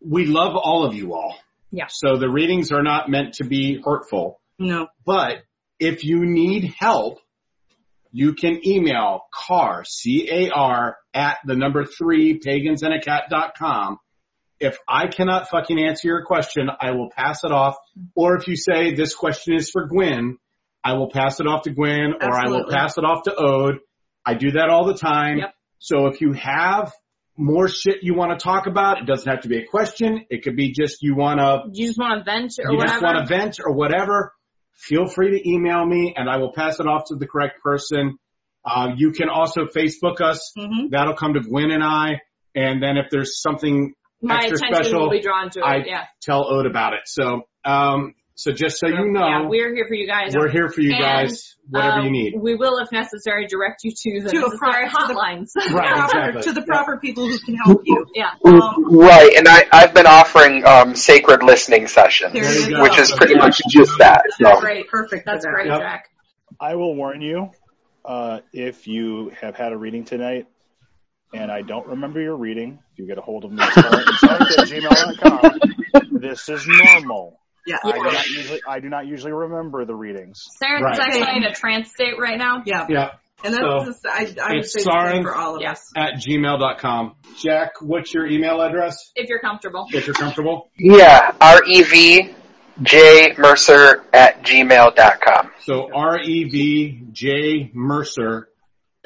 [0.00, 1.34] We love all of you all.
[1.72, 1.86] Yeah.
[1.88, 5.38] So the readings are not meant to be hurtful, No, but
[5.78, 7.18] if you need help,
[8.12, 13.98] you can email car, C-A-R at the number three pagansandAcat.com.
[14.58, 17.76] If I cannot fucking answer your question, I will pass it off.
[18.14, 20.38] Or if you say this question is for Gwen,
[20.82, 23.80] I will pass it off to Gwen or I will pass it off to Ode.
[24.24, 25.38] I do that all the time.
[25.38, 25.54] Yep.
[25.78, 26.92] So if you have
[27.36, 30.24] more shit you want to talk about, it doesn't have to be a question.
[30.30, 32.92] It could be just you want to You just want to vent or you whatever.
[32.92, 34.32] just want to vent or whatever,
[34.76, 38.18] feel free to email me and I will pass it off to the correct person.
[38.64, 40.52] Uh, you can also Facebook us.
[40.56, 40.90] Mhm.
[40.90, 42.20] That'll come to Gwen and I.
[42.54, 45.64] And then if there's something My extra attention special, will be drawn to it.
[45.64, 46.04] I yeah.
[46.22, 47.00] tell Ode about it.
[47.04, 50.34] So, um, so just so you know, yeah, we're here for you guys.
[50.36, 52.34] we're here for you And, guys, whatever uh, you need.
[52.38, 55.50] We will, if necessary, direct you to the To a necessary pro- to the- hotlines.
[55.74, 56.42] Right, proper, exactly.
[56.42, 58.06] to the proper people who can help you.
[58.14, 58.32] yeah.
[58.44, 62.82] Um, Right, and I, I've been offering um, sacred listening sessions, There you go.
[62.82, 64.22] which is pretty much just that.
[64.38, 64.60] That's So.
[64.60, 64.86] great.
[64.88, 65.24] perfect.
[65.26, 65.50] That's that.
[65.52, 65.80] great, Yep.
[65.80, 66.10] Jack.
[66.60, 67.50] I will warn you,
[68.04, 70.46] uh, if you have had a reading tonight
[71.34, 73.70] and I don't remember your reading, if you get a hold of me at
[74.68, 75.60] gmail.com,
[76.20, 77.40] this is normal.
[77.66, 77.76] Yeah.
[77.84, 80.42] I do not usually, I do not usually remember the readings.
[80.58, 81.00] Sarah's Right.
[81.00, 82.62] actually in a trance state right now.
[82.64, 82.86] Yeah.
[82.88, 83.10] Yeah.
[83.44, 85.72] And that's So, just, I, I would say the for all of Yeah.
[85.72, 85.90] us.
[85.96, 87.16] At gmail.com.
[87.38, 89.86] Jack, what's your email address If you're comfortable.
[89.92, 90.70] if you're comfortable?
[90.78, 92.34] Yeah, R E V
[92.82, 95.50] J Mercer at gmail.com.
[95.60, 98.48] So R-E-V-J Mercer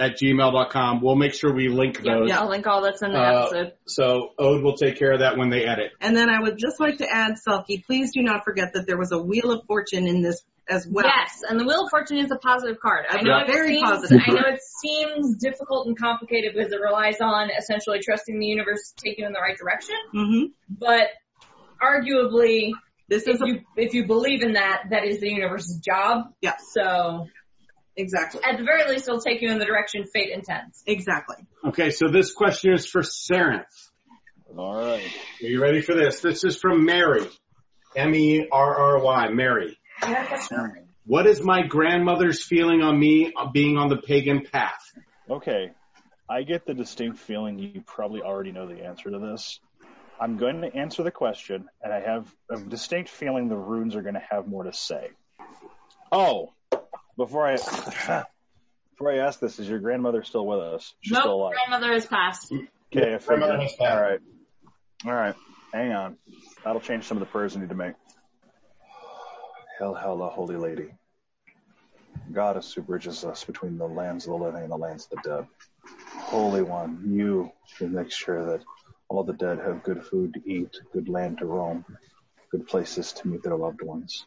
[0.00, 1.00] at gmail.com.
[1.02, 2.06] We'll make sure we link those.
[2.06, 2.30] Yeah, those.
[2.32, 3.72] I'll link all that's in the Uh, episode.
[3.86, 5.92] So Ode will take care of that when they edit.
[6.00, 8.98] And then I would just like to add, Selkie, please do not forget that there
[8.98, 11.04] was a Wheel of Fortune in this as well.
[11.06, 13.04] Yes, and the Wheel of Fortune is a positive card.
[13.10, 13.42] I know Yeah.
[13.42, 14.20] it Very seems, positive.
[14.26, 18.92] I know it seems difficult and complicated because it relies on essentially trusting the universe
[18.96, 19.96] to take you in the right direction.
[20.14, 20.44] Mm-hmm.
[20.78, 21.08] But
[21.82, 22.70] arguably,
[23.08, 26.26] This if is a, you if you believe in that, that is the universe's job.
[26.40, 27.26] yeah, So
[27.96, 28.40] exactly.
[28.44, 30.82] at the very least, it'll take you in the direction fate intends.
[30.86, 31.36] Exactly.
[31.64, 33.64] Okay, so this question is for Sarenth.
[34.56, 35.04] All right.
[35.42, 36.20] Are you ready for this?
[36.20, 37.26] This is from Mary.
[37.94, 39.78] M-E-R-R-Y, Mary.
[41.06, 44.80] What is my grandmother's feeling on me being on the pagan path?
[45.28, 45.70] Okay.
[46.28, 49.58] I get the distinct feeling you probably already know the answer to this.
[50.20, 54.02] I'm going to answer the question, and I have a distinct feeling the runes are
[54.02, 55.08] going to have more to say.
[56.12, 56.52] Oh,
[57.20, 57.56] before I
[58.92, 60.94] before I ask this, is your grandmother still with us?
[61.02, 61.52] She's still alive.
[61.54, 62.50] grandmother has passed.
[62.52, 63.60] Okay, I Grandmother figured.
[63.62, 63.80] has passed.
[63.92, 64.20] All right,
[65.06, 65.34] all right.
[65.72, 66.16] Hang on.
[66.64, 67.94] That'll change some of the prayers I need to make.
[69.78, 70.88] Hail, Hela, Holy Lady.
[72.32, 75.28] Goddess who bridges us between the lands of the living and the lands of the
[75.28, 75.46] dead.
[76.16, 78.64] Holy One, you who make sure that
[79.08, 81.84] all the dead have good food to eat, good land to roam,
[82.50, 84.26] good places to meet their loved ones.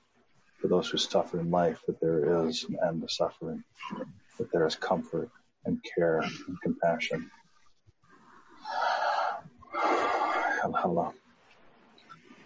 [0.64, 3.66] For those who suffer in life, that there is an end to suffering,
[4.40, 5.30] that there is comfort
[5.66, 6.32] and care and
[6.64, 7.30] compassion.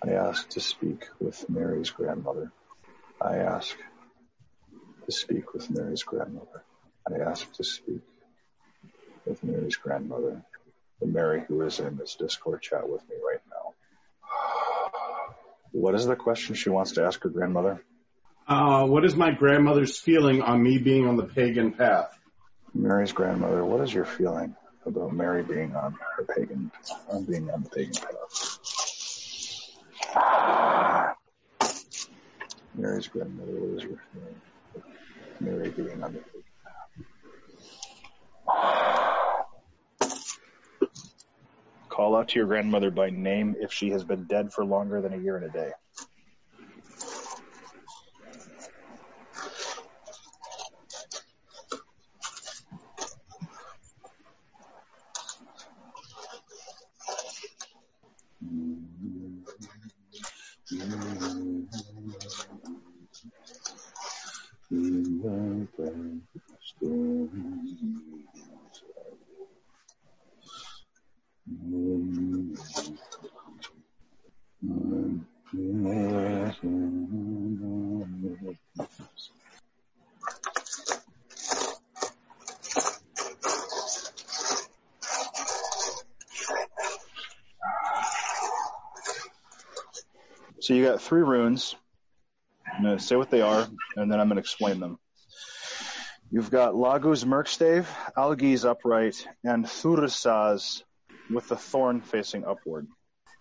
[0.04, 2.52] I ask to speak with Mary's grandmother.
[3.22, 3.78] I ask
[5.06, 6.64] to speak with Mary's grandmother.
[7.08, 8.02] I ask to speak
[9.28, 10.42] with Mary's grandmother,
[11.02, 13.76] the Mary who is in this Discord chat with me right now.
[15.72, 17.84] What is the question she wants to ask her grandmother?
[18.48, 22.18] Uh, what is my grandmother's feeling on me being on the pagan path?
[22.74, 24.56] Mary's grandmother, what is your feeling
[24.86, 26.72] about Mary being on her pagan,
[27.10, 27.94] on being on the pagan
[30.14, 31.16] path?
[32.74, 34.42] Mary's grandmother, what is your feeling?
[34.76, 36.92] about Mary being on the pagan path.
[41.90, 45.14] Call out to your grandmother by name if she has been dead for longer than
[45.14, 45.72] a year and a day.
[90.68, 91.74] So you got three runes.
[92.72, 93.66] I'm going to say what they are,
[93.96, 95.00] and then I'm going to explain them.
[96.30, 97.86] You've got Laguz Merkstave,
[98.18, 100.84] Algiz upright, and Thurisaz
[101.30, 102.88] with the thorn facing upward.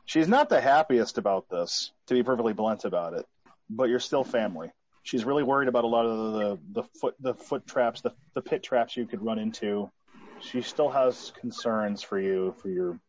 [0.05, 3.27] She's not the happiest about this, to be perfectly blunt about it,
[3.69, 4.71] but you're still family.
[5.03, 8.43] She's really worried about a lot of the, the foot the foot traps, the, the
[8.43, 9.91] pit traps you could run into.
[10.41, 13.01] She still has concerns for you, for your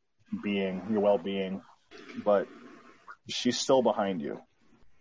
[0.44, 1.62] being, your well being,
[2.26, 2.48] but
[3.30, 4.40] she's still behind you.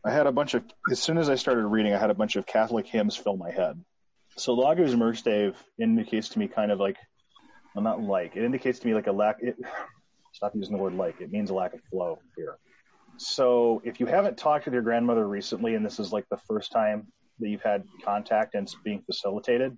[0.06, 2.36] I had a bunch of, as soon as I started reading, I had a bunch
[2.36, 3.84] of Catholic hymns fill my head.
[4.36, 6.96] So Laguz Merkstave indicates to me kind of like,
[7.74, 9.56] well, not like, it indicates to me like a lack, it,
[10.32, 12.56] stop using the word like, it means a lack of flow here.
[13.16, 16.70] So if you haven't talked with your grandmother recently, and this is like the first
[16.70, 17.08] time
[17.40, 19.76] that you've had contact and it's being facilitated,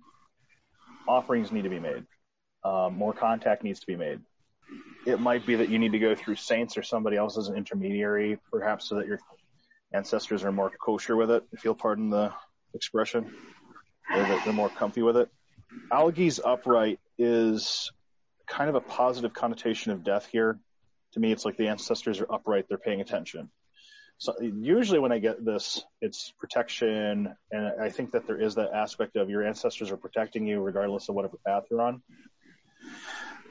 [1.07, 2.05] offerings need to be made.
[2.63, 4.19] Um, more contact needs to be made.
[5.07, 7.55] It might be that you need to go through saints or somebody else as an
[7.55, 9.19] intermediary, perhaps so that your
[9.93, 12.33] ancestors are more kosher with it, if you'll pardon the
[12.73, 13.33] expression,
[14.13, 15.29] that they're more comfy with it.
[15.91, 17.91] Algiz upright is
[18.47, 20.59] kind of a positive connotation of death here.
[21.13, 23.49] To me, it's like the ancestors are upright, they're paying attention.
[24.17, 28.71] So usually when I get this, it's protection, and I think that there is that
[28.73, 32.01] aspect of your ancestors are protecting you regardless of whatever path you're on.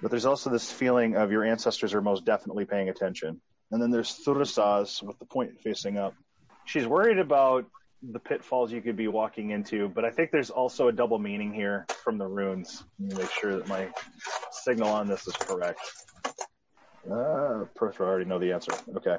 [0.03, 3.41] But there's also this feeling of your ancestors are most definitely paying attention.
[3.71, 6.15] And then there's Thurisaz with the point facing up.
[6.69, 7.65] She's worried about
[8.03, 11.55] the pitfalls you could be walking into, but I think there's also a double meaning
[11.55, 12.85] here from the runes.
[13.01, 13.89] Let me make sure that my
[14.53, 15.81] signal on this is correct.
[17.11, 18.73] Uh, Perth, I already know the answer.
[18.97, 19.17] Okay.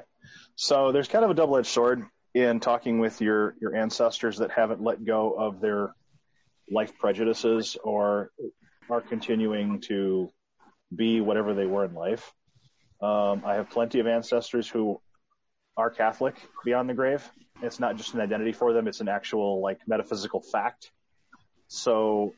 [0.54, 2.04] So there's kind of a double-edged sword
[2.34, 5.92] in talking with your, your ancestors that haven't let go of their
[6.70, 8.30] life prejudices or
[8.88, 10.30] are continuing to
[10.94, 12.32] be whatever they were in life.
[13.02, 15.00] Um, I have plenty of ancestors who
[15.76, 17.28] are Catholic beyond the grave.
[17.62, 20.90] It's not just an identity for them; it's an actual like metaphysical fact.
[21.68, 22.34] So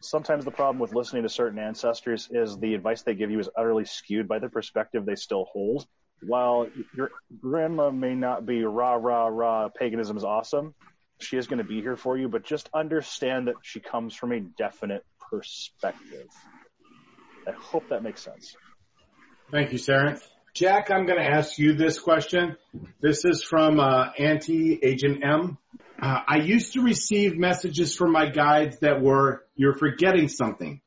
[0.00, 3.48] sometimes the problem with listening to certain ancestors is the advice they give you is
[3.56, 5.86] utterly skewed by the perspective they still hold.
[6.20, 7.10] While your
[7.40, 10.74] grandma may not be rah rah rah paganism is awesome,
[11.20, 14.32] she is going to be here for you, but just understand that she comes from
[14.32, 16.28] a definite perspective.
[17.46, 18.56] I hope that makes sense.
[19.50, 20.18] Thank you, Sarah.
[20.54, 22.56] Jack, I'm going to ask you this question.
[23.00, 25.58] This is from uh, Auntie Agent M.
[26.00, 30.80] Uh, I used to receive messages from my guides that were, you're forgetting something.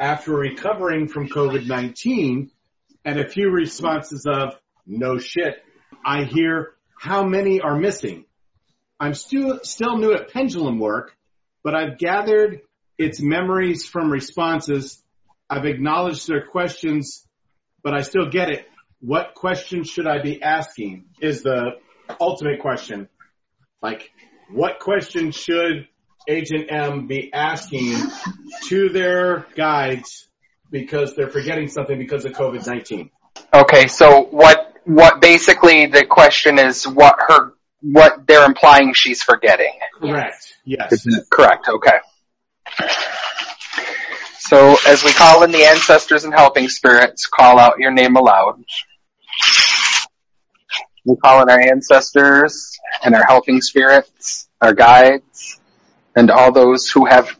[0.00, 2.48] After recovering from COVID-19
[3.04, 5.62] and a few responses of, no shit,
[6.02, 8.24] I hear how many are missing.
[8.98, 11.14] I'm still, still new at pendulum work,
[11.62, 12.62] but I've gathered
[12.96, 15.02] its memories from responses.
[15.50, 17.26] I've acknowledged their questions,
[17.82, 18.66] but I still get it.
[19.00, 21.72] What question should I be asking is the
[22.20, 23.08] ultimate question.
[23.82, 24.10] Like,
[24.50, 25.88] what question should
[26.28, 27.96] Agent M be asking
[28.66, 30.28] to their guides
[30.70, 33.10] because they're forgetting something because of COVID-19?
[33.54, 39.72] Okay, so what what basically the question is what her what they're implying she's forgetting.
[39.98, 40.54] Correct.
[40.64, 41.06] Yes.
[41.30, 41.68] Correct.
[41.68, 41.98] Okay.
[44.38, 48.62] So as we call in the ancestors and helping spirits, call out your name aloud.
[51.04, 55.60] We call on our ancestors and our helping spirits, our guides,
[56.14, 57.38] and all those who have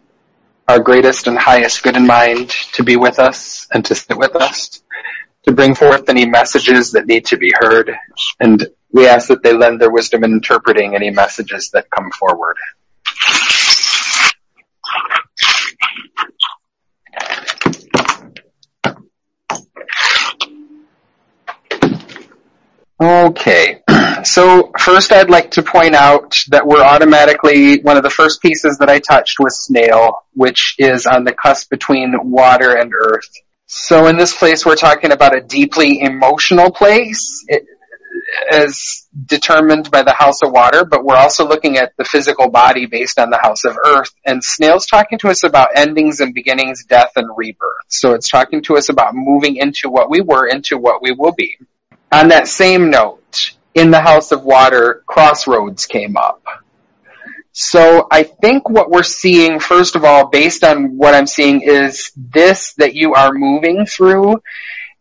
[0.68, 4.36] our greatest and highest good in mind to be with us and to sit with
[4.36, 4.82] us,
[5.42, 7.92] to bring forth any messages that need to be heard,
[8.38, 12.56] and we ask that they lend their wisdom in interpreting any messages that come forward.
[23.02, 23.80] Okay,
[24.24, 28.76] so first I'd like to point out that we're automatically, one of the first pieces
[28.78, 33.30] that I touched was snail, which is on the cusp between water and earth.
[33.66, 37.64] So in this place we're talking about a deeply emotional place, it,
[38.52, 42.84] as determined by the house of water, but we're also looking at the physical body
[42.84, 44.12] based on the house of earth.
[44.26, 47.86] And Snail's talking to us about endings and beginnings, death and rebirth.
[47.88, 51.32] So it's talking to us about moving into what we were, into what we will
[51.32, 51.56] be.
[52.12, 56.42] On that same note, in the house of water, crossroads came up.
[57.52, 62.12] So I think what we're seeing, first of all, based on what I'm seeing, is
[62.16, 64.40] this that you are moving through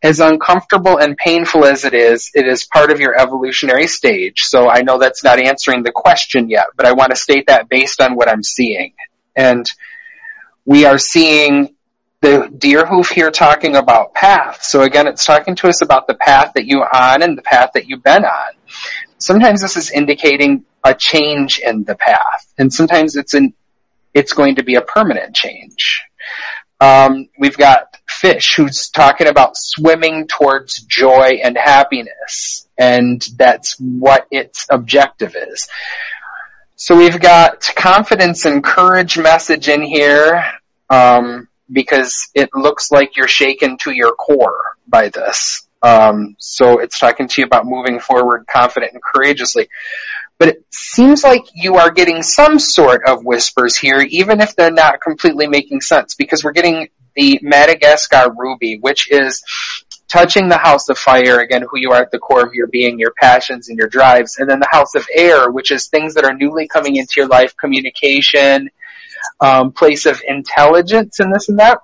[0.01, 4.41] as uncomfortable and painful as it is, it is part of your evolutionary stage.
[4.43, 7.69] So I know that's not answering the question yet, but I want to state that
[7.69, 8.93] based on what I'm seeing.
[9.35, 9.69] And
[10.65, 11.75] we are seeing
[12.21, 14.63] the deer hoof here talking about path.
[14.63, 17.71] So again, it's talking to us about the path that you're on and the path
[17.75, 18.53] that you've been on.
[19.17, 23.53] Sometimes this is indicating a change in the path, and sometimes it's an
[24.13, 26.03] it's going to be a permanent change.
[26.79, 34.27] Um, we've got fish who's talking about swimming towards joy and happiness, and that's what
[34.31, 35.67] its objective is.
[36.75, 40.43] So we've got confidence and courage message in here,
[40.89, 45.67] um, because it looks like you're shaken to your core by this.
[45.81, 49.69] Um, so it's talking to you about moving forward confident and courageously.
[50.37, 54.71] But it seems like you are getting some sort of whispers here, even if they're
[54.71, 59.43] not completely making sense, because we're getting the Madagascar ruby, which is
[60.07, 62.99] touching the house of fire, again, who you are at the core of your being,
[62.99, 66.25] your passions and your drives, and then the house of air, which is things that
[66.25, 68.69] are newly coming into your life, communication,
[69.39, 71.79] um, place of intelligence and this and that.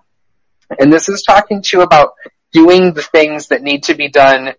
[0.79, 2.13] And this is talking to you about
[2.51, 4.53] doing the things that need to be done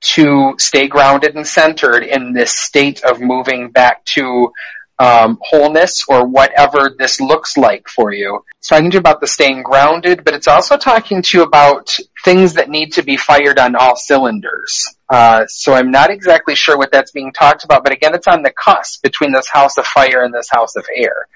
[0.00, 4.52] to stay grounded and centered in this state of moving back to
[5.00, 8.44] um, wholeness or whatever this looks like for you.
[8.58, 11.96] It's talking to you about the staying grounded, but it's also talking to you about
[12.24, 14.96] things that need to be fired on all cylinders.
[15.08, 18.42] Uh, so I'm not exactly sure what that's being talked about, but again, it's on
[18.42, 21.28] the cusp between this house of fire and this house of air.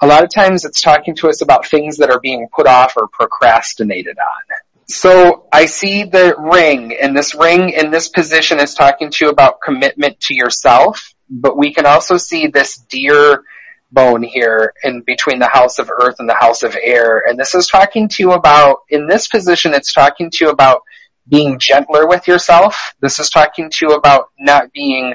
[0.00, 2.94] A lot of times it's talking to us about things that are being put off
[2.96, 4.56] or procrastinated on.
[4.86, 9.30] So I see the ring, and this ring in this position is talking to you
[9.30, 13.42] about commitment to yourself, but we can also see this deer
[13.90, 17.22] bone here in between the house of earth and the house of air.
[17.26, 20.82] And this is talking to you about, in this position, it's talking to you about
[21.28, 22.94] being gentler with yourself.
[23.00, 25.14] This is talking to you about not being,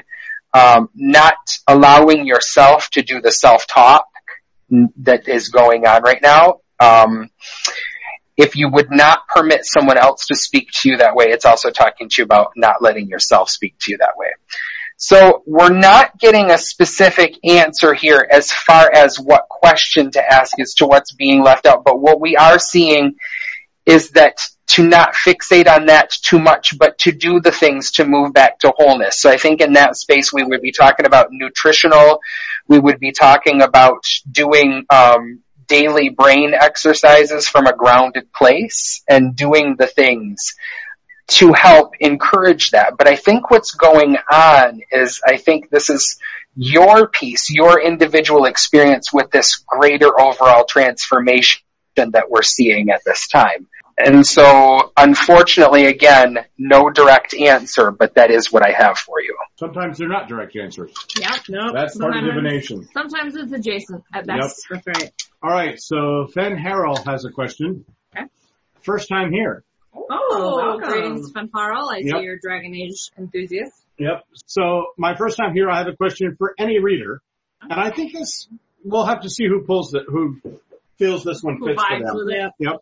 [0.52, 1.34] um, not
[1.66, 4.06] allowing yourself to do the self-talk
[4.98, 6.60] that is going on right now.
[6.80, 7.30] Um,
[8.36, 11.70] if you would not permit someone else to speak to you that way, it's also
[11.70, 14.28] talking to you about not letting yourself speak to you that way.
[14.96, 20.58] So we're not getting a specific answer here as far as what question to ask
[20.58, 23.16] as to what's being left out, but what we are seeing
[23.86, 24.38] is that
[24.74, 28.58] to not fixate on that too much, but to do the things to move back
[28.58, 29.20] to wholeness.
[29.20, 32.18] So I think in that space we would be talking about nutritional,
[32.66, 39.36] we would be talking about doing um, daily brain exercises from a grounded place and
[39.36, 40.56] doing the things
[41.28, 42.94] to help encourage that.
[42.98, 46.18] But I think what's going on is I think this is
[46.56, 51.60] your piece, your individual experience with this greater overall transformation
[51.94, 53.68] that we're seeing at this time.
[53.96, 59.36] And so, unfortunately, again, no direct answer, but that is what I have for you.
[59.56, 60.92] Sometimes they're not direct answers.
[61.18, 61.30] Yep.
[61.48, 61.74] Nope.
[61.74, 62.88] That's part of Sometimes- divination.
[62.92, 64.66] Sometimes it's adjacent at best.
[64.68, 65.12] That's right.
[65.42, 67.84] All right, so Fen'Harel has a question.
[68.16, 68.26] Okay.
[68.82, 69.62] First time here.
[69.94, 70.88] Oh, oh welcome.
[70.88, 71.92] greetings, Fanfarl.
[71.92, 72.16] I Yep.
[72.16, 73.72] see you're Dragon Age enthusiast.
[73.98, 74.24] Yep.
[74.46, 77.20] So my first time here, I have a question for any reader,
[77.62, 78.48] and I think this
[78.82, 80.40] we'll have to see who pulls it, who
[80.98, 82.50] feels this one Who fits for them.
[82.58, 82.76] Yep.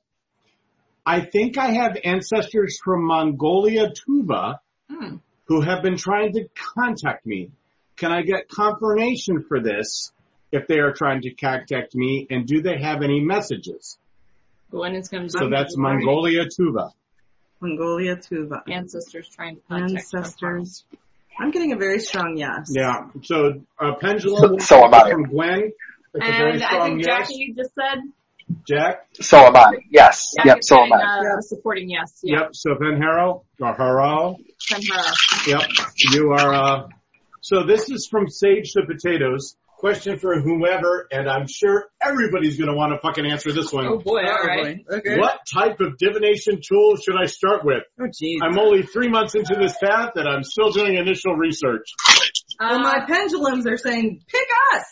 [1.05, 4.57] I think I have ancestors from Mongolia, Tuva,
[4.89, 5.17] Hmm.
[5.47, 7.51] who have been trying to contact me.
[7.97, 10.13] Can I get confirmation for this
[10.53, 13.99] if they are trying to contact me, and do they have any messages?
[14.71, 16.93] When it's going to So that's Mongolia, Tuva.
[17.61, 18.63] Mongolia Tuva.
[18.69, 20.85] ancestors trying to contact Ancestors.
[21.39, 22.71] I'm getting a very strong yes.
[22.71, 23.09] Yeah.
[23.23, 25.73] So uh, pendulum So am from Gwen.
[26.15, 27.29] It's a very And I think yes.
[27.29, 27.99] Jackie, you just said.
[28.69, 29.07] Jack.
[29.15, 29.73] So am I.
[29.91, 30.33] Yes.
[30.37, 30.59] Jackie's Yep.
[30.63, 31.37] So am I.
[31.37, 32.21] Uh, supporting yes.
[32.23, 32.41] Yeah.
[32.43, 32.51] Yep.
[32.55, 34.37] So Van Harrow or Harrow.
[34.71, 35.47] Fanfarl.
[35.47, 35.63] Yep.
[36.13, 36.55] You are.
[36.55, 36.89] Uh,
[37.41, 39.57] so this is from Sage to Potatoes.
[39.79, 43.85] Question for whomever, and I'm sure everybody's going to want to fucking answer this one.
[43.89, 44.87] Oh boy, all right.
[44.87, 44.99] Probably.
[45.01, 45.19] Okay.
[45.19, 47.83] What type of divination tool should I start with?
[48.01, 48.37] Oh, jeez.
[48.43, 51.89] I'm only three months into this path, and I'm still doing initial research.
[52.61, 54.85] Well, Uh, my pendulums are saying, pick us.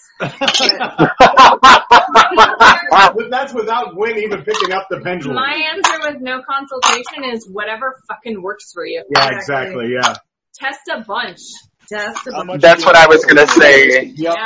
[2.93, 5.37] But that's without Gwen even picking up the pendulum.
[5.37, 9.05] my answer with no consultation is whatever fucking works for you.
[9.17, 9.93] yeah, exactly.
[9.93, 10.15] Yeah.
[10.55, 11.41] Test a bunch.
[11.89, 14.05] Test a much That's what I was gonna say.
[14.15, 14.37] Yep.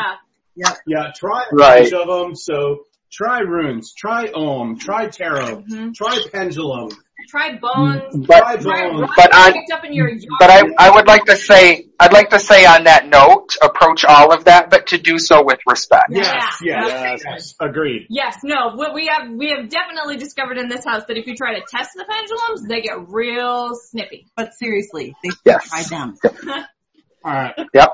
[0.56, 0.72] Yeah.
[0.86, 1.90] Yeah, try a Right.
[1.90, 2.36] bunch of them.
[2.36, 5.94] So try runes, try Ogham, try tarot, Mhm.
[5.94, 6.90] try pendulum,
[7.28, 8.14] Try bones.
[8.14, 9.10] Mm, but mm, Try bones.
[9.16, 10.36] But on- up in your mm, yard.
[10.38, 14.04] but I I would like to say I'd like to say on that note, approach
[14.04, 16.06] all of that, but to do so with respect.
[16.10, 17.22] Yes, yes, Yes.
[17.24, 18.06] yes, agreed.
[18.10, 21.34] Yes, no, what we have we have definitely discovered in this house that if you
[21.36, 24.26] try to test the pendulums, they get real snippy.
[24.36, 25.68] But seriously, they should Yes.
[25.68, 26.16] try them.
[27.24, 27.90] All right, Yep.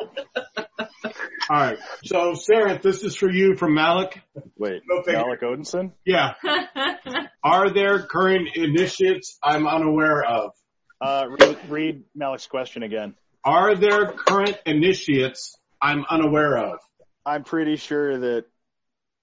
[1.48, 1.78] all right.
[2.05, 4.20] So, Sarah, this is for you from Malik.
[4.59, 5.20] Wait, Go figure.
[5.20, 5.93] Alec Odinson?
[6.05, 6.35] Yeah.
[7.44, 10.51] Are there current initiates I'm unaware of?
[11.01, 13.15] Uh, read, read Malik's question again.
[13.44, 16.78] Are there current initiates I'm unaware of?
[17.24, 18.44] I'm pretty sure that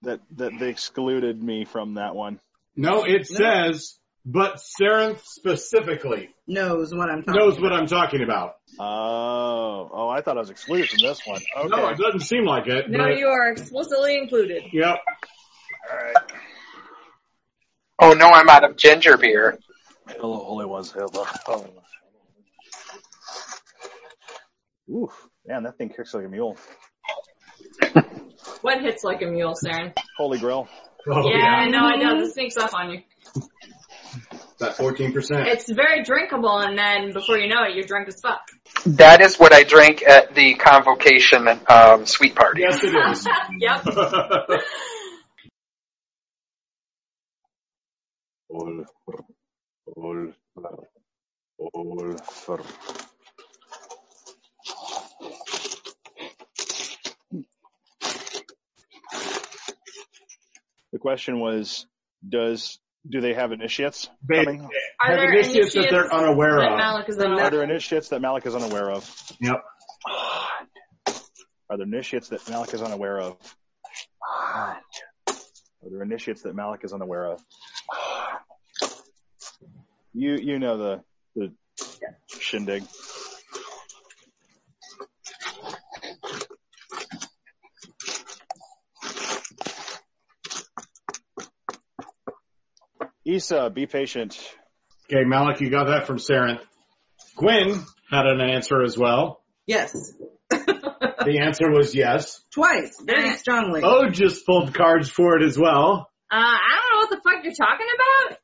[0.03, 2.39] that that they excluded me from that one.
[2.75, 3.97] No, it says,
[4.29, 7.63] but Sarenth specifically Knows what I'm talking knows about.
[7.63, 8.55] what I'm talking about.
[8.77, 11.41] Oh, oh, I thought I was excluded from this one.
[11.57, 11.67] Okay.
[11.69, 12.89] No, it doesn't seem like it.
[12.89, 14.63] no, but, you are explicitly included.
[14.73, 14.97] Yep.
[17.99, 19.57] Oh no, I'm out of ginger beer.
[20.07, 20.91] Hello, Holy Ones.
[20.91, 21.25] Hello.
[21.47, 21.65] Oh.
[24.89, 26.57] Oof, man, that thing kicks like a mule.
[28.61, 29.93] What hits like a mule, Saren?
[30.17, 30.67] Holy Grail.
[31.09, 32.19] Oh, yeah, I know, I know.
[32.19, 33.01] This sneaks up on you.
[34.77, 35.47] That 14%.
[35.47, 38.41] It's very drinkable, and then before you know it, you're drunk as fuck.
[38.85, 42.61] That is what I drank at the convocation um, sweet party.
[42.61, 43.27] yes, it is.
[43.59, 43.85] yep.
[60.93, 61.85] The question was,
[62.27, 62.79] does
[63.09, 64.61] do they have initiates They coming?
[65.01, 66.77] Are have there initiates that they're unaware that of.
[66.77, 69.35] Malik is Are there initiates that Malik is unaware of?
[69.39, 69.63] Yep.
[71.69, 73.37] Are there initiates that Malik is unaware of?
[74.23, 74.81] Are
[75.89, 77.41] there initiates that Malik is unaware of?
[80.13, 81.01] You you know the
[81.35, 81.53] the
[82.39, 82.83] shindig.
[93.27, 94.39] Issa, be patient.
[95.05, 96.59] Okay, Malik, you got that from Saren.
[97.35, 99.41] Gwen had an answer as well.
[99.65, 100.13] Yes.
[101.27, 102.41] The answer was yes.
[102.53, 103.01] Twice.
[103.05, 103.81] Very strongly.
[103.83, 106.09] Oh, just pulled cards for it as well.
[106.31, 108.37] Uh, I don't know what the fuck you're talking about,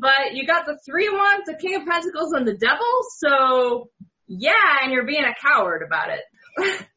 [0.00, 2.86] but you got the three of wands, the king of pentacles, and the devil,
[3.18, 3.90] so
[4.26, 6.86] yeah, and you're being a coward about it.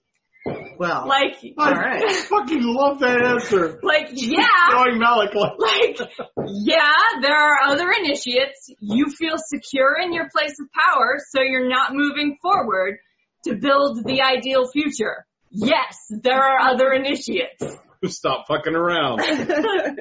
[0.79, 2.01] Well, like, all right.
[2.01, 3.81] I fucking love that answer.
[3.83, 6.09] like, yeah, Knowing Malik like, like,
[6.47, 8.71] yeah, there are other initiates.
[8.79, 12.99] You feel secure in your place of power, so you're not moving forward
[13.43, 15.25] to build the ideal future.
[15.51, 17.61] Yes, there are other initiates.
[18.07, 19.21] stop fucking around.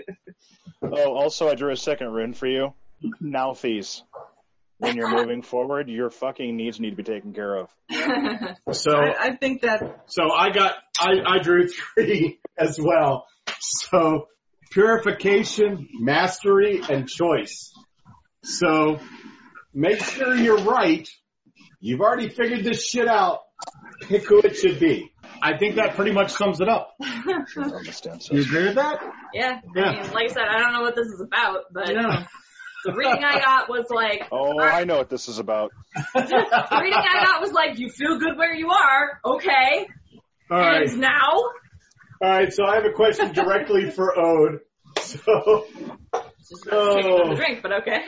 [0.80, 2.72] Oh, also I drew a second rune for you.
[3.20, 4.02] Nauthiz.
[4.78, 7.70] When you're moving forward, your fucking needs need to be taken care of.
[8.72, 13.26] So, I, I think that so I got, I, I drew three as well.
[13.60, 14.28] So,
[14.70, 17.72] purification, mastery, and choice.
[18.44, 18.98] So,
[19.74, 21.08] make sure you're right.
[21.80, 23.40] You've already figured this shit out.
[24.02, 25.10] Pick who it should be.
[25.42, 26.94] I think that pretty much sums it up.
[28.30, 29.00] You agree with that?
[29.32, 29.82] Yeah, Yeah.
[29.84, 32.24] I mean, like I said, I don't know what this is about, but no.
[32.84, 35.72] The reading I got was like, Oh, I know what this is about.
[36.14, 36.20] the
[36.80, 39.86] reading I got was like, you feel good where you are, okay,
[40.50, 40.88] All right.
[40.88, 41.28] and now,
[42.22, 42.52] All right.
[42.52, 44.60] So I have a question directly for Ode.
[45.00, 45.66] So,
[46.48, 47.98] just about to take another drink, but okay.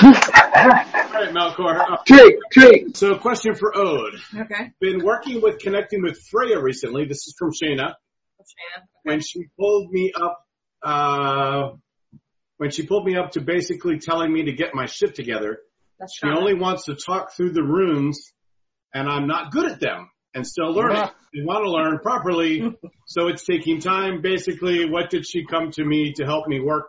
[0.00, 1.78] all right, Malcor.
[1.78, 2.96] Uh, Drink, drink.
[2.96, 4.14] So, question for Ode.
[4.36, 4.70] Okay.
[4.80, 7.04] Been working with connecting with Freya recently.
[7.06, 7.94] This is from Shayna.
[8.38, 8.86] Shanna.
[9.02, 10.44] When she pulled me up,
[10.82, 11.70] uh,
[12.58, 15.58] when she pulled me up to basically telling me to get my shit together,
[15.98, 16.36] That's she Shauna.
[16.36, 18.32] only wants to talk through the runes,
[18.94, 20.96] and I'm not good at them and still learning.
[20.98, 21.10] I
[21.44, 22.62] want to learn properly,
[23.06, 24.20] so it's taking time.
[24.22, 26.86] Basically, what did she come to me to help me work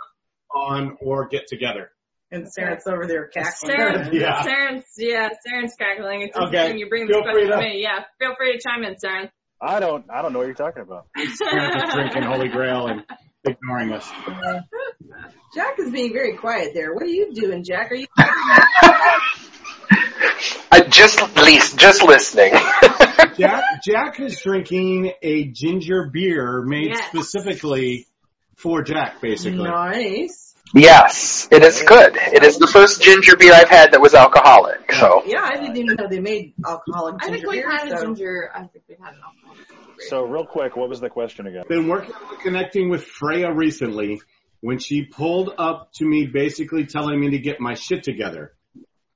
[0.54, 1.91] on or get together?
[2.32, 3.76] And Sarah's over there cackling.
[3.76, 4.44] Saren, Yeah.
[4.46, 6.22] Saren's, yeah, Saren's cackling.
[6.22, 6.78] It's interesting Okay.
[6.78, 7.82] you bring Feel this free question to to- me.
[7.82, 9.30] Yeah, feel free to chime in, Saren.
[9.62, 11.08] I don't I don't know what you're talking about.
[11.36, 13.04] Sarah just drinking Holy Grail and
[13.46, 14.10] ignoring us.
[15.54, 16.94] Jack is being very quiet there.
[16.94, 17.92] What are you doing, Jack?
[17.92, 18.06] Are you?
[20.72, 22.54] I just least just listening.
[23.38, 27.08] Jack, Jack is drinking a ginger beer made Yes.
[27.08, 28.08] specifically
[28.56, 29.64] for Jack, basically.
[29.64, 30.54] Nice.
[30.76, 32.16] yes, it is good.
[32.18, 34.92] It is the first ginger beer I've had that was alcoholic.
[34.94, 37.72] So Yeah, I didn't even know they made alcoholic Ginger I think we've beer.
[37.72, 39.56] had a ginger, I think we've had an alcohol.
[40.10, 41.64] So real quick, what was the question again?
[41.68, 44.22] Been working on connecting with Freya recently.
[44.61, 48.53] When she pulled up to me basically telling me to get my shit together.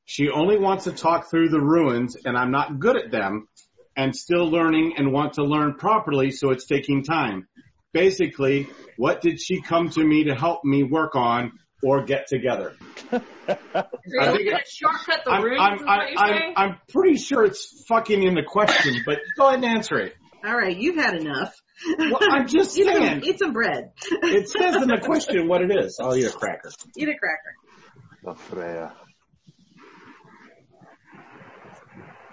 [0.05, 3.47] She only wants to talk through the ruins and I'm not good at them
[3.95, 7.47] and still learning and want to learn properly so it's taking time.
[7.93, 8.67] Basically,
[8.97, 11.51] what did she come to me to help me work on
[11.83, 12.75] or get together?
[13.11, 13.21] So
[14.05, 16.53] you're looking to shortcut the I'm, runes, I'm, I'm, I'm.
[16.55, 20.15] I'm pretty sure it's fucking in the question, but go ahead and answer it.
[20.45, 21.53] All right, you've had enough.
[21.97, 23.91] Well, I'm just eat some, eat some bread.
[24.11, 25.99] It says in the question what it is.
[26.01, 26.71] I'll eat a cracker.
[26.97, 27.55] Eat a cracker.
[28.23, 28.93] The Freya.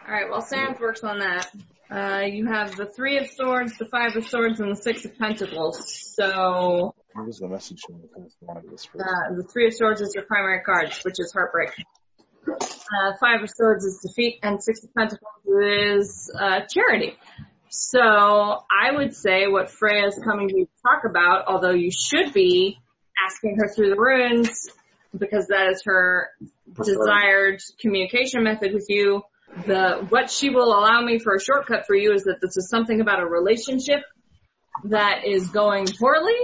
[0.07, 1.49] All right, well, Sarenth works on that.
[1.91, 5.17] Uh, you have the three of swords, the five of swords, and the six of
[5.19, 6.15] pentacles.
[6.17, 8.37] So What was the message from the first
[8.71, 8.87] this?
[8.95, 11.71] uh, the three of swords is your primary card, which is heartbreak.
[12.49, 15.21] Uh, five of swords is defeat, and six of pentacles
[15.63, 17.17] is uh, charity.
[17.71, 22.81] So I would say what Freya is coming to talk about, although you should be
[23.25, 24.69] asking her through the runes
[25.17, 26.31] because that is her
[26.83, 29.23] desired communication method with you.
[29.67, 32.69] The what she will allow me for a shortcut for you is that this is
[32.69, 34.01] something about a relationship
[34.85, 36.39] that is going poorly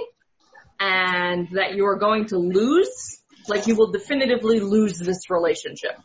[0.79, 3.21] and that you are going to lose.
[3.49, 5.99] Like you will definitively lose this relationship.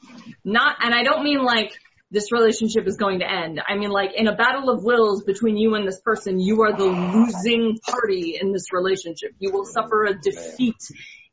[0.44, 1.72] Not, and I don't mean like
[2.12, 3.62] this relationship is going to end.
[3.66, 6.76] I mean like in a battle of wills between you and this person, you are
[6.76, 9.32] the losing party in this relationship.
[9.40, 10.82] You will suffer a defeat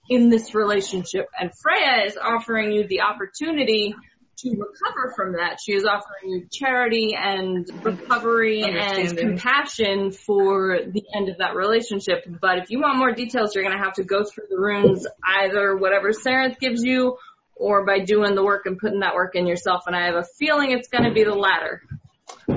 [0.09, 1.27] in this relationship.
[1.39, 3.95] And Freya is offering you the opportunity
[4.39, 5.59] to recover from that.
[5.65, 12.25] She is offering you charity and recovery and compassion for the end of that relationship.
[12.41, 15.07] But if you want more details, you're going to have to go through the runes,
[15.27, 17.17] either whatever Sarenth gives you
[17.59, 19.83] or by doing the work and putting that work in yourself.
[19.87, 21.83] And I have a feeling it's going to be the latter.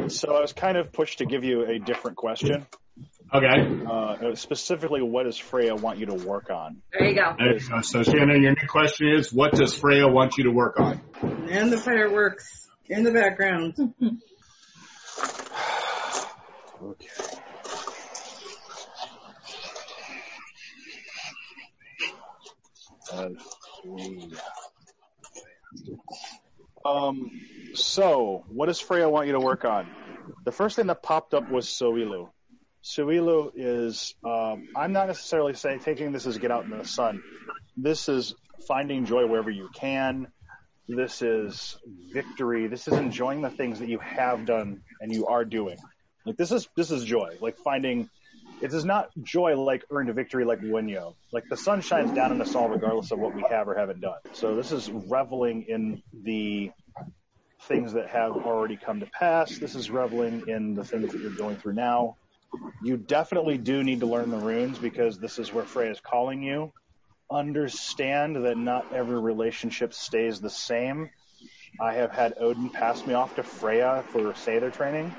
[0.07, 2.65] So I was kind of pushed to give you a different question.
[3.33, 3.85] Okay.
[3.89, 6.81] Uh, specifically, what does Freya want you to work on?
[6.91, 7.33] There you go.
[7.37, 7.81] There you go.
[7.81, 11.01] So Shannon, your new question is, what does Freya want you to work on?
[11.49, 13.75] And the fireworks in the background.
[16.83, 17.05] Okay.
[23.13, 23.29] Uh,
[23.83, 24.33] three.
[26.85, 27.31] Um,
[27.73, 29.87] so, what does Freya want you to work on?
[30.45, 32.29] The first thing that popped up was Sowilo.
[32.83, 37.21] Sowilo is, um, I'm not necessarily saying taking this as get out in the sun.
[37.77, 38.33] This is
[38.67, 40.27] finding joy wherever you can.
[40.87, 41.77] This is
[42.11, 42.67] victory.
[42.67, 45.77] This is enjoying the things that you have done and you are doing.
[46.25, 47.37] Like this is this is joy.
[47.39, 48.09] Like finding
[48.61, 51.15] it is not joy like earned a victory like Wunjo.
[51.31, 54.01] Like the sun shines down on us all regardless of what we have or haven't
[54.01, 54.19] done.
[54.33, 56.71] So this is reveling in the
[57.67, 59.57] things that have already come to pass.
[59.57, 62.17] This is reveling in the things that you're going through now.
[62.83, 66.43] You definitely do need to learn the runes because this is where Freya is calling
[66.43, 66.71] you.
[67.31, 71.09] Understand that not every relationship stays the same.
[71.79, 75.15] I have had Odin pass me off to Freya for seidr training.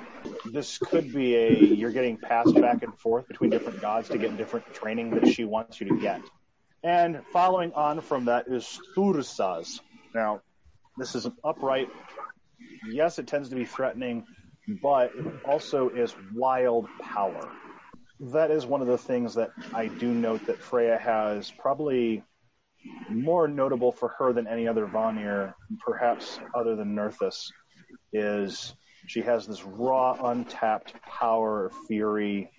[0.53, 4.37] This could be a you're getting passed back and forth between different gods to get
[4.37, 6.21] different training that she wants you to get.
[6.83, 9.81] And following on from that is Thurisaz.
[10.15, 10.43] Now,
[10.97, 11.89] this is an upright.
[12.91, 14.27] Yes, it tends to be threatening,
[14.83, 17.51] but it also is wild power.
[18.21, 22.23] That is one of the things that I do note that Freya has probably
[23.09, 25.55] more notable for her than any other Vanir,
[25.85, 27.51] perhaps other than Nerthus,
[28.13, 28.75] is
[29.07, 32.51] she has this raw, untapped power, fury,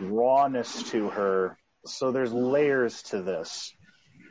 [0.00, 1.58] rawness to her.
[1.86, 3.72] So there's layers to this.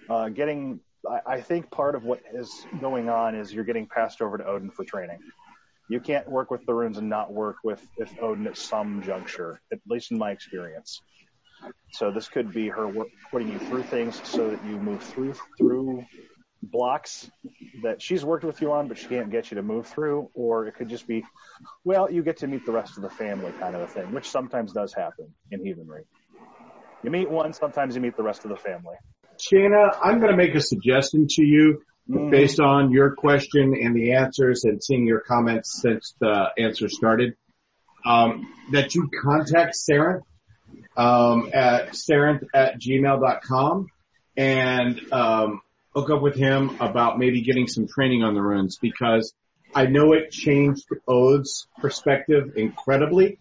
[0.09, 4.21] Uh, getting, I, I think part of what is going on is you're getting passed
[4.21, 5.19] over to Odin for training.
[5.89, 9.61] You can't work with the runes and not work with, with Odin at some juncture,
[9.71, 11.01] at least in my experience.
[11.91, 15.33] So this could be her work, putting you through things so that you move through
[15.57, 16.05] through
[16.61, 17.29] blocks
[17.83, 20.29] that she's worked with you on, but she can't get you to move through.
[20.33, 21.23] Or it could just be,
[21.83, 24.29] well, you get to meet the rest of the family kind of a thing, which
[24.29, 26.03] sometimes does happen in heathenry.
[27.03, 28.95] You meet one, sometimes you meet the rest of the family.
[29.39, 32.31] Shanna, I'm going to make a suggestion to you Mm.
[32.31, 37.35] based on your question and the answers and seeing your comments since the answer started.
[38.03, 40.23] Um, that you contact Sarenth
[40.97, 43.87] um, at sarenth at gmail.com
[44.37, 45.61] and um,
[45.99, 49.33] hook up with him about maybe getting some training on the runes because
[49.75, 53.37] I know it changed Ode's perspective incredibly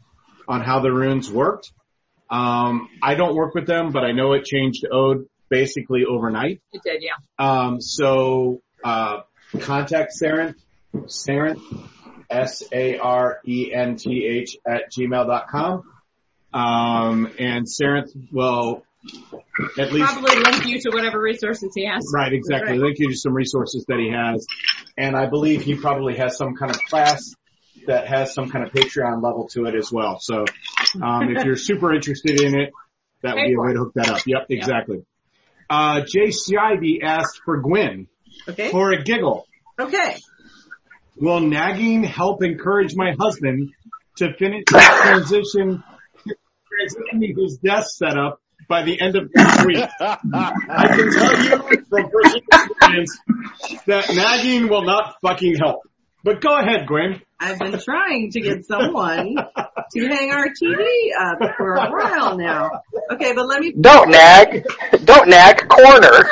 [0.49, 1.73] on how the runes worked.
[2.29, 6.61] Um, I don't work with them, but I know it changed Ode basically overnight.
[6.73, 7.13] It did, yeah.
[7.39, 9.21] Um, so uh,
[9.61, 10.57] contact Sarenth,
[10.95, 11.63] Sarenth,
[12.29, 12.97] S-A-R-E-N-T-H
[14.67, 15.83] at gmail.com.
[16.53, 18.85] Um, and Sarenth will
[19.79, 22.11] at least Probably link you to whatever resources he has.
[22.15, 22.73] Right, exactly.
[22.73, 22.81] Right.
[22.81, 24.47] Link you to some resources that he has.
[24.97, 27.35] And I believe he probably has some kind of class
[27.87, 30.19] that has some kind of Patreon level to it as well.
[30.21, 30.45] So,
[31.01, 32.73] um, if you're super interested in it,
[33.23, 34.27] that would be a way to hook that up.
[34.27, 35.05] Yep, exactly.
[35.71, 38.09] Uh, Jay Scheibe asked for Gwen
[38.49, 38.71] Okay.
[38.71, 39.47] for a giggle.
[39.79, 40.17] Okay.
[41.17, 43.71] Will nagging help encourage my husband
[44.17, 45.83] to finish transition,
[46.27, 49.89] transitioning his desk setup by the end of this week?
[50.01, 50.17] I
[50.95, 51.51] can tell you
[51.89, 53.19] from personal experience
[53.87, 55.83] that nagging will not fucking help.
[56.25, 57.23] But go ahead, Gwen.
[57.41, 62.83] I've been trying to get someone to hang our TV up for a while now.
[63.13, 64.67] Okay, but let me Don't nag.
[65.05, 65.69] Don't nag.
[65.69, 66.27] Corner.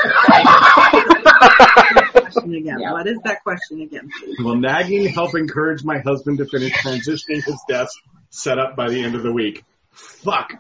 [2.13, 2.81] question again.
[2.81, 4.11] What is that question again?
[4.39, 7.93] Will nagging help encourage my husband to finish transitioning his desk
[8.31, 9.65] set up by the end of the week?
[9.93, 10.53] Fuck.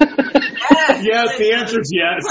[0.00, 2.24] Yes, the answer is yes.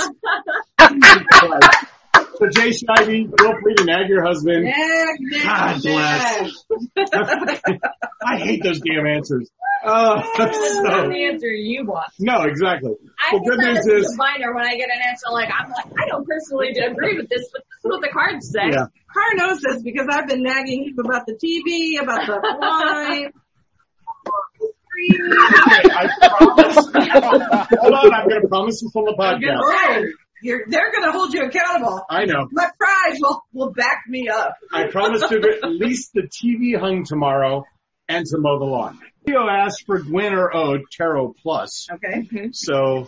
[2.37, 4.65] so Jay Scheibe, feel free to nag your husband.
[4.65, 6.65] Nag, nag, God bless.
[8.25, 9.49] I hate those damn answers.
[9.83, 12.11] Oh, That's so, not the answer you want.
[12.19, 12.95] no, exactly.
[13.19, 16.07] I think good news is binder when I get an answer like I'm like I
[16.07, 18.69] don't personally agree with this, but this is what the cards say.
[18.71, 18.87] yeah.
[19.13, 23.31] Car knows this because I've been nagging him about the TV, about the line.
[24.99, 26.75] I promise.
[27.79, 30.07] Hold on, I'm going to promise this on the podcast.
[30.41, 32.05] You're, they're going to hold you accountable.
[32.09, 32.47] I know.
[32.51, 34.53] My pride will, will back me up.
[34.71, 37.65] I promise to at least the TV hung tomorrow
[38.07, 38.99] and to mow the lawn.
[39.25, 41.87] Theo asked for Gwen or Ode Tarot Plus.
[41.91, 42.49] Okay.
[42.51, 43.07] So,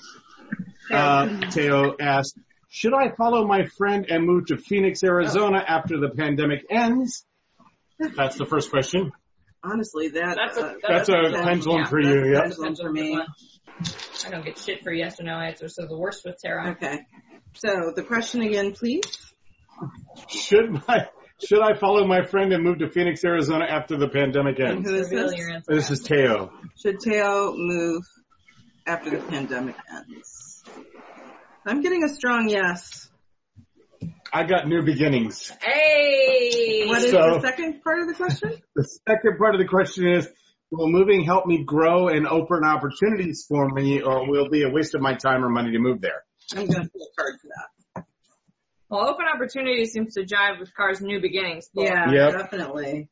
[0.91, 2.37] uh, Teo asked,
[2.69, 7.25] should I follow my friend and move to Phoenix, Arizona after the pandemic ends?
[7.99, 9.11] That's the first question.
[9.63, 12.43] Honestly, that That's a- uh, That's a pendulum for you, yep.
[12.43, 13.19] pendulum for me.
[14.25, 16.71] I don't get shit for yes or no answers, so the worst with Tara.
[16.71, 16.99] Okay.
[17.55, 19.03] So the question again, please.
[20.27, 21.07] Should I,
[21.45, 24.87] should I follow my friend and move to Phoenix, Arizona after the pandemic ends?
[24.87, 25.09] And ends?
[25.09, 25.37] who is this?
[25.37, 25.61] your.
[25.67, 26.51] This is Teo.
[26.81, 28.03] Should Teo move
[28.85, 30.63] after the pandemic ends?
[31.65, 33.08] I'm getting a strong yes.
[34.31, 35.51] I got new beginnings.
[35.61, 36.85] Hey!
[36.87, 38.53] What is So- the second part of the question?
[38.75, 40.27] The second part of the question is,
[40.71, 44.69] will moving help me grow and open opportunities for me or will it be a
[44.69, 46.23] waste of my time or money to move there?
[46.55, 47.47] I'm going to pull a card for
[47.95, 48.05] that.
[48.89, 51.67] Well, open opportunity seems to jive with Car's new beginnings.
[51.73, 51.83] pull.
[51.83, 52.33] Yeah, Yep.
[52.37, 53.09] definitely.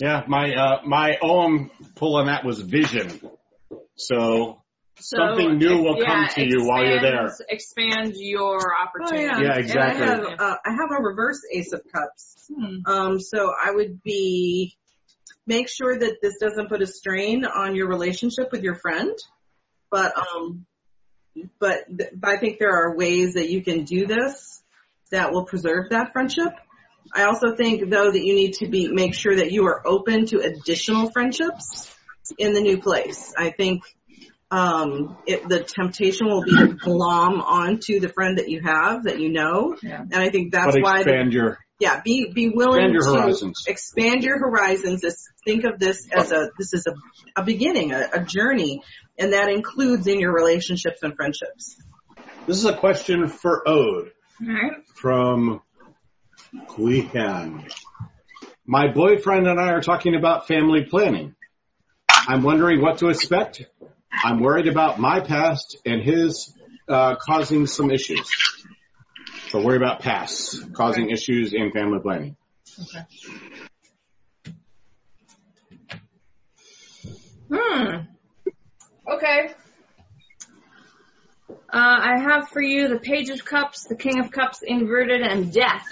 [0.00, 3.20] Yeah, my, uh, my Ogham pull on that was vision.
[3.96, 4.61] So,
[5.02, 7.26] So, Something new will yeah, come to you while you're there.
[7.26, 9.40] expand- Expand your Oh, yeah.
[9.40, 10.02] Yeah, exactly.
[10.02, 12.50] And I have, uh, I have a reverse Ace of Cups.
[12.54, 12.76] Hmm.
[12.86, 14.76] Um, so I would be,
[15.46, 19.12] make sure that this doesn't put a strain on your relationship with your friend.
[19.90, 20.66] But, um,
[21.58, 24.62] but, th- but I think there are ways that you can do this
[25.10, 26.52] that will preserve that friendship.
[27.12, 30.26] I also think though that you need to be, make sure that you are open
[30.26, 31.92] to additional friendships
[32.38, 33.34] in the new place.
[33.36, 33.82] I think,
[34.52, 39.18] um, it, the temptation will be to glom onto the friend that you have, that
[39.18, 39.76] you know.
[39.82, 40.02] Yeah.
[40.02, 43.14] And I think that's but why the, expand your, yeah, be be willing Expand your
[43.14, 43.64] to horizons.
[43.66, 45.00] expand your horizons.
[45.00, 48.82] This, think of this as a this is a, a beginning, a, a journey,
[49.18, 51.80] and that includes in your relationships and friendships.
[52.46, 54.12] this is a question for Ode
[54.46, 54.86] Alright.
[54.94, 55.62] from
[56.68, 57.72] Guihan.
[58.66, 61.34] My boyfriend and I are talking about family planning.
[62.08, 63.64] I'm wondering what to expect.
[64.24, 66.54] I'm worried about my past and his
[66.88, 68.28] uh, causing some issues.
[69.48, 72.36] So worry about past causing issues and family planning.
[72.80, 73.04] Okay.
[77.52, 77.96] Hmm.
[79.12, 79.50] Okay.
[81.72, 85.52] Uh, I have for you the Page of Cups, the King of Cups inverted, and
[85.52, 85.86] Death.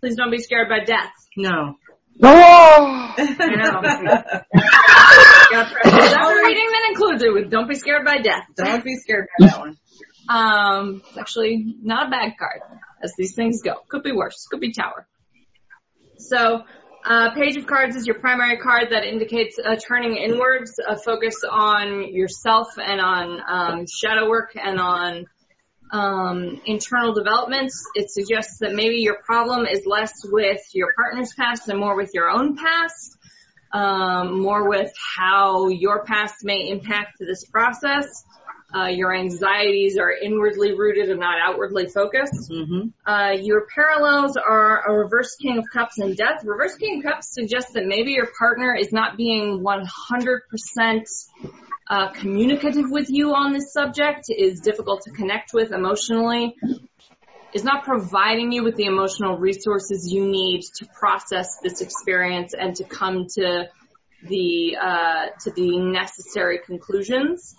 [0.00, 1.12] Please don't be scared by death.
[1.36, 1.76] No.
[2.18, 3.14] No.
[5.52, 5.64] I know.
[5.64, 8.96] Gotta preface every reading that includes it with "Don't be scared by death." Don't be
[8.96, 9.76] scared by that one.
[10.28, 12.60] Um, it's actually not a bad card,
[13.02, 13.74] as these things go.
[13.88, 14.46] Could be worse.
[14.50, 15.06] Could be Tower.
[16.18, 16.62] So,
[17.04, 21.42] uh, Page of Cards is your primary card that indicates uh, turning inwards, a focus
[21.48, 25.26] on yourself and on um, shadow work and on
[25.92, 27.84] um, internal developments.
[27.94, 32.10] It suggests that maybe your problem is less with your partner's past and more with
[32.14, 33.18] your own past,
[33.72, 38.24] um, more with how your past may impact this process.
[38.74, 42.50] Uh, your anxieties are inwardly rooted and not outwardly focused.
[42.50, 46.42] hmm Uh, your parallels are a reverse king of cups and death.
[46.44, 51.18] Reverse king of cups suggests that maybe your partner is not being 100%
[51.90, 56.56] uh, communicative with you on this subject, is difficult to connect with emotionally,
[57.52, 62.76] is not providing you with the emotional resources you need to process this experience and
[62.76, 63.68] to come to
[64.28, 67.54] the uh, to the necessary conclusions.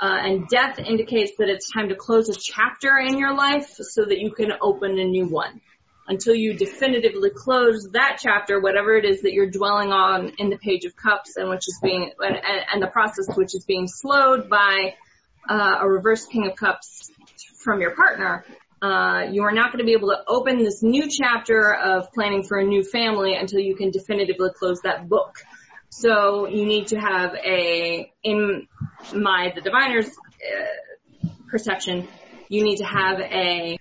[0.00, 4.04] Uh, and death indicates that it's time to close a chapter in your life so
[4.04, 5.60] that you can open a new one.
[6.06, 10.56] Until you definitively close that chapter, whatever it is that you're dwelling on in the
[10.56, 12.36] Page of Cups, and which is being and,
[12.72, 14.94] and the process which is being slowed by
[15.48, 17.10] uh, a reverse King of Cups
[17.62, 18.44] from your partner,
[18.80, 22.44] uh, you are not going to be able to open this new chapter of planning
[22.44, 25.36] for a new family until you can definitively close that book.
[25.90, 28.68] So you need to have a, in
[29.14, 32.06] my, the diviner's uh, perception,
[32.48, 33.78] you need to have a,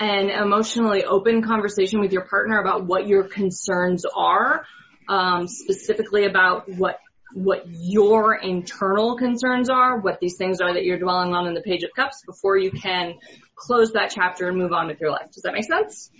[0.00, 4.64] an emotionally open conversation with your partner about what your concerns are,
[5.08, 6.98] um, specifically about what
[7.34, 11.60] what your internal concerns are, what these things are that you're dwelling on in the
[11.62, 13.14] Page of Cups before you can
[13.54, 15.30] close that chapter and move on with your life.
[15.32, 16.10] Does that make sense?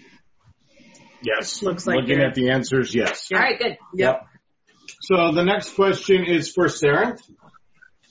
[1.22, 1.62] Yes.
[1.62, 3.28] Looks like Looking you're- at the answers, yes.
[3.34, 3.76] All right, good.
[3.94, 4.26] Yep.
[5.02, 7.16] So the next question is for Sarah,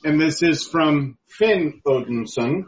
[0.03, 2.63] and this is from Finn Odinson.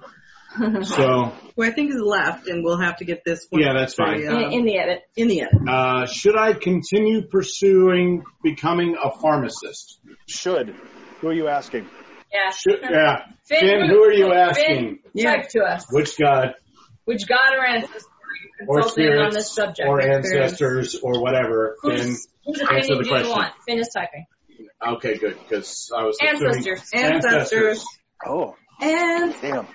[0.83, 3.61] So, Who I think is left, and we'll have to get this one.
[3.61, 4.27] Yeah, that's fine.
[4.27, 5.01] uh, In, in the edit.
[5.15, 5.69] in the end.
[5.69, 9.99] uh, should I continue pursuing becoming a pharmacist?
[10.27, 10.75] Should.
[11.21, 11.87] Who are you asking?
[12.33, 12.51] Yeah.
[12.51, 13.17] Should, yeah.
[13.47, 14.99] Finn, Finn, who are you Finn, asking?
[15.13, 15.41] Yeah.
[15.41, 15.85] To us.
[15.89, 16.53] Which god
[17.05, 18.03] Which God or ancestors
[18.67, 19.87] or consulting on this subject?
[19.87, 21.75] or ancestors or whatever?
[21.83, 23.29] Finn, Whose, whose answer opinion the do you question.
[23.31, 23.53] want?
[23.65, 24.25] Finn is typing.
[24.95, 26.89] okay, good, because I was assuming Ancestors.
[26.93, 27.85] Ancestors.
[28.25, 29.67] Oh, And damn.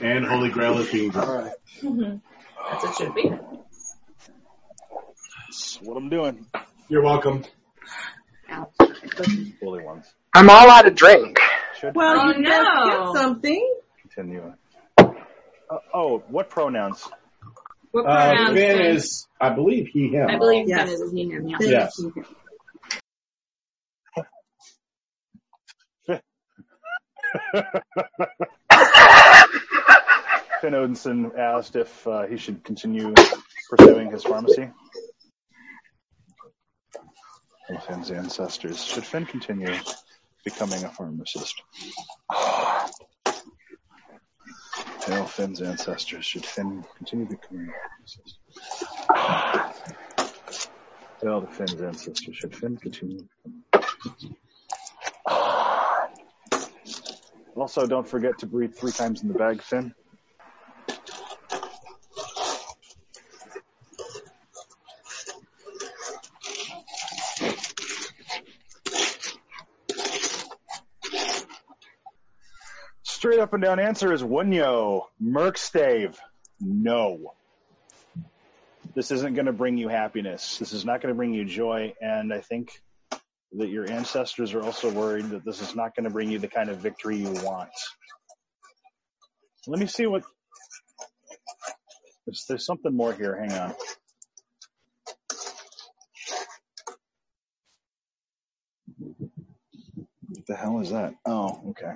[0.00, 1.44] and Holy Grail is being All drawn.
[1.44, 1.52] right.
[2.70, 3.30] That's what it should be.
[5.48, 6.46] That's what I'm doing.
[6.88, 7.44] You're welcome.
[9.60, 10.06] Holy ones.
[10.34, 11.38] I'm all out of drink.
[11.80, 12.86] Should well, Oh, you no.
[13.12, 13.74] get something.
[14.02, 14.52] continue.
[14.98, 17.06] Uh, oh, what pronouns?
[17.90, 18.56] What Uh, pronouns?
[18.58, 18.86] Finn Finn?
[18.96, 20.28] is, I believe he, him.
[20.28, 20.90] I believe Yes.
[20.90, 21.56] Finn is he, him, yeah.
[21.60, 22.00] Yes.
[30.60, 33.14] Finn Odinson asked if uh, he should continue
[33.70, 34.70] pursuing his pharmacy.
[37.68, 38.82] Well, Finn's ancestors.
[38.82, 39.74] Should Finn continue
[40.44, 41.62] becoming a pharmacist?
[45.00, 46.24] Tell Finn's ancestors.
[46.24, 48.38] Should Finn continue becoming a pharmacist?
[51.20, 52.36] Tell the Finn's ancestors.
[52.36, 53.28] Should Finn continue
[57.58, 59.92] Also, don't forget to breathe three times in the bag, Finn.
[73.02, 75.06] Straight up and down answer is Wunjo.
[75.20, 76.16] Merkstave.
[76.60, 77.34] No.
[78.94, 80.58] This isn't going to bring you happiness.
[80.58, 81.94] This is not going to bring you joy.
[82.00, 82.80] And I think
[83.52, 86.48] that your ancestors are also worried that this is not going to bring you the
[86.48, 87.70] kind of victory you want.
[89.66, 90.24] Let me see what.
[92.26, 93.36] There's, there's something more here.
[93.36, 93.74] Hang on.
[100.28, 101.14] What the hell is that?
[101.26, 101.92] Oh, okay.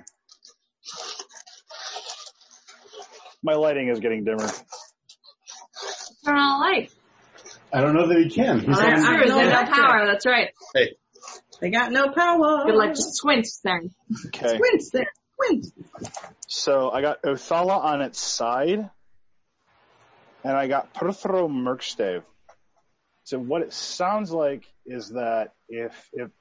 [3.43, 4.47] My lighting is getting dimmer.
[6.25, 6.91] Turn on the light.
[7.73, 8.59] I don't know that he can.
[8.59, 9.27] He's I- That's on, true.
[9.27, 10.05] know They that got power.
[10.07, 10.49] That's right.
[11.63, 12.65] They got no power.
[12.65, 12.89] Good luck.
[12.89, 13.79] Just squint there.
[14.25, 14.57] Okay.
[14.57, 15.07] Squint there.
[15.31, 15.65] Squint.
[16.45, 18.89] So I got Othala on its side,
[20.43, 22.23] and I got Perthro Merkstave.
[23.23, 26.31] So what it sounds like is that if if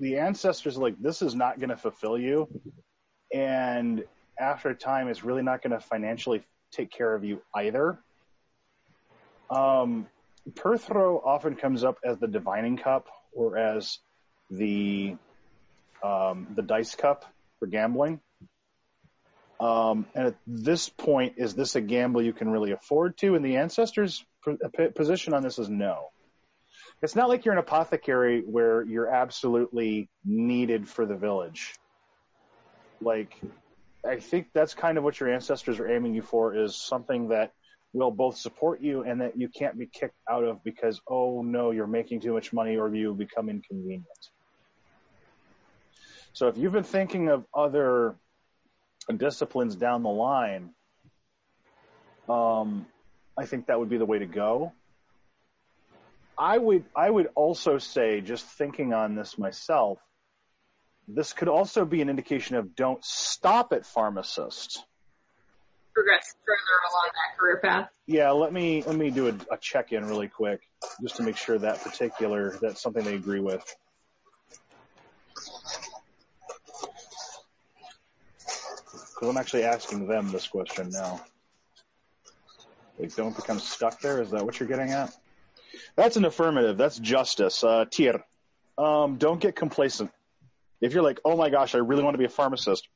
[0.00, 2.48] the ancestors are like this is not going to fulfill you,
[3.30, 4.02] and
[4.40, 7.98] after time it's really not going to financially take care of you either.
[9.50, 10.06] Um,
[10.54, 13.98] Perthro often comes up as the divining cup or as
[14.52, 15.16] the
[16.02, 17.24] um, the dice cup
[17.58, 18.20] for gambling.
[19.60, 23.36] Um, and at this point, is this a gamble you can really afford to?
[23.36, 26.08] And the ancestors' p- position on this is no.
[27.00, 31.74] It's not like you're an apothecary where you're absolutely needed for the village.
[33.00, 33.40] Like,
[34.04, 37.52] I think that's kind of what your ancestors are aiming you for is something that
[37.92, 41.70] will both support you and that you can't be kicked out of because, oh no,
[41.70, 44.06] you're making too much money or you become inconvenient.
[46.32, 48.16] So if you've been thinking of other
[49.16, 50.70] disciplines down the line,
[52.28, 52.86] um,
[53.36, 54.72] I think that would be the way to go.
[56.38, 59.98] I would I would also say, just thinking on this myself,
[61.06, 64.84] this could also be an indication of don't stop at pharmacist.
[65.94, 66.58] Progress further
[66.90, 67.90] along that career path.
[68.06, 70.62] Yeah, let me let me do a, a check in really quick
[71.02, 73.62] just to make sure that particular that's something they agree with.
[79.22, 81.20] Because I'm actually asking them this question now.
[82.98, 84.20] Like, don't become stuck there.
[84.20, 85.16] Is that what you're getting at?
[85.94, 86.76] That's an affirmative.
[86.76, 87.62] That's justice.
[87.62, 88.24] Uh, tier.
[88.76, 90.10] Um, don't get complacent.
[90.80, 92.88] If you're like, oh my gosh, I really want to be a pharmacist,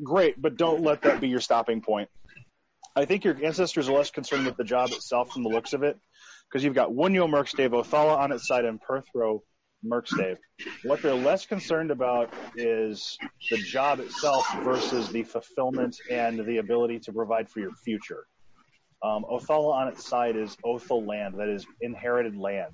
[0.00, 2.10] great, but don't let that be your stopping point.
[2.94, 5.82] I think your ancestors are less concerned with the job itself from the looks of
[5.82, 5.98] it,
[6.48, 8.80] because you've got Wunjo Merkstave, Othala on its side, and
[9.84, 10.36] Perthro Merkstave.
[10.82, 13.18] What they're less concerned about is
[13.50, 18.24] the job itself versus the fulfillment and the ability to provide for your future.
[19.02, 22.72] Um, Othala on its side is Othal land, that is inherited land.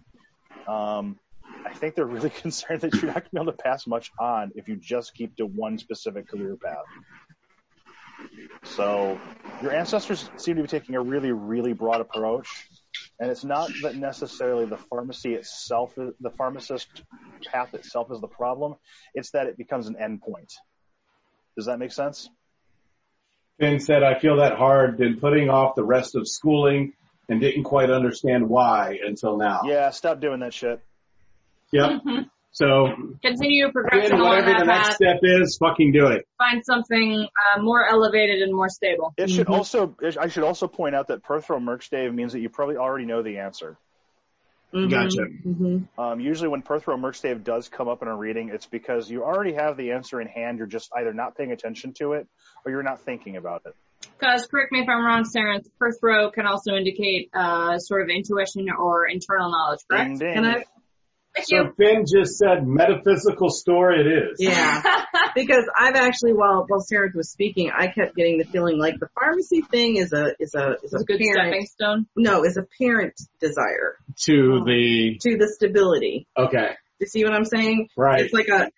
[0.68, 1.18] Um,
[1.64, 4.10] I think they're really concerned that you're not going to be able to pass much
[4.20, 6.84] on if you just keep to one specific career path.
[8.62, 9.18] So
[9.62, 12.48] your ancestors seem to be taking a really, really broad approach.
[13.18, 16.88] And it's not that necessarily the pharmacy itself, the pharmacist
[17.52, 18.76] path itself is the problem.
[19.14, 20.52] It's that it becomes an endpoint.
[21.56, 22.28] Does that make sense?
[23.58, 26.94] Finn said, I feel that hard, been putting off the rest of schooling
[27.28, 29.60] and didn't quite understand why until now.
[29.64, 30.80] Yeah, stop doing that shit.
[31.72, 32.00] Yep.
[32.52, 32.88] So,
[33.22, 36.26] Continue progressing Finn, along whatever that the next step is, fucking do it.
[36.36, 39.14] Find something uh, more elevated and more stable.
[39.16, 42.76] It should also, I should also point out that Perthro Merkstave means that you probably
[42.76, 43.78] already know the answer.
[44.72, 45.22] Gotcha.
[45.44, 46.00] Mm-hmm.
[46.00, 49.54] Um, usually when Perthro Merkstave does come up in a reading, it's because you already
[49.54, 50.58] have the answer in hand.
[50.58, 52.28] You're just either not paying attention to it
[52.64, 53.74] or you're not thinking about it.
[54.18, 58.68] Because, correct me if I'm wrong, Sarah, Perthro can also indicate uh, sort of intuition
[58.70, 60.08] or internal knowledge, correct?
[60.10, 60.34] Ding, ding.
[60.34, 60.64] Can I?
[61.34, 61.72] Thank So.
[61.76, 64.36] Finn just said metaphysical store it is.
[64.38, 64.82] Yeah.
[65.34, 69.08] because I've actually, while while Sarah was speaking, I kept getting the feeling like the
[69.18, 72.06] pharmacy thing is a is a is a a good parent stepping stone.
[72.16, 74.64] no is a parent desire To oh.
[74.64, 76.26] the, to the stability.
[76.36, 77.88] okay, You see what I'm saying?
[77.96, 78.70] right, It's like a, a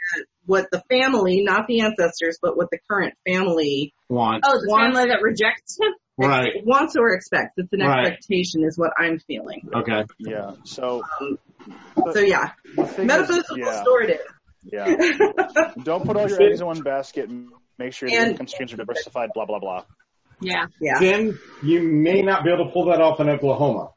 [0.45, 4.47] what the family, not the ancestors, but what the current family wants.
[4.49, 5.93] Oh, the Wants- family that rejects him?
[6.19, 7.53] right, wants or expects.
[7.57, 8.07] It's an Right.
[8.09, 9.69] expectation, is what I'm feeling.
[9.75, 10.05] okay.
[10.19, 10.53] Yeah.
[10.65, 11.39] So, um,
[12.13, 14.21] So yeah, the thing is- metaphysical yeah, store it
[14.65, 14.87] yeah.
[15.83, 17.29] Don't put all your eggs in one basket.
[17.29, 17.49] and
[17.79, 19.31] Make sure your And- income streams are diversified.
[19.35, 19.85] Blah blah blah.
[20.41, 20.67] Yeah.
[20.81, 20.99] yeah.
[21.01, 23.91] Then you may not be able to pull that off in Oklahoma.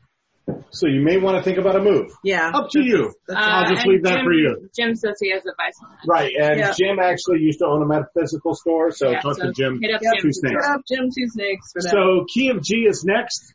[0.69, 2.11] So you may want to think about a move.
[2.23, 2.51] Yeah.
[2.53, 3.11] Up to you.
[3.27, 4.69] That's- I'll Uh, just leave that Jim, for you.
[4.77, 6.07] Jim says he has advice on that.
[6.07, 6.71] Right, and Yeah.
[6.77, 9.79] Jim actually used to own a metaphysical store, so Yeah, talk so to Jim.
[9.81, 10.13] hit up Yep.
[10.13, 10.21] Jim.
[10.21, 10.65] Two snakes.
[10.65, 10.75] sure.
[10.75, 11.89] Up Jim Two Snakes for that.
[11.89, 13.53] So Key of G is next,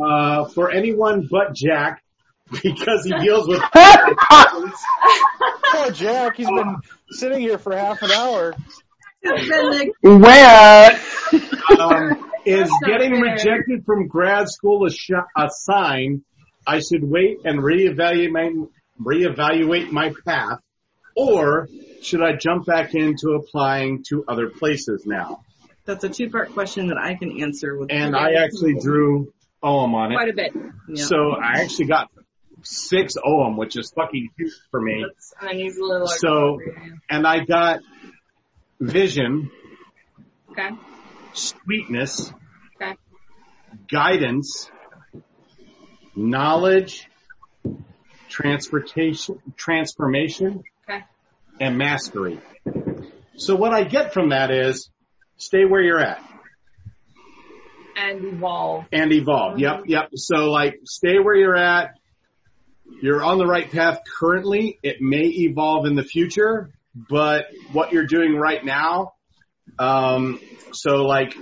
[0.00, 2.00] uh, for anyone but Jack,
[2.62, 3.60] because he deals with
[5.72, 6.36] Poor Jack.
[6.36, 6.76] He's been
[7.10, 8.54] sitting here for half an hour.
[9.22, 11.00] It's been like- Wet.
[11.80, 16.22] um, is getting rejected from grad school a, sh- a sign
[16.66, 18.50] I should wait and reevaluate my,
[19.00, 20.60] reevaluate my path,
[21.16, 21.68] or
[22.02, 25.40] should I jump back into applying to other places now?
[25.86, 27.90] that's a two part question that I can answer with.
[27.92, 30.14] And I actually drew Ogham on it.
[30.14, 30.52] Quite a bit.
[30.88, 31.04] Yeah.
[31.04, 32.10] So I actually got
[32.64, 35.04] six oh Ogham, which is fucking huge for me.
[35.06, 36.08] That's unusually large.
[36.18, 36.58] So-
[37.10, 37.80] And I got
[38.80, 39.50] vision,
[40.50, 40.70] Okay.
[41.32, 42.32] sweetness,
[42.76, 42.94] Okay.
[43.90, 44.70] guidance,
[46.16, 47.08] knowledge,
[48.28, 51.04] transportation, transformation, Okay.
[51.60, 52.40] and mastery.
[53.36, 54.90] So what I get from that is
[55.36, 56.22] stay where you're at
[57.96, 58.86] And evolve.
[58.92, 59.58] and evolve.
[59.58, 59.90] Yep, mm-hmm.
[59.90, 60.08] yep.
[60.14, 61.96] So like stay where you're at.
[63.02, 64.78] You're on the right path currently.
[64.82, 69.12] It may evolve in the future, but what you're doing right now,
[69.78, 70.40] um,
[70.72, 71.34] so like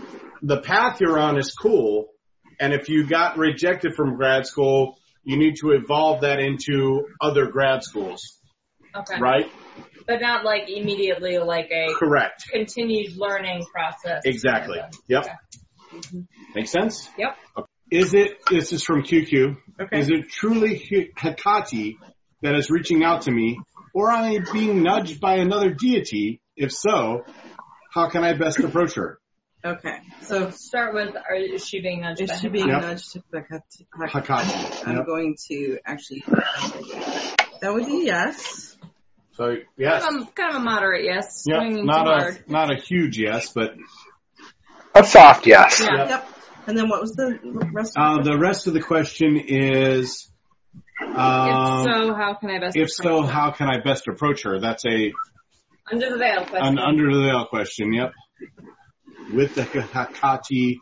[0.43, 2.09] the path you're on is cool.
[2.61, 7.47] And if you got rejected from grad school, you need to evolve that into other
[7.47, 8.39] grad schools,
[8.95, 9.21] Okay.
[9.21, 9.51] right?
[10.07, 12.45] But not like immediately like a Correct.
[12.51, 14.23] continued learning process.
[14.25, 14.79] Exactly.
[15.09, 15.27] Yep.
[16.55, 17.09] Makes sense?
[17.19, 17.37] Yep.
[17.91, 19.99] Is it, this is from QQ, Okay.
[20.01, 21.97] is it truly Hi- Hecate
[22.43, 23.59] that is reaching out to me,
[23.95, 26.41] or am I being nudged by another deity?
[26.57, 27.25] If so,
[27.93, 29.19] how can I best approach her?
[29.65, 29.97] Okay.
[30.23, 32.21] So So start with, are, is she being nudged?
[32.21, 32.83] is she being Yep.
[32.83, 33.87] nudged to Hecate?
[34.11, 34.87] Hecate.
[34.89, 35.07] I'm Yep.
[35.07, 36.25] going to actually.
[37.61, 38.77] That would be yes.
[39.35, 40.03] So, yes.
[40.05, 41.45] Kind of, a- kind of a moderate yes.
[41.47, 41.63] Yep.
[41.85, 42.45] Not a, hard.
[42.49, 43.75] not a huge yes, but,
[44.95, 45.81] A soft yes.
[45.81, 46.09] Yeah.
[46.09, 46.29] Yep.
[46.63, 46.69] Yep.
[46.69, 47.39] And then what was the
[47.73, 47.97] rest?
[47.99, 50.29] uh, of the rest of the question is,
[51.01, 53.33] um, if so, how can I best if so, approach her?
[53.33, 54.61] how can I best approach her?
[54.61, 55.13] That's a,
[55.91, 56.67] Under the veil question.
[56.67, 58.13] An under the veil question, yep.
[59.33, 60.79] With the Hecate,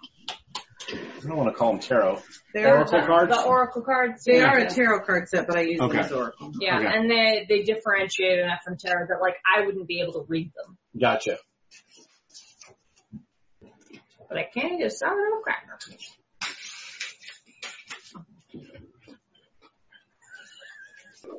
[0.92, 2.20] I don't want to call them tarot.
[2.52, 3.36] They are, Oracle cards?
[3.36, 4.24] The oracle cards.
[4.24, 4.46] they yeah.
[4.52, 5.96] are a tarot card set, but I use Okay.
[5.96, 6.52] them as oracle.
[6.60, 6.86] Yeah, Okay.
[6.88, 10.50] and they they differentiate enough from tarot that like I wouldn't be able to read
[10.56, 11.38] them, Gotcha.
[14.30, 15.76] But I can't eat a sourdough cracker.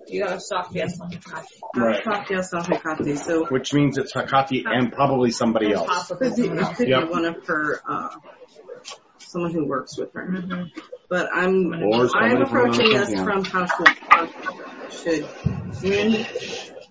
[0.08, 1.46] You got a soft yes on Hecate.
[1.76, 2.04] Right.
[2.04, 5.88] Top yes on So Which means it's Hecate and probably somebody else.
[5.88, 6.78] Possibly could be, someone it else.
[6.78, 7.04] could Yep.
[7.04, 8.10] be one of her, uh,
[9.20, 10.28] someone who works with her.
[10.28, 10.70] Mhm.
[11.10, 13.50] But I'm Or I'm from approaching another this company.
[13.50, 13.68] from how
[14.90, 15.26] should
[15.80, 16.26] should Min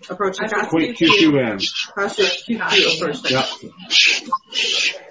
[0.09, 0.69] approach I Hecate?
[0.69, 1.61] Quick QQN.
[1.95, 3.31] How should QQ approach that?
[3.31, 5.10] Yep.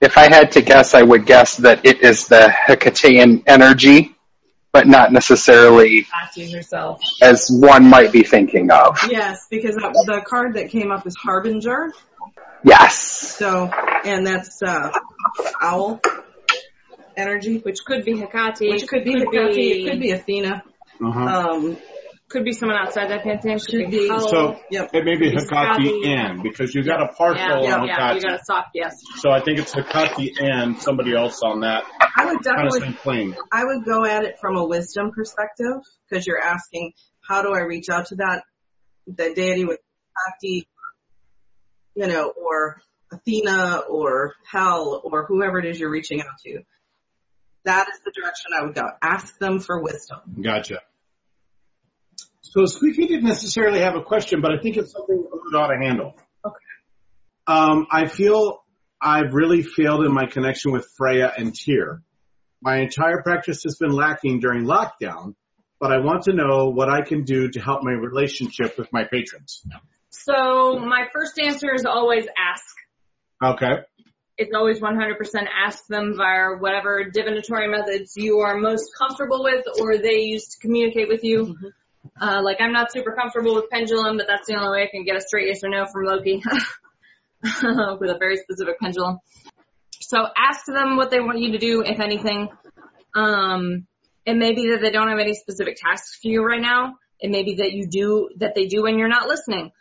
[0.00, 4.16] If I had to guess, I would guess that it is the Hecatean energy,
[4.72, 7.00] but not necessarily Hecate herself.
[7.20, 8.98] as one might be thinking of.
[9.10, 11.92] Yes, because the the card that came up is Harbinger.
[12.64, 12.96] Yes.
[13.36, 13.66] So,
[14.04, 14.90] and that's uh,
[15.60, 16.00] owl
[17.16, 18.70] energy, which Which could be Hecate.
[18.70, 19.56] which could be Hecate,
[19.86, 20.62] it could be Athena.
[21.02, 21.20] Uh-huh.
[21.20, 21.76] Um,
[22.30, 23.58] could be someone outside that pantheon.
[23.58, 24.08] Could, Could be be.
[24.08, 24.28] Howell.
[24.28, 24.90] So Yep.
[24.94, 26.06] it may be It's Hecate Hecate.
[26.06, 28.94] and because you got a partial yeah, on yeah, you got a soft yes.
[29.16, 32.80] So I think it's Hecate and somebody else on that I would kind of definitely
[32.80, 33.36] same plane.
[33.52, 37.60] I would go at it from a wisdom perspective because you're asking, how do I
[37.60, 38.44] reach out to that,
[39.08, 39.80] that deity with
[40.28, 40.68] Shakti,
[41.94, 42.80] you know, or
[43.12, 46.60] Athena or Hel or whoever it is you're reaching out to.
[47.64, 48.84] That is the direction I would go.
[49.02, 50.20] Ask them for wisdom.
[50.40, 50.80] Gotcha.
[52.42, 55.78] So Squeaky didn't necessarily have a question, but I think it's something we ought to
[55.78, 56.14] handle.
[56.44, 56.56] Okay.
[57.46, 58.62] Um, I feel
[59.00, 62.02] I've really failed in my connection with Freya and Tyr.
[62.62, 65.34] My entire practice has been lacking during lockdown,
[65.78, 69.04] but I want to know what I can do to help my relationship with my
[69.04, 69.62] patrons.
[70.10, 72.74] So my first answer is always ask.
[73.42, 73.82] Okay.
[74.36, 75.16] It's always 100%
[75.54, 80.58] ask them via whatever divinatory methods you are most comfortable with or they use to
[80.60, 81.56] communicate with you.
[82.20, 85.04] Uh, like I'm not super comfortable with pendulum, but that's the only way I can
[85.04, 86.42] get a straight yes or no from Loki
[87.42, 89.18] with a very specific pendulum.
[90.00, 92.48] So ask them what they want you to do, if anything.
[93.14, 93.86] Um,
[94.26, 96.96] it may be that they don't have any specific tasks for you right now.
[97.20, 99.72] It may be that you do, that they do when you're not listening.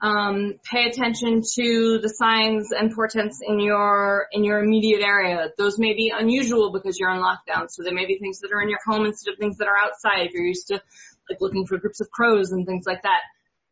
[0.00, 5.50] Um, pay attention to the signs and portents in your, in your immediate area.
[5.56, 7.68] Those may be unusual because you're in lockdown.
[7.70, 9.76] So there may be things that are in your home instead of things that are
[9.76, 10.26] outside.
[10.26, 10.82] If you're used to
[11.28, 13.20] like looking for groups of crows and things like that.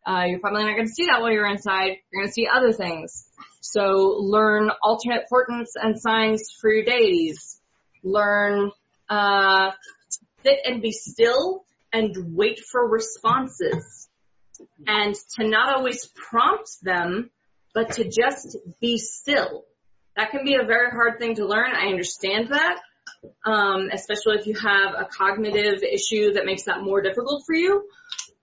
[0.06, 1.96] Uh, you're probably not going to see that while you're inside.
[2.12, 3.26] You're going to see other things.
[3.60, 7.60] So learn alternate portents and signs for your deities.
[8.02, 8.70] Learn,
[9.08, 9.70] uh,
[10.42, 14.08] sit and be still and wait for responses.
[14.86, 17.30] And to not always prompt them,
[17.72, 19.64] but to just be still.
[20.16, 21.70] That can be a very hard thing to learn.
[21.74, 22.80] I understand that.
[23.46, 27.84] Um, especially if you have a cognitive issue that makes that more difficult for you.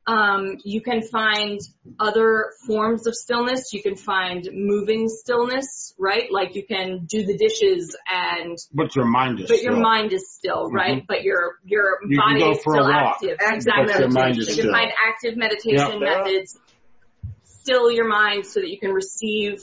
[0.07, 1.59] Um, you can find
[1.99, 3.71] other forms of stillness.
[3.73, 6.31] You can find moving stillness, right?
[6.31, 9.81] Like you can do the dishes and, But your mind is but your still.
[9.83, 11.03] mind is still, right?
[11.07, 13.37] But your, your You can body go is for a still walk, active.
[13.39, 13.93] Exactly.
[13.99, 14.65] your mind is you still.
[14.65, 15.99] can find active meditation Yep.
[16.01, 16.59] methods,
[17.43, 19.59] still your mind so that you can receive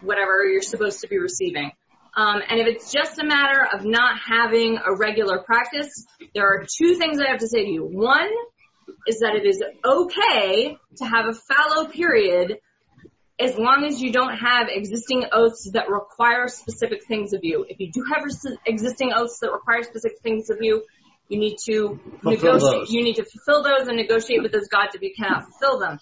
[0.00, 1.70] whatever you're supposed to be receiving.
[2.16, 6.64] Um, and if it's just a matter of not having a regular practice, there are
[6.64, 7.84] two things I have to say to you.
[7.84, 8.30] One
[9.06, 12.58] is that it is okay to have a fallow period
[13.38, 17.66] as long as you don't have existing oaths that require specific things of you.
[17.68, 20.84] If you do have res- existing oaths that require specific things of you,
[21.28, 22.60] you need to Fulfill negotiate.
[22.80, 22.90] those.
[22.90, 25.98] You need to fulfill those and negotiate with those gods if you cannot fulfill them.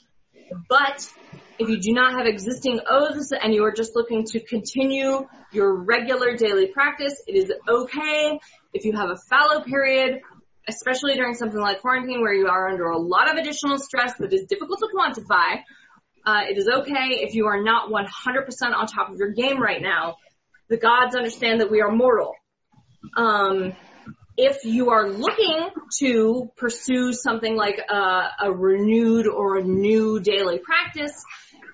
[0.68, 1.10] But
[1.58, 5.74] if you do not have existing oaths and you are just looking to continue your
[5.74, 8.38] regular daily practice, it is okay
[8.72, 10.20] if you have a fallow period,
[10.68, 14.32] especially during something like quarantine where you are under a lot of additional stress that
[14.32, 15.60] is difficult to quantify.
[16.26, 19.82] Uh, it is okay if you are not 100% on top of your game right
[19.82, 20.16] now.
[20.68, 22.34] The gods understand that we are mortal.
[23.16, 23.74] Um,
[24.36, 25.68] if you are looking
[25.98, 31.24] to pursue something like a, a renewed or a new daily practice,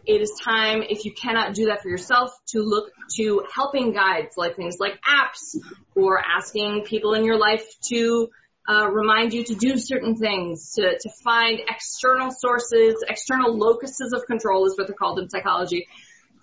[0.07, 4.35] it is time, if you cannot do that for yourself, to look to helping guides
[4.37, 5.57] like things like apps
[5.95, 8.29] or asking people in your life to
[8.69, 14.27] uh, remind you to do certain things, to, to find external sources, external locuses of
[14.27, 15.87] control is what they're called in psychology,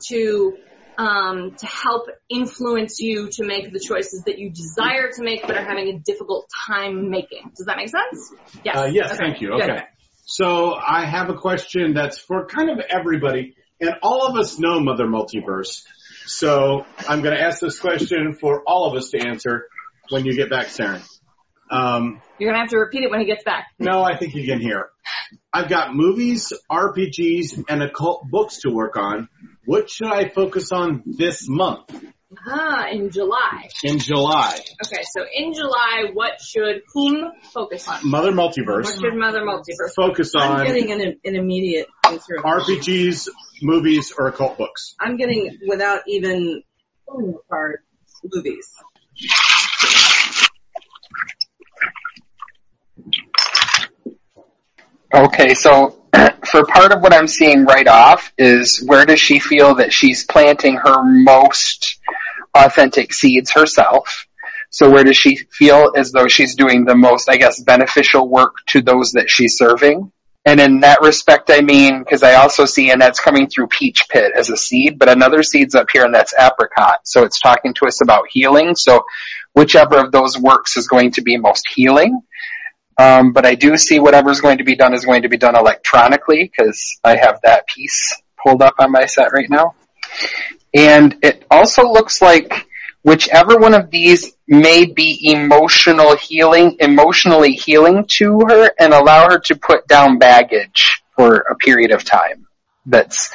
[0.07, 0.57] to
[0.97, 5.55] um, to help influence you to make the choices that you desire to make but
[5.55, 7.51] are having a difficult time making.
[7.55, 8.33] Does that make sense?
[8.65, 8.75] Yes.
[8.75, 9.17] Uh, yes, Okay.
[9.17, 9.49] thank you.
[9.49, 9.83] Good.
[10.27, 14.81] So I have a question that's for kind of everybody, and all of us know
[14.81, 15.83] Mother Multiverse.
[16.25, 19.67] So I'm going to ask this question for all of us to answer
[20.09, 21.01] when you get back, Saren.
[21.69, 23.67] Um, You're gonna have to repeat it when he gets back.
[23.77, 24.89] no, I think you can hear.
[25.51, 29.27] I've got movies, RPGs, and occult books to work on.
[29.65, 31.93] What should I focus on this month
[32.35, 33.69] Ah, in July.
[33.85, 34.59] in July?
[34.85, 38.01] Okay, so in July, what should whom focus on?
[38.03, 38.83] Mother Multiverse.
[38.83, 39.93] What should Mother Multiverse?
[39.95, 40.41] Focus on?
[40.59, 42.35] I'm getting an, an immediate answer.
[42.43, 43.29] RPGs,
[43.61, 44.95] movies, or occult books.
[44.99, 46.63] I'm getting without even
[47.07, 47.85] pulling apart
[48.23, 48.73] movies.
[55.13, 56.03] Okay, so
[56.45, 60.25] for part of what I'm seeing right off is where does she feel that she's
[60.25, 61.99] planting her most
[62.55, 64.25] authentic seeds herself?
[64.69, 68.55] So where does she feel as though she's doing the most, I guess, beneficial work
[68.67, 70.11] to those that she's serving?
[70.45, 74.07] And in that respect, I mean, because I also see, and that's coming through peach
[74.09, 76.99] pit as a seed, but another seed's up here and that's apricot.
[77.03, 78.75] So it's talking to us about healing.
[78.75, 79.03] So
[79.53, 82.21] whichever of those works is going to be most healing.
[82.99, 85.55] Um, but I do see whatever's going to be done is going to be done
[85.55, 89.75] electronically because I have that piece pulled up on my set right now.
[90.73, 92.51] And it also looks like
[93.03, 99.39] whichever one of these may be emotional healing, emotionally healing to her and allow her
[99.39, 102.47] to put down baggage for a period of time
[102.85, 103.31] that's,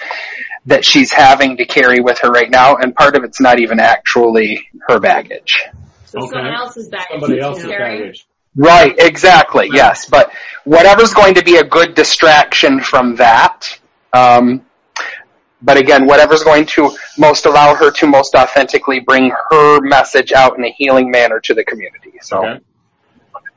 [0.67, 2.77] that she's having to carry with her right now.
[2.77, 5.63] And part of it's not even actually her baggage.
[6.07, 6.31] So Okay.
[6.33, 7.21] someone else's baggage.
[7.21, 8.01] Somebody else's carrying.
[8.03, 8.27] baggage.
[8.55, 10.07] Right, exactly, yes.
[10.07, 10.33] But
[10.65, 13.79] whatever's going to be a good distraction from that,
[14.13, 14.65] um,
[15.63, 20.59] but again, whatever's going to most allow her to most authentically bring her message out
[20.59, 22.13] in a healing manner to the community.
[22.21, 22.61] So, Okay.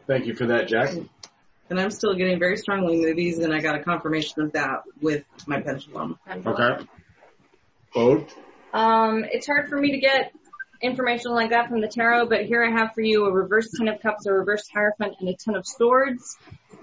[0.07, 0.93] Thank you for that, Jack.
[1.69, 5.23] And I'm still getting very strongly movies, and I got a confirmation of that with
[5.47, 6.19] my pendulum.
[6.29, 6.85] Okay.
[7.95, 8.27] Ode?
[8.71, 10.31] Um, it's hard for me to get
[10.85, 13.87] information like that from the tarot, but here I have for you a reverse ten
[13.87, 16.37] of cups, a reverse hierophant, and a ten of swords.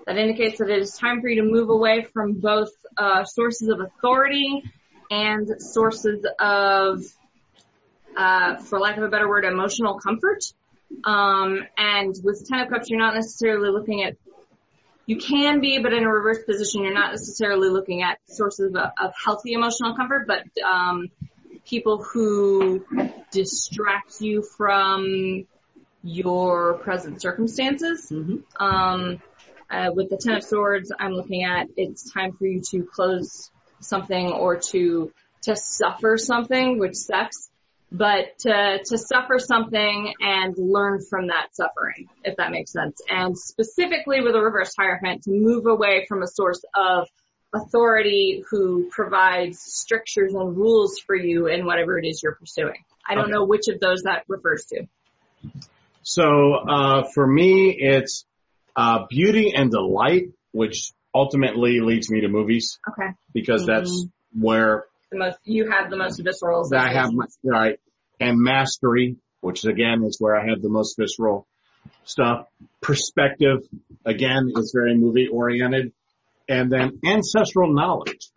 [0.07, 3.69] That indicates that it is time for you to move away from both uh, sources
[3.69, 4.65] of authority
[5.11, 7.05] and sources of,
[8.17, 10.43] uh, for lack of a better word, emotional comfort.
[11.05, 14.17] Um, and with ten of cups, you're not necessarily looking at
[15.05, 18.77] you can be, but in a reverse position, you're not necessarily looking at sources of,
[18.77, 21.11] of healthy emotional comfort, but um,
[21.67, 22.85] people who
[23.31, 25.47] distract you from
[26.03, 28.09] your present circumstances.
[28.11, 28.63] Mm-hmm.
[28.63, 29.23] Um,
[29.71, 33.51] uh, with the Ten of Swords, I'm looking at it's time for you to close
[33.81, 35.13] something or to
[35.43, 37.51] to suffer something, which sucks,
[37.91, 43.01] but to to suffer something and learn from that suffering, if that makes sense.
[43.09, 47.09] And specifically with a reverse hierophant, to move away from a source of
[47.55, 52.85] authority who provides strictures and rules for you in whatever it is you're pursuing.
[53.07, 53.33] I don't Okay.
[53.33, 54.87] know which of those that refers to.
[56.03, 58.25] So uh, for me, it's
[58.75, 63.11] uh, beauty and delight, which ultimately leads me to movies Okay.
[63.35, 66.69] because that's where The most you have the most visceral.
[66.75, 67.79] I have my, right,
[68.19, 71.47] and mastery, which again is where I have the most visceral
[72.05, 72.47] stuff.
[72.81, 73.59] Perspective,
[74.05, 75.93] again, is very movie oriented,
[76.53, 78.29] and then ancestral knowledge.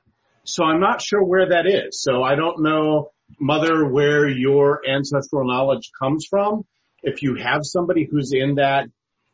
[0.45, 2.01] So I'm not sure where that is.
[2.01, 3.09] So I don't know,
[3.39, 6.65] mother, where your ancestral knowledge comes from.
[7.03, 8.85] If you have somebody who's in that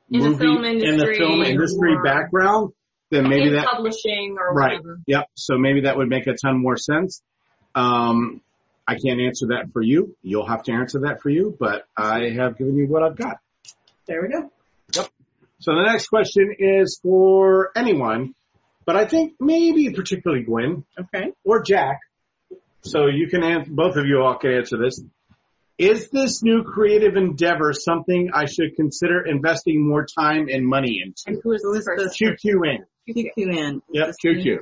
[0.09, 2.71] In the movie film in the industry film industry or- background,
[3.11, 4.71] then maybe in that publishing or Right.
[4.79, 4.99] whatever.
[5.05, 5.25] Yep.
[5.35, 7.21] So maybe that would make a ton more sense.
[7.75, 8.41] Um,
[8.87, 10.15] I can't answer that for you.
[10.21, 13.37] You'll have to answer that for you, but I have given you what I've got.
[14.07, 14.49] There we go.
[14.95, 15.07] Yep.
[15.59, 18.33] So the next question is for anyone,
[18.85, 21.31] but I think maybe particularly Gwen Okay.
[21.43, 21.99] or Jack.
[22.81, 25.03] So you can answer, both of you all can answer this.
[25.77, 31.23] Is this new creative endeavor something I should consider investing more time and money into?
[31.27, 32.19] And who is Who is the first?
[32.19, 32.37] this?
[32.45, 32.77] QQN.
[33.09, 33.81] QQN.
[33.91, 34.59] Yep, Is this new-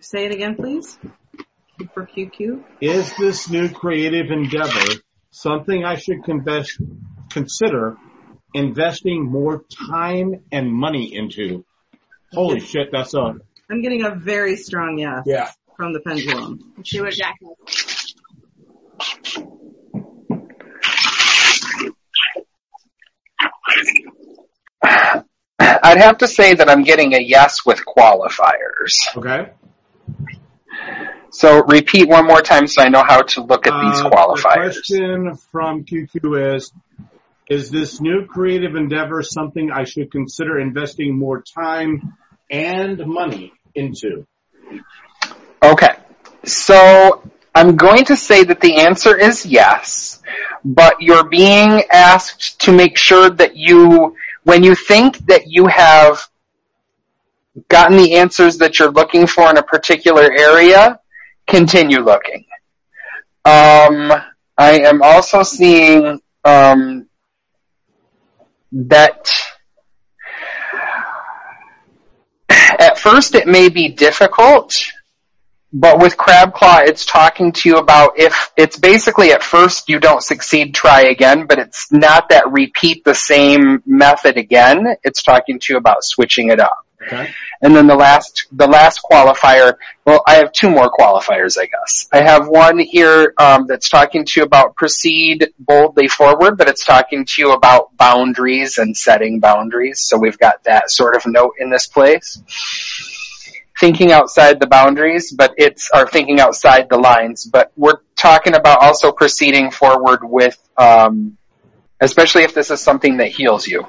[0.00, 0.98] Say it again, please.
[1.94, 2.62] For QQ.
[2.80, 5.00] Is this new creative endeavor
[5.30, 6.80] something I should invest,
[7.30, 7.96] consider
[8.54, 11.64] investing more time and money into?
[12.32, 13.34] Holy shit, that's a,
[13.70, 15.50] I'm getting a very strong yes yeah.
[15.76, 16.74] from the pendulum.
[16.76, 17.36] Let's see what Jack
[17.66, 18.14] has.
[25.82, 28.94] I'd have to say that I'm getting a yes with qualifiers.
[29.16, 29.52] Okay.
[31.30, 34.10] So repeat one more time so I know how to look at these Uh,
[34.64, 36.72] The question from QQ is,
[37.48, 42.16] is this new creative endeavor something I should consider investing more time
[42.50, 44.26] and money into?
[45.62, 45.94] Okay.
[46.44, 47.22] So
[47.54, 50.22] I'm going to say that the answer is yes,
[50.64, 56.20] but you're being asked to make sure that you, when you think that you have
[57.68, 61.00] gotten the answers that you're looking for in a particular area,
[61.46, 62.44] continue looking.
[63.44, 64.12] Um,
[64.56, 67.08] I am also seeing um,
[68.72, 69.30] that
[72.48, 74.74] at first it may be difficult,
[75.72, 80.00] but with Crab Claw, it's talking to you about if it's basically at first you
[80.00, 84.96] don't succeed, try again, but it's not that repeat the same method again.
[85.04, 86.86] It's talking to you about switching it up.
[87.02, 87.30] Okay.
[87.62, 89.74] And then the last, the last qualifier,
[90.04, 92.08] well, I have two more qualifiers, I guess.
[92.12, 96.84] I have one here, um, that's talking to you about proceed boldly forward, but it's
[96.84, 100.00] talking to you about boundaries and setting boundaries.
[100.00, 102.42] So we've got that sort of note in this place.
[103.78, 108.82] Thinking outside the boundaries, but it's, or thinking outside the lines, but we're talking about
[108.82, 111.38] also proceeding forward with, um,
[111.98, 113.86] especially if this is something that heals you.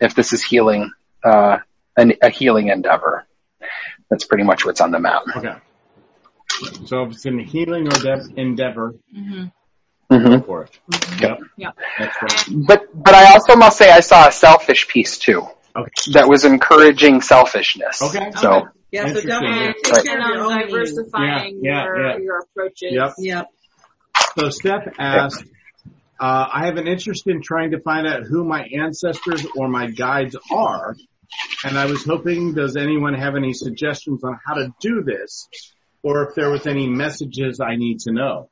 [0.00, 0.90] If this is healing,
[1.22, 1.58] uh,
[2.00, 3.26] an, a healing endeavor.
[4.10, 5.22] That's pretty much what's on the map.
[5.36, 5.54] Okay.
[6.86, 9.44] So if it's in healing or de- endeavor, Mm-hmm.
[10.16, 10.78] hmm go for it.
[11.20, 11.38] Yep.
[11.56, 11.78] Yep.
[11.98, 12.56] That's right.
[12.66, 15.46] But but I also must say I saw a selfish piece too
[15.76, 16.12] Okay.
[16.14, 18.02] that was encouraging selfishness.
[18.02, 18.32] Okay.
[18.36, 19.28] So Yeah, so Interesting.
[19.30, 20.72] definitely And take on your own needs.
[20.72, 22.16] diversifying Yeah, yeah, your, yeah.
[22.18, 22.90] your approaches.
[22.92, 23.12] Yep.
[23.18, 23.46] Yep.
[24.38, 25.44] So Steph asked,
[26.20, 29.86] uh, I have an interest in trying to find out who my ancestors or my
[29.86, 30.96] guides are.
[31.64, 35.48] And I was hoping, does anyone have any suggestions on how to do this?
[36.02, 38.48] Or if there was any messages I need to know?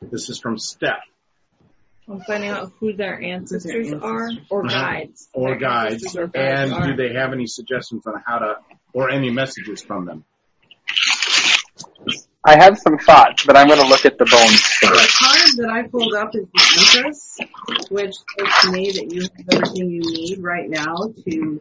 [0.00, 1.00] This is from Steph.
[2.08, 4.46] I'm finding out who their ancestors are ancestors.
[4.50, 4.74] or Uh-huh.
[4.80, 5.28] guides.
[5.32, 6.86] or Their guides, or guides and are.
[6.88, 8.56] do they have any suggestions on how to,
[8.92, 10.24] or any messages from them?
[12.42, 15.20] I have some thoughts, but I'm going to look at the bones first.
[15.20, 17.38] The card that I pulled up is the Empress,
[17.90, 21.60] which tells me that you have everything you need right now to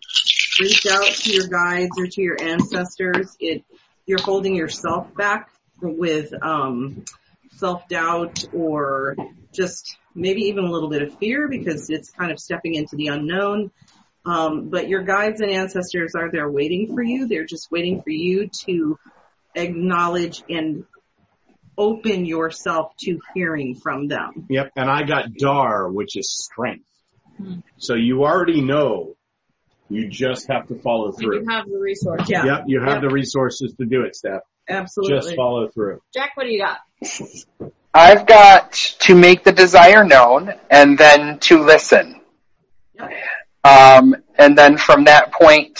[0.60, 3.35] reach out to your guides or to your ancestors.
[3.41, 3.65] It
[4.06, 5.51] you're holding yourself back
[5.81, 7.03] with um,
[7.57, 9.18] self doubt or
[9.51, 13.07] just maybe even a little bit of fear because it's kind of stepping into the
[13.07, 13.69] unknown.
[14.26, 17.27] Um, but your guides and ancestors are there waiting for you.
[17.27, 18.97] They're just waiting for you to
[19.55, 20.85] acknowledge and
[21.77, 24.45] open yourself to hearing from them.
[24.49, 26.85] Yep, and I got Dar, which is strength.
[27.77, 29.15] So you already know.
[29.91, 31.39] You just have to follow through.
[31.41, 32.21] you have the resource.
[32.27, 32.45] Yeah.
[32.45, 33.01] Yep, you have Yep.
[33.01, 34.41] the resources to do it, Steph.
[34.67, 35.17] Absolutely.
[35.17, 35.99] Just follow through.
[36.13, 36.77] Jack, what do you got?
[37.93, 42.21] I've got to make the desire known and then to listen.
[42.93, 43.09] Yep.
[43.63, 45.80] Um, and then from that point,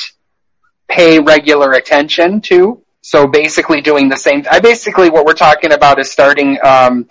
[0.88, 2.82] pay regular attention to.
[3.02, 4.44] So basically doing the same.
[4.50, 7.08] I basically what we're talking about is starting um,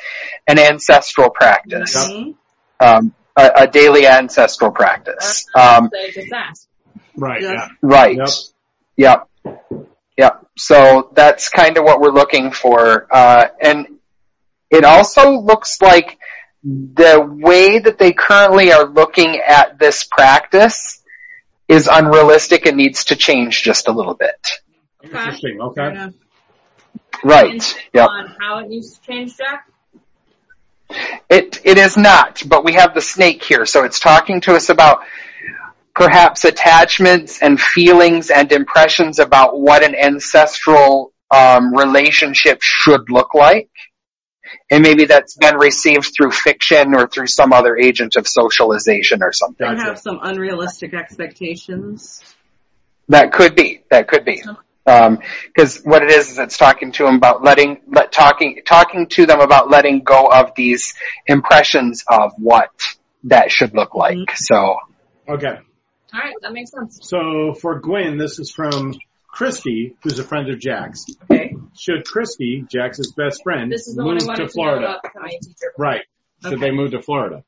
[0.46, 2.34] an ancestral practice, Mhm.
[2.80, 5.46] um, a, a daily ancestral practice.
[5.54, 6.68] Um, They just asked.
[7.16, 7.68] Right, yeah.
[7.82, 8.16] right.
[8.16, 8.28] Yep.
[8.96, 9.28] Yep.
[10.18, 10.46] Yep.
[10.56, 13.06] So that's kind of what we're looking for.
[13.10, 13.86] Uh, and
[14.70, 16.18] it also looks like
[16.62, 21.02] the way that they currently are looking at this practice
[21.66, 24.48] is unrealistic and needs to change just a little bit.
[25.10, 26.10] Interesting, okay.
[27.24, 27.74] Right.
[27.92, 28.08] Yep.
[28.08, 29.68] On how it needs to change, Jack?
[31.28, 34.70] It it is not, but we have the snake here, so it's talking to us
[34.70, 35.02] about
[35.94, 43.68] perhaps attachments and feelings and impressions about what an ancestral um, relationship should look like.
[44.70, 49.32] And maybe that's been received through fiction or through some other agent of socialization or
[49.32, 49.66] something.
[49.68, 49.88] They Gotcha.
[49.88, 52.22] have some unrealistic expectations.
[53.08, 53.82] That could be.
[53.90, 54.42] That could be.
[54.88, 59.06] Um, because what it is is it's talking to them about letting, let talking, talking
[59.08, 60.94] to them about letting go of these
[61.26, 62.70] impressions of what
[63.24, 64.16] that should look like.
[64.16, 64.34] Mm-hmm.
[64.36, 64.76] So
[65.28, 65.58] Okay.
[66.14, 67.00] Alright, that makes sense.
[67.02, 68.94] So for Gwen, this is from
[69.26, 71.04] Christy, who's a friend of Jack's.
[71.24, 71.54] Okay.
[71.78, 74.86] Should Christy, Jack's best friend, This is the move I to to Florida?
[74.86, 75.72] about becoming a teacher.
[75.76, 76.02] Right.
[76.42, 76.60] Should Okay.
[76.62, 77.44] they move to Florida?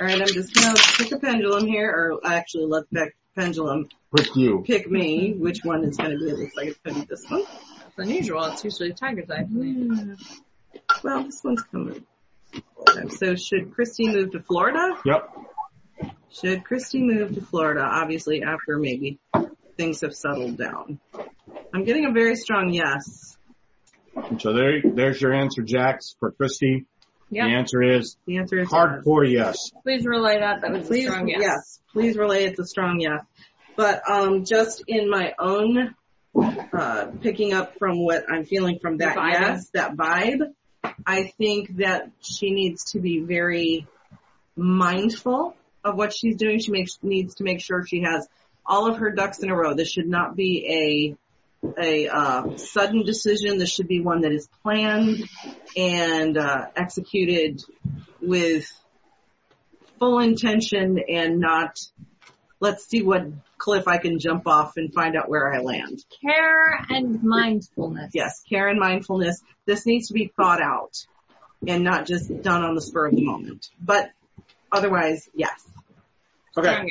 [0.00, 0.20] All right.
[0.20, 4.62] I'm just gonna pick a pendulum here, or actually let the pendulum With you.
[4.64, 5.34] pick me.
[5.34, 6.30] Which one is gonna be?
[6.30, 7.40] It looks like it's gonna be this one.
[7.42, 8.44] It's unusual.
[8.44, 9.42] It's usually tiger's eye.
[9.42, 10.12] Hmm.
[11.02, 12.06] Well, this one's coming.
[13.10, 14.94] So should Christy move to Florida?
[15.04, 15.30] Yep.
[16.30, 17.82] Should Christy move to Florida?
[17.82, 19.18] Obviously, after maybe
[19.76, 21.00] things have settled down.
[21.74, 23.36] I'm getting a very strong yes.
[24.38, 26.86] So there, there's your answer, Jax, for Christy.
[27.30, 27.46] Yep.
[27.46, 29.56] The answer is The answer is hardcore yes.
[29.82, 30.60] Please relay that.
[30.60, 31.38] That was a strong yes.
[31.40, 31.80] yes.
[31.92, 33.24] Please relay it's a strong yes.
[33.76, 35.94] But um, just in my own
[36.36, 39.32] uh, picking up from what I'm feeling from that vibe.
[39.32, 40.52] yes, that vibe,
[41.06, 43.86] I think that she needs to be very
[44.56, 46.58] mindful of what she's doing.
[46.58, 48.26] She makes, needs to make sure she has
[48.66, 49.74] all of her ducks in a row.
[49.74, 51.16] This should not be
[51.64, 53.58] a, a, uh, sudden decision.
[53.58, 55.28] This should be one that is planned
[55.76, 57.62] and, uh, executed
[58.20, 58.70] with
[59.98, 61.78] full intention and not,
[62.60, 63.26] let's see what
[63.64, 66.04] cliff I can jump off and find out where I land.
[66.20, 68.10] Care and mindfulness.
[68.12, 69.42] Yes, care and mindfulness.
[69.64, 70.92] This needs to be thought out
[71.66, 73.70] and not just done on the spur of the moment.
[73.80, 74.10] But
[74.70, 75.66] otherwise, yes.
[76.56, 76.68] Okay.
[76.68, 76.88] Strong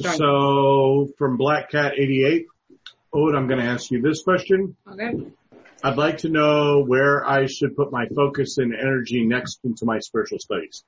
[0.00, 0.16] yes.
[0.16, 2.46] So from Black Cat 88,
[3.12, 4.76] Ode, I'm going to ask you this question.
[4.88, 5.26] Okay.
[5.82, 9.98] I'd like to know where I should put my focus and energy next into my
[9.98, 10.84] spiritual studies.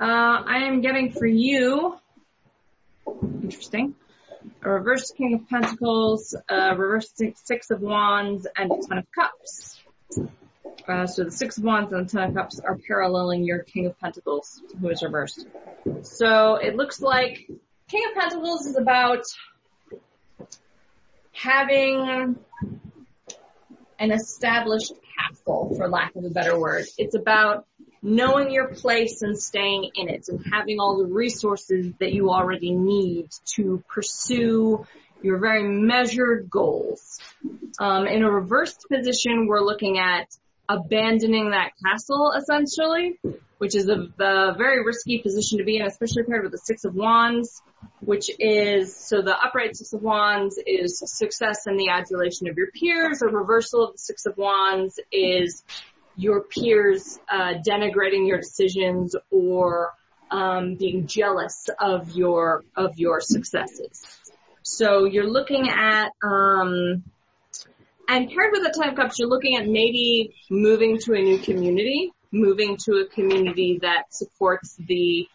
[0.00, 0.04] Uh,
[0.46, 1.96] I am getting for you,
[3.42, 3.94] interesting,
[4.62, 7.12] a reverse King of Pentacles, a reverse
[7.44, 9.80] six, of Wands, and a Ten of Cups.
[10.88, 13.86] Uh, so the Six of Wands and the Ten of Cups are paralleling your King
[13.86, 15.46] of Pentacles, who is reversed.
[16.02, 17.48] So it looks like
[17.88, 19.24] King of Pentacles is about
[21.32, 22.36] having
[23.98, 26.86] an established castle, for lack of a better word.
[26.96, 27.66] It's about
[28.02, 32.72] knowing your place and staying in it and having all the resources that you already
[32.72, 34.86] need to pursue
[35.22, 37.18] your very measured goals.
[37.78, 40.28] Um, in a reversed position, we're looking at
[40.68, 43.18] abandoning that castle essentially,
[43.58, 46.84] which is a, a very risky position to be in, especially paired with the Six
[46.84, 47.60] of Wands,
[48.00, 52.68] which is, so the upright Six of Wands is success and the adulation of your
[52.70, 53.20] peers.
[53.20, 55.62] A reversal of the Six of Wands is
[56.20, 59.92] your peers uh, denigrating your decisions or
[60.30, 64.02] um, being jealous of your of your successes.
[64.62, 67.02] So you're looking at um,
[68.08, 71.38] and paired with the Ten of Cups, you're looking at maybe moving to a new
[71.38, 75.28] community, moving to a community that supports the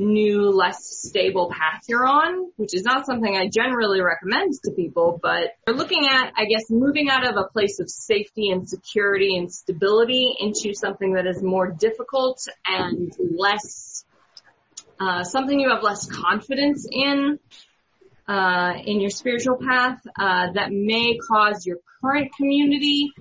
[0.00, 5.20] new, less stable path you're on, which is not something I generally recommend to people,
[5.22, 9.36] but we're looking at, I guess, moving out of a place of safety and security
[9.36, 14.04] and stability into something that is more difficult and less,
[14.98, 17.38] uh, something you have less confidence in,
[18.26, 23.12] uh, in your spiritual path, uh, that may cause your current community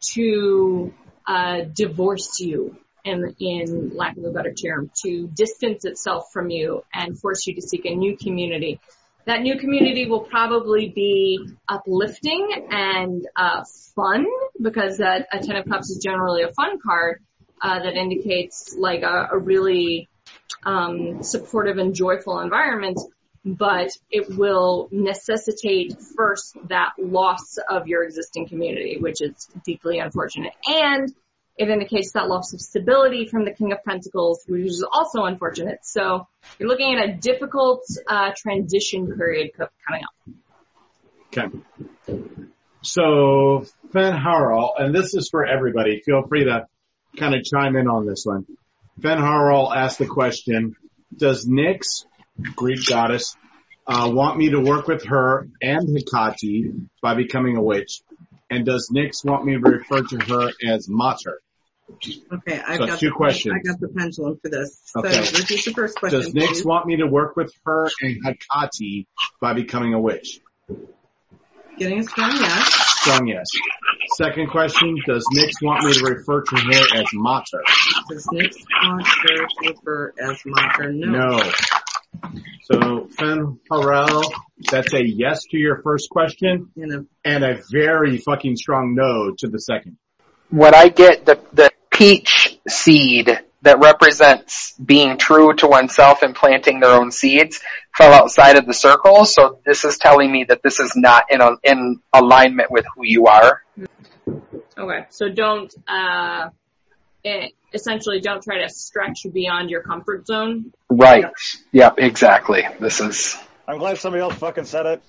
[0.00, 0.92] to,
[1.26, 2.76] uh, divorce you
[3.06, 7.54] in, in lack of a better term, to distance itself from you and force you
[7.54, 8.80] to seek a new community.
[9.24, 13.64] That new community will probably be uplifting and uh,
[13.94, 14.26] fun
[14.60, 17.22] because uh, a Ten of Cups is generally a fun card
[17.60, 20.08] uh, that indicates like a, a really
[20.64, 23.00] um, supportive and joyful environment.
[23.44, 30.52] But it will necessitate first that loss of your existing community, which is deeply unfortunate.
[30.66, 31.14] And
[31.56, 35.78] it indicates that loss of stability from the King of Pentacles, which is also unfortunate.
[35.82, 36.26] So
[36.58, 40.34] you're looking at a difficult uh, transition period coming up.
[41.28, 42.28] Okay.
[42.82, 46.66] So, Fen'Harel, and this is for everybody, feel free to
[47.18, 48.46] kind of chime in on this one.
[49.00, 50.76] Fen'Harel asked the question,
[51.14, 52.04] does Nyx,
[52.54, 53.36] Greek goddess,
[53.86, 56.72] uh, want me to work with her and Hecate
[57.02, 58.02] by becoming a witch?
[58.50, 61.40] And does Nyx want me to refer to her as Mater?
[61.88, 63.54] Okay, I've So got two the, questions.
[63.54, 64.80] I got the pendulum for this.
[64.86, 65.20] So Okay.
[65.20, 66.20] repeat the first question.
[66.20, 66.64] Does Nyx please.
[66.64, 69.06] want me to work with her and Hecate
[69.40, 70.40] by becoming a witch?
[71.78, 73.00] Getting a strong yes.
[73.00, 73.46] Strong yes.
[74.16, 77.62] Second question, does Nyx want me to refer to her as Mater?
[78.08, 80.92] Does Nyx want her to refer as Mater?
[80.92, 81.38] No.
[81.38, 81.52] No.
[82.62, 84.24] So, Fen Harrell,
[84.70, 89.34] that's a yes to your first question In a, and a very fucking strong no
[89.38, 89.98] to the second.
[90.48, 96.78] When I get the, the peach seed that represents being true to oneself and planting
[96.78, 97.60] their own seeds
[97.96, 101.40] fell outside of the circle, so this is telling me that this is not in
[101.40, 103.62] a, in alignment with who you are.
[104.78, 106.50] Okay, so don't uh,
[107.24, 110.72] eh, essentially don't try to stretch beyond your comfort zone.
[110.90, 111.24] Right.
[111.72, 112.68] Yep, exactly.
[112.78, 115.02] This is I'm glad somebody else fucking said it.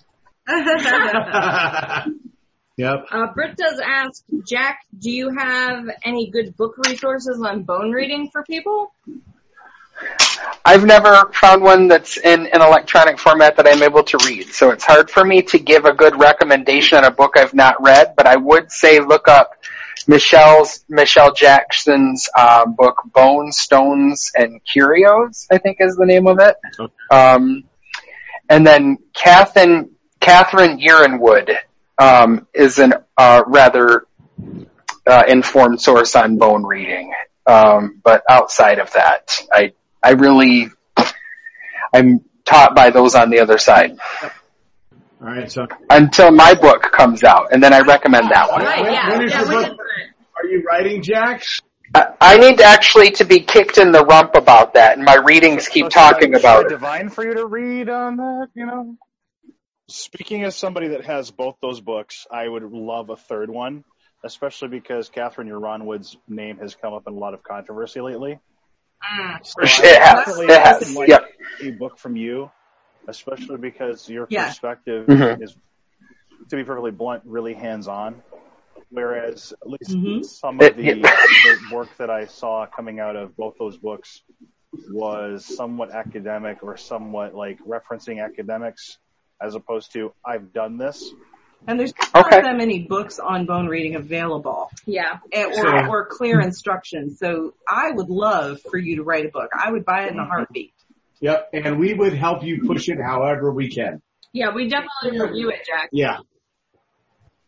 [2.77, 3.07] Yep.
[3.11, 8.29] Uh, Britt does ask, Jack, do you have any good book resources on bone reading
[8.29, 8.93] for people?
[10.63, 14.47] I've never found one that's in an electronic format that I'm able to read.
[14.49, 17.81] So it's hard for me to give a good recommendation on a book I've not
[17.81, 19.53] read, but I would say look up
[20.05, 26.39] Michelle's, Michelle Jackson's, um, book Bones, Stones, and Curios, I think is the name of
[26.39, 26.55] it.
[26.79, 26.93] Okay.
[27.09, 27.63] Um,
[28.49, 29.89] and then Kathen
[30.19, 31.57] Catherine Yronwode um,
[32.53, 34.05] is an uh, rather
[35.05, 37.13] uh, informed source on bone reading.
[37.45, 40.67] Um, but outside of that, I I really
[41.93, 43.97] I'm taught by those on the other side
[45.21, 48.61] All right, so until my book comes out, and then I recommend that one.
[48.63, 49.77] Right, When- yeah, when is yeah, your book-
[50.37, 51.43] are you writing, Jack?
[51.95, 55.67] I, I need actually to be kicked in the rump about that, and my readings
[55.69, 56.69] keep So talking should about it.
[56.69, 58.97] divine for you to read on that, you know?
[59.97, 63.85] Speaking as somebody that has both those books, I would love a third one,
[64.23, 68.37] especially because Catherine Yronwode's name has come up in a lot of controversy lately.
[69.43, 70.39] So It has.
[70.39, 70.95] It has.
[70.95, 71.29] like Yep.
[71.61, 72.51] a book from you,
[73.07, 74.47] especially because your Yeah.
[74.49, 75.41] perspective Mhm.
[75.41, 75.55] is,
[76.49, 78.21] to be perfectly blunt, really hands-on.
[78.89, 80.25] Whereas at least Mhm.
[80.25, 80.93] some of the, yeah.
[80.95, 84.21] the work that I saw coming out of both those books
[84.91, 88.97] was somewhat academic or somewhat like referencing academics
[89.41, 91.11] as opposed to I've done this.
[91.67, 92.41] And there's not Okay.
[92.41, 95.17] that many books on bone reading available Yeah.
[95.33, 97.19] and- or, So- or clear instructions.
[97.19, 99.49] So I would love for you to write a book.
[99.53, 100.73] I would buy it in a heartbeat.
[101.19, 104.01] Yep, and we would help you push it however we can.
[104.33, 105.89] Yeah, we definitely review it, Jack.
[105.91, 106.17] Yeah,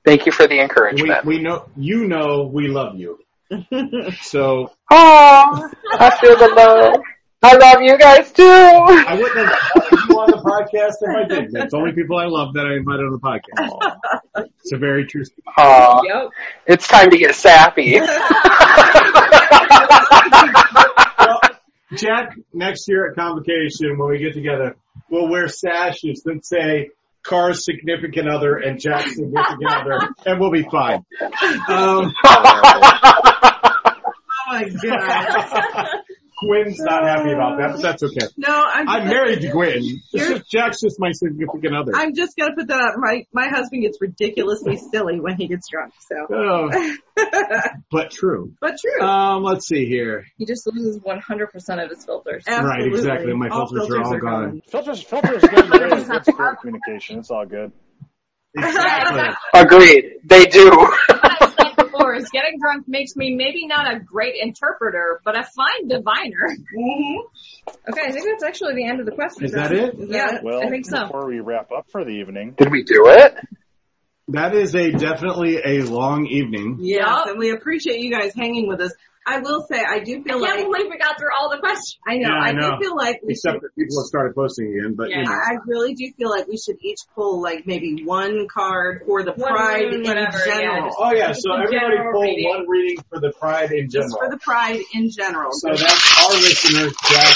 [0.05, 1.25] Thank you for the we encouragement.
[1.25, 3.19] we know you know we love you.
[4.21, 7.01] So Oh, I feel the love.
[7.41, 8.43] I love you guys too.
[8.43, 11.51] I wouldn't have invited you on the podcast if I did.
[11.53, 14.49] That's the only people I love that I invited on the podcast.
[14.61, 15.23] It's a very true.
[15.23, 15.45] statement.
[15.57, 16.29] Aw, Yep.
[16.67, 17.99] it's time to get sappy.
[21.19, 21.39] Well,
[21.95, 24.75] Jack, next year at Convocation, when we get together,
[25.09, 26.89] we'll wear sashes that say
[27.23, 31.03] Car's significant other and Jack's significant other, and we'll be fine.
[31.67, 32.13] Um,
[34.51, 35.87] Oh my god.
[36.39, 38.27] Quinn's not happy about that, but that's okay.
[38.37, 38.87] No, I'm.
[38.87, 39.83] I'm married to Gwen.
[40.15, 41.91] Just, Jack's just my significant other.
[41.93, 42.93] I'm just gonna put that out.
[42.97, 45.93] My my husband gets ridiculously silly when he gets drunk.
[45.99, 46.69] So, Oh,
[47.91, 48.53] but true.
[48.61, 49.05] but true.
[49.05, 50.25] Um, let's see here.
[50.37, 52.43] He just loses 100% of his filters.
[52.47, 53.33] Right, exactly.
[53.33, 54.61] My filters are all gone.
[54.69, 57.19] Filters, filters get in the way of good spirit communication.
[57.19, 57.71] It's all good.
[58.57, 59.35] Exactly.
[59.53, 60.13] Agreed.
[60.23, 60.69] They do.
[62.19, 65.37] What I said before is getting drunk makes me maybe not a great interpreter, but
[65.37, 66.55] a fine diviner.
[66.77, 67.19] Mm-hmm.
[67.91, 69.45] Okay, I think that's actually the end of the question.
[69.45, 69.95] Is that it?
[69.97, 71.03] Yeah, Well, I think so.
[71.05, 73.35] before we wrap up for the evening, Did we do it?
[74.29, 76.77] That is a definitely a long evening.
[76.81, 77.27] Yes, Yup.
[77.29, 78.93] and we appreciate you guys hanging with us.
[79.29, 81.49] I will say, I do feel I feel can't like believe we got through all
[81.51, 81.97] the questions.
[82.07, 82.29] I know.
[82.29, 82.71] Yeah, I I, know.
[82.77, 83.61] do feel like we Except should.
[83.63, 85.31] that people have started posting again, but you know.
[85.31, 89.33] I really do feel like we should each pull like maybe one card for the
[89.33, 90.87] One pride moon, in whatever, yeah, general.
[90.87, 92.49] just- Oh yeah, so everybody pull reading.
[92.49, 93.91] one reading for the pride in general.
[93.91, 94.19] Just general.
[94.19, 95.51] for the pride in general.
[95.53, 97.35] So that's our listeners, Jack,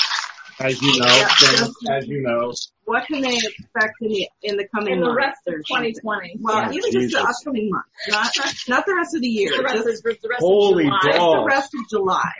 [0.64, 1.28] as you know, Yeah.
[1.28, 2.54] Sam, as you know.
[2.86, 6.38] what can they expect in the in the coming In the rest of 2020.
[6.40, 8.32] Well, Yeah, even just the upcoming month, not
[8.68, 9.56] not the rest of the year.
[9.56, 11.12] The rest, just the rest Holy of July.
[11.18, 12.32] just the rest of July.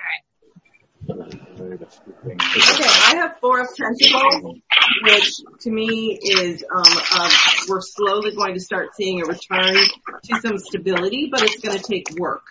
[1.10, 1.26] Okay,
[2.36, 4.62] I have four of pentacles,
[5.04, 6.84] which to me is um,
[7.20, 7.32] um,
[7.68, 11.84] we're slowly going to start seeing a return to some stability, but it's going to
[11.84, 12.44] take work.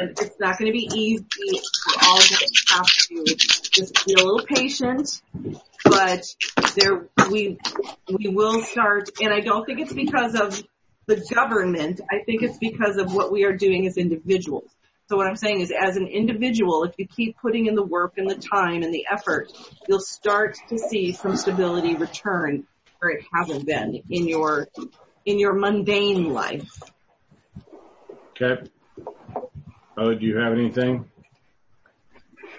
[0.00, 1.24] And it's not going to be easy.
[1.42, 3.24] We're all going to have to
[3.72, 5.22] just be a little patient,
[5.84, 6.24] but
[6.76, 7.58] there we
[8.12, 9.08] we will start.
[9.22, 10.62] And I don't think it's because of
[11.06, 12.00] the government.
[12.10, 14.70] I think it's because of what we are doing as individuals.
[15.08, 18.14] So what I'm saying is as an individual, if you keep putting in the work
[18.16, 19.52] and the time and the effort,
[19.86, 22.66] you'll start to see some stability return
[23.00, 24.68] where it hasn't been in your,
[25.26, 26.70] in your mundane life.
[28.30, 28.62] Okay.
[29.96, 31.04] Oh, do you have anything?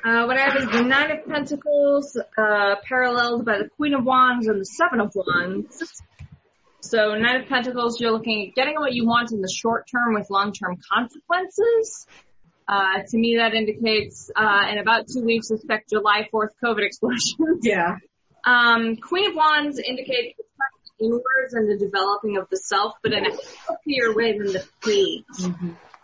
[0.05, 4.03] Uh, what I have is the Nine of Pentacles, uh, paralleled by the Queen of
[4.03, 6.03] Wands and the Seven of Wands.
[6.81, 10.13] So Nine of Pentacles, you're looking at getting what you want in the short term
[10.13, 12.05] with long-term consequences.
[12.67, 17.59] Uh, to me that indicates, uh, in about two weeks expect July 4th COVID explosions.
[17.61, 17.97] Yeah.
[18.45, 20.39] Um, Queen of Wands indicates
[20.99, 23.31] inwards and the developing of the self, but in a
[23.67, 25.53] healthier way than the Page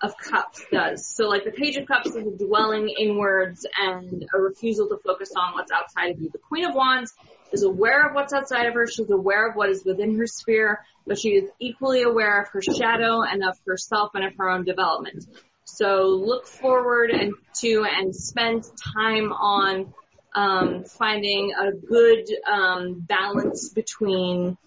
[0.02, 1.06] of Cups does.
[1.06, 5.32] So like the Page of Cups is a dwelling inwards and a refusal to focus
[5.38, 6.30] on what's outside of you.
[6.32, 7.14] The Queen of Wands
[7.52, 8.88] is aware of what's outside of her.
[8.88, 12.62] She's aware of what is within her sphere, but she is equally aware of her
[12.62, 15.26] shadow and of herself and of her own development.
[15.74, 19.94] So look forward and to and spend time on
[20.36, 24.58] um, finding a good um, balance between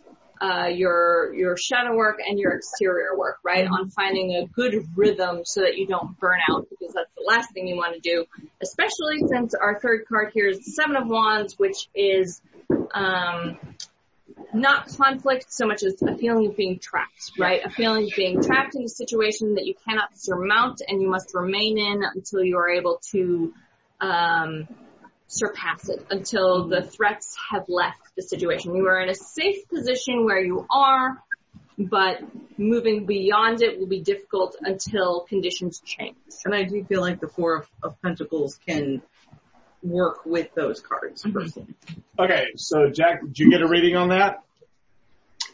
[0.40, 3.66] uh, your your shadow work and your exterior work, right?
[3.66, 7.52] On finding a good rhythm so that you don't burn out, because that's the last
[7.52, 8.24] thing you want to do.
[8.62, 12.42] Especially since our third card here is the Seven of Wands, which is
[12.92, 13.58] um,
[14.52, 17.60] not conflict so much as a feeling of being trapped, right?
[17.64, 21.34] A feeling of being trapped in a situation that you cannot surmount and you must
[21.34, 23.52] remain in until you are able to
[24.00, 24.68] um,
[25.26, 28.74] surpass it, until the threats have left the situation.
[28.74, 31.22] You are in a safe position where you are,
[31.78, 32.20] but
[32.56, 36.16] moving beyond it will be difficult until conditions change.
[36.44, 39.02] And I do feel like the Four of, of Pentacles can
[39.84, 41.38] work with those cards mm-hmm.
[41.38, 41.74] personally.
[42.18, 44.42] Okay, so Jack, did you get a reading on that?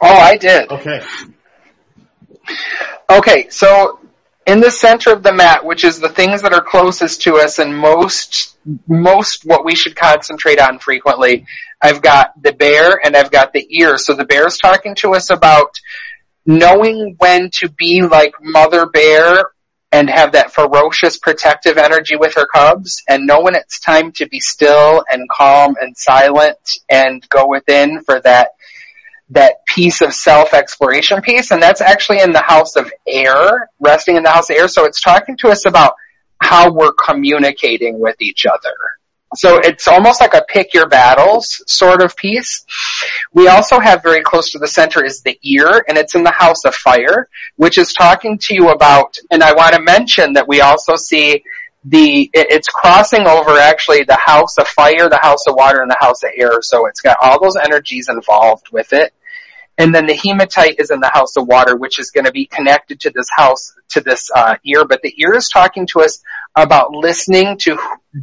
[0.00, 0.70] Oh, I did.
[0.70, 1.02] Okay.
[3.10, 3.98] Okay, so
[4.46, 7.58] in the center of the mat, which is the things that are closest to us
[7.58, 11.46] and most, most what we should concentrate on frequently,
[11.80, 13.98] I've got the bear and I've got the ear.
[13.98, 15.78] So the bear is talking to us about
[16.46, 19.52] knowing when to be like mother bear
[19.92, 24.28] and have that ferocious protective energy with her cubs and know when it's time to
[24.28, 28.50] be still and calm and silent and go within for that
[29.30, 34.24] that piece of self-exploration piece, and that's actually in the house of air, resting in
[34.24, 34.66] the house of air.
[34.66, 35.94] So it's talking to us about
[36.40, 38.74] how we're communicating with each other.
[39.36, 42.64] So it's almost like a pick your battles sort of piece.
[43.32, 46.32] We also have very close to the center is the ear, and it's in the
[46.32, 50.48] house of fire, which is talking to you about, and I want to mention that
[50.48, 51.44] we also see
[51.84, 55.96] the, it's crossing over actually the house of fire, the house of water, and the
[55.98, 56.60] house of air.
[56.60, 59.14] So it's got all those energies involved with it.
[59.78, 62.44] And then the hematite is in the house of water, which is going to be
[62.44, 64.84] connected to this house, to this uh, ear.
[64.84, 66.20] But the ear is talking to us
[66.56, 67.78] about listening to,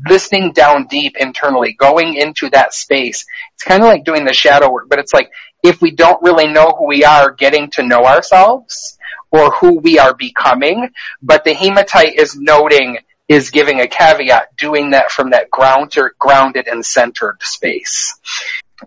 [0.07, 3.25] listening down deep internally, going into that space.
[3.55, 5.31] It's kind of like doing the shadow work, but it's like
[5.63, 8.97] if we don't really know who we are, getting to know ourselves
[9.31, 10.89] or who we are becoming.
[11.21, 16.67] But the hematite is noting, is giving a caveat, doing that from that grounded, grounded
[16.67, 18.19] and centered space.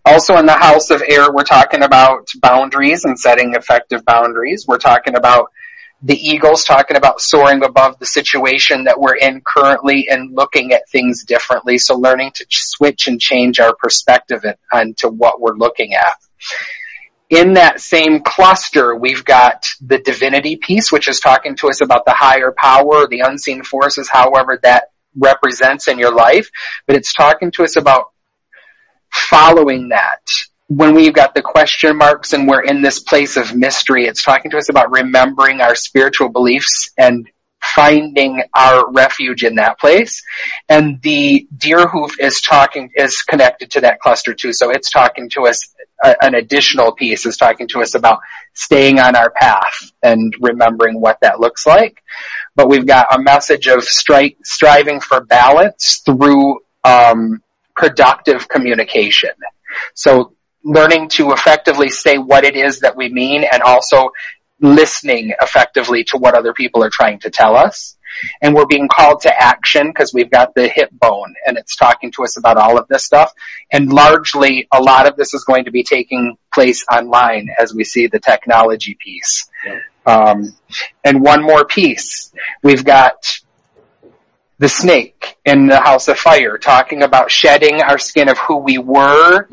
[0.04, 4.66] Also in the house of air, we're talking about boundaries and setting effective boundaries.
[4.66, 5.50] We're talking about
[6.02, 10.88] the eagles talking about soaring above the situation that we're in currently and looking at
[10.88, 11.78] things differently.
[11.78, 16.14] So learning to switch and change our perspective onto what we're looking at.
[17.28, 22.04] In that same cluster, we've got the divinity piece, which is talking to us about
[22.04, 24.84] the higher power, the unseen forces, however that
[25.16, 26.50] represents in your life.
[26.86, 28.06] But it's talking to us about
[29.12, 30.22] following that,
[30.70, 34.52] when we've got the question marks and we're in this place of mystery, it's talking
[34.52, 37.28] to us about remembering our spiritual beliefs and
[37.60, 40.22] finding our refuge in that place.
[40.68, 44.52] And the deer hoof is talking, is connected to that cluster too.
[44.52, 45.74] So it's talking to us,
[46.04, 48.20] an additional piece is talking to us about
[48.54, 52.00] staying on our path and remembering what that looks like.
[52.54, 57.42] But we've got a message of stri- striving for balance through, um,
[57.74, 59.30] productive communication.
[59.94, 64.10] So learning to effectively say what it is that we mean and also
[64.60, 67.96] listening effectively to what other people are trying to tell us.
[68.42, 72.12] And we're being called to action because we've got the hip bone and it's talking
[72.12, 73.32] to us about all of this stuff.
[73.72, 77.84] And largely a lot of this is going to be taking place online as we
[77.84, 79.48] see the technology piece.
[80.04, 80.54] Um,
[81.04, 82.32] and one more piece.
[82.62, 83.14] We've got
[84.58, 88.76] the snake in the house of fire, talking about shedding our skin of who we
[88.76, 89.48] were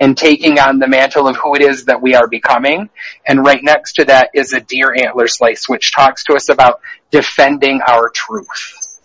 [0.00, 2.90] and taking on the mantle of who it is that we are becoming.
[3.26, 6.80] And right next to that is a deer antler slice, which talks to us about
[7.10, 9.00] defending our truth.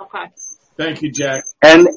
[0.00, 0.24] Okay.
[0.76, 1.44] Thank you, Jack.
[1.62, 1.88] And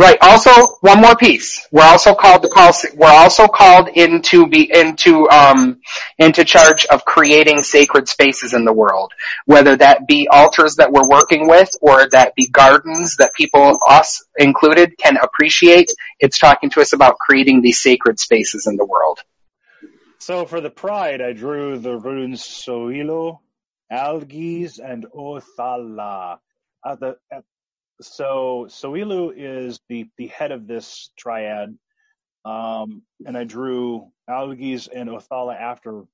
[0.00, 0.16] Right.
[0.22, 1.68] Also, one more piece.
[1.70, 2.72] We're also called to call.
[2.94, 5.82] We're also called into be into um,
[6.16, 9.12] into charge of creating sacred spaces in the world,
[9.44, 14.24] whether that be altars that we're working with or that be gardens that people, us
[14.38, 15.92] included, can appreciate.
[16.18, 19.18] It's talking to us about creating these sacred spaces in the world.
[20.18, 23.40] So for the pride, I drew the runes Sowilo,
[23.92, 26.38] Algiz, and Othala.
[26.82, 27.44] At the at
[28.00, 31.76] so Sowilo is the, the head of this triad.
[32.44, 36.04] Um, and I drew Algiz and Othala after.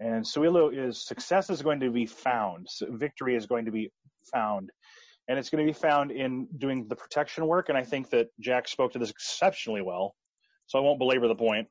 [0.00, 2.66] And Sowilo is success is going to be found.
[2.70, 3.90] So victory is going to be
[4.32, 4.70] found.
[5.28, 7.68] And it's going to be found in doing the protection work.
[7.68, 10.14] And I think that Jack spoke to this exceptionally well.
[10.66, 11.68] So I won't belabor the point,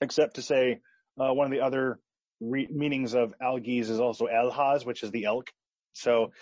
[0.00, 0.80] except to say
[1.18, 1.98] uh, one of the other
[2.40, 5.50] re- meanings of Algiz is also Elhaz, which is the elk.
[5.94, 6.32] So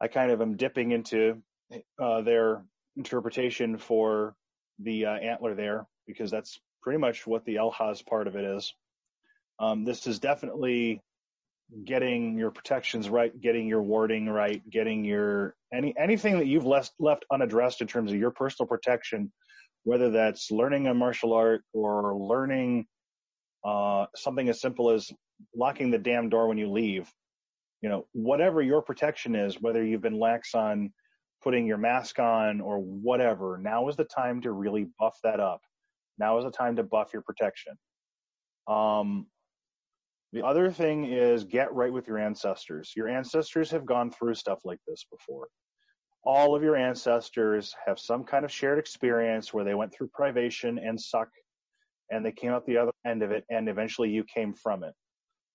[0.00, 1.42] I kind of am dipping into
[2.00, 2.64] uh, their
[2.96, 4.34] interpretation for
[4.78, 8.74] the uh, antler there because that's pretty much what the Elhaz part of it is.
[9.58, 11.02] Um, this is definitely
[11.84, 16.92] getting your protections right, getting your warding right, getting your any anything that you've left
[16.98, 19.30] left unaddressed in terms of your personal protection
[19.84, 22.86] whether that's learning a martial art or learning
[23.64, 25.10] uh, something as simple as
[25.54, 27.10] locking the damn door when you leave.
[27.82, 30.92] You know, whatever your protection is, whether you've been lax on
[31.42, 35.60] putting your mask on or whatever, now is the time to really buff that up.
[36.18, 37.78] Now is the time to buff your protection.
[38.68, 39.26] Um,
[40.32, 42.92] the other thing is get right with your ancestors.
[42.94, 45.48] Your ancestors have gone through stuff like this before.
[46.22, 50.78] All of your ancestors have some kind of shared experience where they went through privation
[50.78, 51.28] and suck
[52.10, 54.94] and they came out the other end of it and eventually you came from it.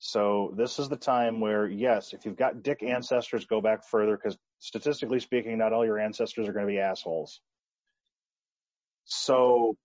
[0.06, 4.16] So this is the time where, yes, if you've got dick ancestors, go back further
[4.16, 7.42] because statistically speaking, not all your ancestors are going to be assholes.
[9.06, 9.77] So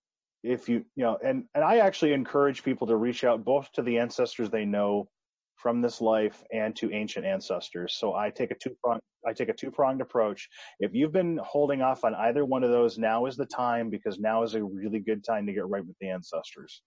[0.43, 3.81] if you, you know, and, and I actually encourage people to reach out both to
[3.81, 5.09] the ancestors they know
[5.55, 7.95] from this life and to ancient ancestors.
[7.97, 10.49] So I take a two pronged, I take a two pronged approach.
[10.79, 14.19] If you've been holding off on either one of those, now is the time because
[14.19, 16.83] now is a really good time to get right with the ancestors.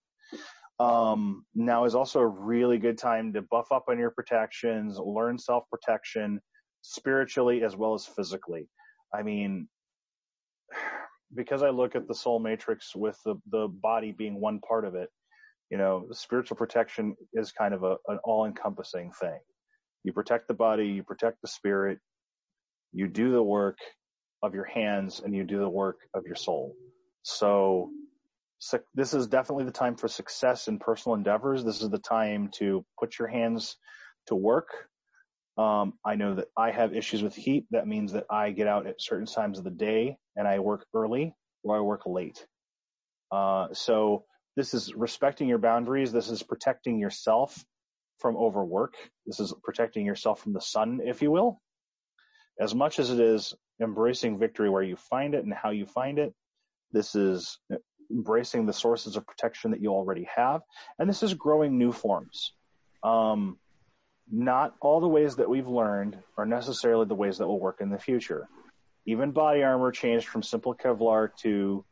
[0.81, 5.39] Um, now is also a really good time to buff up on your protections, learn
[5.39, 6.41] self protection
[6.83, 8.69] spiritually as well as physically.
[9.15, 9.69] I mean,
[11.35, 14.95] because I look at the soul matrix with the, the body being one part of
[14.95, 15.09] it,
[15.71, 19.39] you know, spiritual protection is kind of a, an all encompassing thing.
[20.05, 21.99] You protect the body, you protect the spirit,
[22.93, 23.79] you do the work
[24.43, 26.75] of your hands and you do the work of your soul.
[27.23, 27.91] So,
[28.95, 31.65] this is definitely the time for success in personal endeavors.
[31.65, 33.77] This is the time to put your hands
[34.29, 34.69] to work.
[35.57, 37.67] Um, I know that I have issues with heat.
[37.71, 40.87] That means that I get out at certain times of the day and I work
[40.95, 42.45] early or I work late.
[43.31, 44.25] Uh, so
[44.57, 46.13] this is respecting your boundaries.
[46.13, 47.65] This is protecting yourself
[48.19, 48.95] from overwork.
[49.27, 51.61] This is protecting yourself from the sun, if you will.
[52.61, 56.19] As much as it is embracing victory where you find it and how you find
[56.19, 56.33] it,
[56.93, 57.59] this is
[58.15, 60.63] embracing the sources of protection that you already have.
[60.99, 62.53] And this is growing new forms.
[63.03, 63.59] Um,
[64.31, 67.91] not all the ways that we've learned are necessarily the ways that will work in
[67.91, 68.49] the future.
[69.07, 71.85] Even body armor changed from simple Kevlar to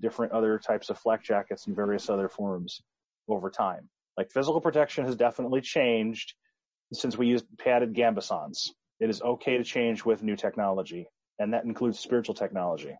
[0.00, 2.82] different other types of flak jackets and various other forms
[3.28, 3.88] over time.
[4.16, 6.34] Like physical protection has definitely changed
[6.92, 8.70] since we used padded gambesons.
[8.98, 11.06] It is okay to change with new technology,
[11.38, 12.96] and that includes spiritual technology.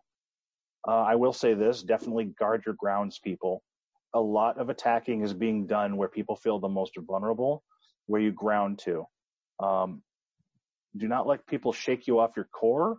[0.85, 3.63] Uh, I will say this, definitely guard your grounds, people.
[4.13, 7.63] A lot of attacking is being done where people feel the most vulnerable,
[8.07, 9.05] where you ground to.
[9.59, 10.01] Um,
[10.95, 12.97] do not let people shake you off your core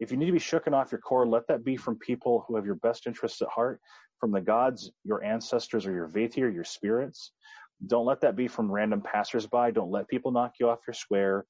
[0.00, 2.56] if you need to be shooken off your core, let that be from people who
[2.56, 3.80] have your best interests at heart,
[4.20, 7.32] from the gods, your ancestors, or your Vathir, your spirits.
[7.86, 9.72] Don't let that be from random passersby.
[9.72, 11.44] Don't let people knock you off your square.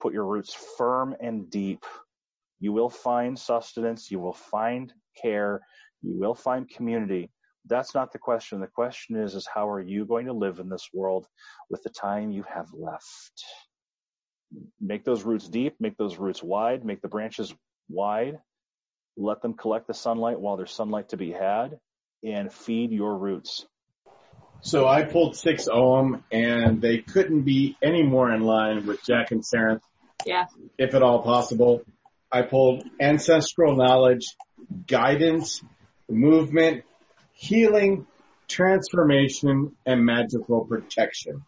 [0.00, 1.84] Put your roots firm and deep.
[2.60, 4.10] You will find sustenance.
[4.10, 5.60] You will find care.
[6.02, 7.30] You will find community.
[7.68, 8.60] That's not the question.
[8.60, 11.26] The question is, is how are you going to live in this world
[11.68, 13.44] with the time you have left?
[14.80, 17.52] Make those roots deep, make those roots wide, make the branches
[17.88, 18.38] wide,
[19.16, 21.78] let them collect the sunlight while there's sunlight to be had,
[22.22, 23.66] and feed your roots.
[24.60, 29.30] So I pulled six Ogham, and they couldn't be any more in line with Jack
[29.30, 29.82] and Sarenth.
[30.24, 30.46] Yeah.
[30.78, 31.82] If at all possible.
[32.30, 34.36] I pulled ancestral knowledge,
[34.86, 35.62] guidance,
[36.08, 36.84] movement,
[37.32, 38.06] healing,
[38.48, 41.42] transformation, and magical protection.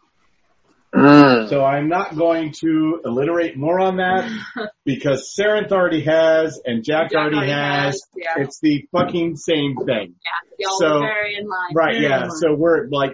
[0.93, 1.49] Mm.
[1.49, 4.31] So I'm not going to alliterate more on that
[4.85, 7.85] because Sarenth already has and Jack, Jack already, already has.
[7.85, 8.43] has, yeah.
[8.43, 10.15] It's the fucking same thing.
[10.57, 10.67] Yeah.
[10.79, 11.73] So- are very in line.
[11.75, 12.29] Right, Very yeah.
[12.29, 13.13] So we're like,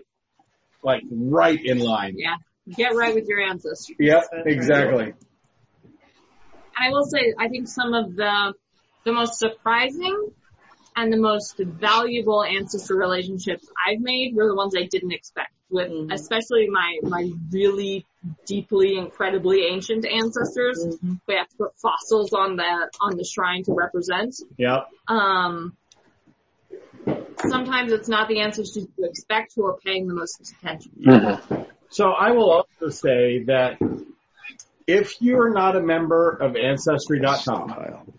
[0.84, 2.16] like right in line.
[2.18, 2.36] Yeah.
[2.76, 3.96] Get right with your ancestors.
[4.00, 5.14] Yep, exactly.
[6.78, 8.54] I will say, I think some of the
[9.06, 10.32] the most surprising
[10.96, 15.52] and the most valuable ancestor relationships I've made were the ones I didn't expect.
[15.70, 16.14] With Mhm.
[16.14, 18.06] especially my my really
[18.46, 20.84] deeply, incredibly ancient ancestors.
[21.28, 24.36] We have to put fossils on the on the shrine to represent.
[24.58, 24.88] Yep.
[25.08, 25.76] Um,
[27.38, 30.92] sometimes it's not the ancestors you expect who are paying the most attention.
[31.00, 31.66] Mhm.
[31.90, 33.80] So I will also say that
[34.88, 38.14] if you're not a member of Ancestry.com,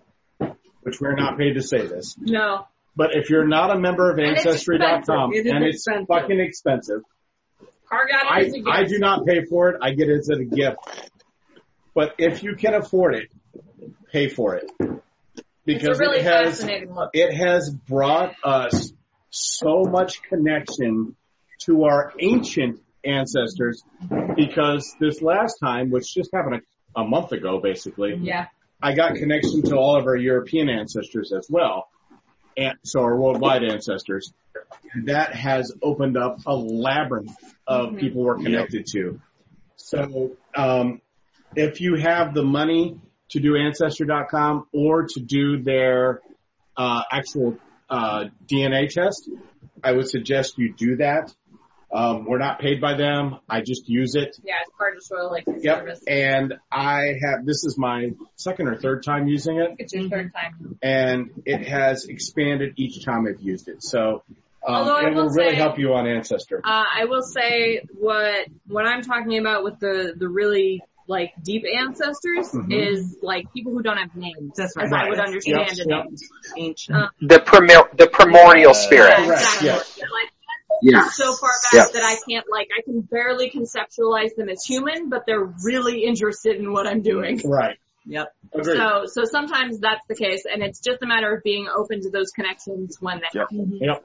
[0.83, 2.67] which we're not paid to say this, No.
[2.97, 5.33] but if you're not a member of And it's Ancestry.com expensive.
[5.33, 6.07] It is and it's expensive.
[6.09, 7.03] fucking expensive,
[7.91, 8.69] I, is a gift.
[8.69, 9.77] I do not pay for it.
[9.81, 10.79] I get it as a gift.
[11.95, 13.31] But if you can afford it,
[14.13, 14.71] pay for it.
[15.65, 17.11] Because it's really it has fascinating look.
[17.15, 18.93] it has brought us
[19.31, 21.17] so much connection
[21.63, 23.83] to our ancient ancestors
[24.37, 26.63] because this last time, which just happened
[26.97, 28.47] a, a month ago basically, Yeah.
[28.83, 31.89] I got connection to all of our European ancestors as well.
[32.59, 34.33] and so our worldwide ancestors,
[35.05, 37.33] that has opened up a labyrinth
[37.67, 39.21] of people we're connected to.
[39.77, 41.01] So, um,
[41.55, 42.99] if you have the money
[43.31, 46.21] to do ancestry.com or to do their
[46.77, 47.59] uh, actual
[47.91, 49.29] uh, DNA test,
[49.85, 51.35] I would suggest you do that.
[51.93, 53.39] Um, we're not paid by them.
[53.49, 54.37] I just use it.
[54.45, 55.79] Yeah, it's part of Soil License Yep.
[55.79, 56.05] Service.
[56.07, 60.33] And I have, this is my second or third time using it It's your third
[60.35, 60.79] time.
[60.83, 63.83] and it has expanded each time I've used it.
[63.85, 64.25] So,
[64.67, 66.61] um, Although I it will will really say- help you on Ancestor.
[66.65, 71.63] Uh, I will say what what I'm talking about with the the really like deep
[71.73, 72.73] ancestors Mhm.
[72.73, 74.55] is like people who don't have names.
[74.57, 75.07] That's as right.
[75.07, 76.07] I would understand yep.
[76.11, 76.21] it.
[76.59, 76.99] Ancient.
[76.99, 78.73] Uh, The primor- the primordial Yeah.
[78.73, 79.11] spirit.
[79.11, 79.69] Yeah, Correct, exactly.
[79.69, 79.75] yeah.
[80.13, 80.33] Like
[80.83, 81.09] Yeah.
[81.09, 82.01] so far back Yeah.
[82.01, 86.57] that I can't like I can barely conceptualize them as human, but they're really interested
[86.57, 87.41] in what I'm doing.
[87.45, 87.79] Right.
[88.07, 88.33] Yep.
[88.53, 88.77] Agreed.
[88.77, 92.11] So so sometimes that's the case, and it's just a matter of being open to
[92.11, 93.51] those connections when they Yep.
[93.51, 93.79] happen.
[93.81, 94.05] Yep.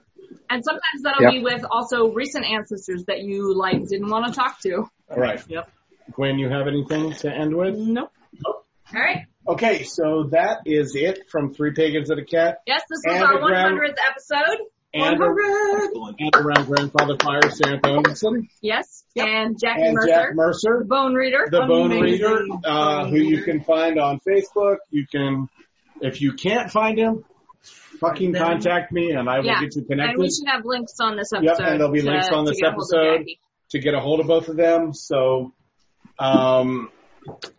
[0.50, 1.32] And sometimes that'll Yep.
[1.32, 4.88] be with also recent ancestors that you like didn't want to talk to.
[5.10, 5.42] All right.
[5.48, 5.70] Yep.
[6.14, 7.76] Gwen, you have anything to end with?
[7.78, 8.12] Nope.
[8.46, 9.26] All right.
[9.48, 13.24] Okay, so that is it from Three Pagans and a Cat Yes, this was And
[13.24, 14.58] our 100th episode.
[14.94, 16.16] And, 100.
[16.20, 21.48] and around Grandfather Fire, Sam Thomson, Yes, and Jackie and Mercer, Jack Mercer, Bone Reader.
[21.50, 24.78] the Bone Amazing Reader, uh, Bone who you can find on Facebook.
[24.90, 25.48] You can,
[26.02, 27.24] if you can't find him,
[28.00, 29.62] fucking Then- contact me and I will Yeah.
[29.62, 29.92] get you connected.
[29.92, 30.20] and connected.
[30.20, 31.60] we should have links on this episode.
[31.60, 33.28] Yep, and there'll be to- links on this get a hold of episode.
[33.70, 34.94] To get a hold of both of them.
[34.94, 35.54] So,
[36.20, 36.90] um,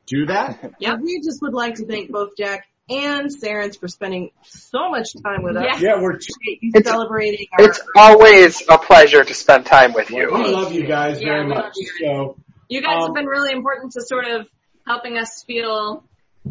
[0.06, 0.72] do that.
[0.80, 5.08] Yeah, we just would like to thank both Jack and Sarens for spending so much
[5.22, 5.64] time with us.
[5.66, 5.80] Yes.
[5.82, 6.18] Yeah, we're.
[6.60, 10.30] You It's- celebrating our It's always a pleasure to spend time with you.
[10.32, 11.74] We love you guys Yeah, very much.
[11.76, 11.86] you.
[12.00, 12.36] So,
[12.68, 14.48] You guys Um, have been really important to sort of
[14.86, 16.04] helping us feel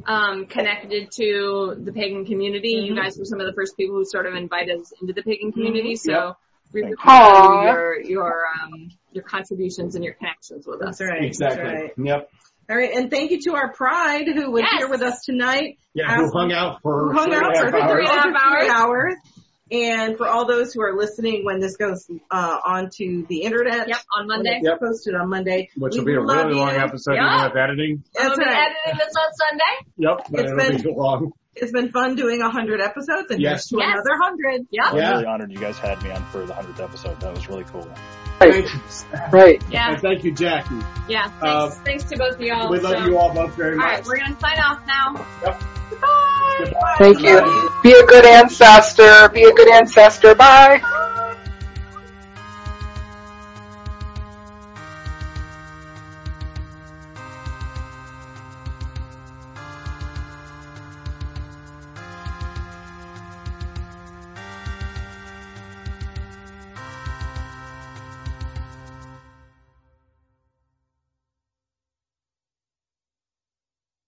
[0.05, 2.69] um, connected to the pagan community.
[2.69, 3.03] You Mhm.
[3.03, 5.51] guys were some of the first people who sort of invited us into the pagan
[5.51, 5.95] community.
[5.97, 6.35] So Yep.
[6.73, 7.63] we really Aw.
[7.73, 10.97] your your um, your contributions and your connections with us.
[10.99, 11.23] That's right.
[11.25, 11.63] exactly.
[11.63, 12.05] That's right.
[12.05, 12.29] Yep.
[12.69, 14.77] All right, and thank you to our pride who was Yes.
[14.79, 15.77] here with us tonight.
[15.93, 18.07] Yeah, who hung out for who hung three out for half three hours.
[18.07, 18.75] and a half over three hours.
[18.79, 19.15] hours.
[19.73, 23.97] And for all those who are listening when this goes uh, onto the internet, Yep,
[24.17, 24.59] on Monday.
[24.61, 24.79] Yep.
[24.81, 26.79] posted on Monday, Which we will be a love really long you.
[26.81, 27.35] episode Yeah.
[27.39, 28.03] even with editing.
[28.19, 28.69] I'm That's gonna be right.
[28.85, 29.73] editing this on Sunday.
[29.97, 31.31] Yep, but It's it'll been- be long.
[31.55, 33.67] It's been fun doing a hundred episodes, and Yes.
[33.69, 33.87] to Yes.
[33.93, 34.67] another hundred.
[34.71, 34.85] Yep.
[34.87, 37.19] I'm really honored you guys had me on for the 100th episode.
[37.21, 37.87] That was really cool.
[38.41, 38.53] Right.
[38.53, 39.19] Thank you.
[39.37, 39.63] Right.
[39.69, 39.91] Yeah.
[39.91, 40.75] And thank you, Jackie.
[41.07, 41.23] Yeah.
[41.29, 42.69] Thanks, Uh, thanks to both of y'all.
[42.69, 43.85] we love So- you all both very much.
[43.85, 45.23] right, we're gonna sign off now.
[45.45, 45.63] Yep.
[45.91, 46.55] Goodbye.
[46.59, 46.95] Goodbye.
[46.97, 47.71] Thank you.
[47.83, 49.29] Be a good ancestor.
[49.29, 50.33] Be a good ancestor.
[50.35, 50.81] Bye.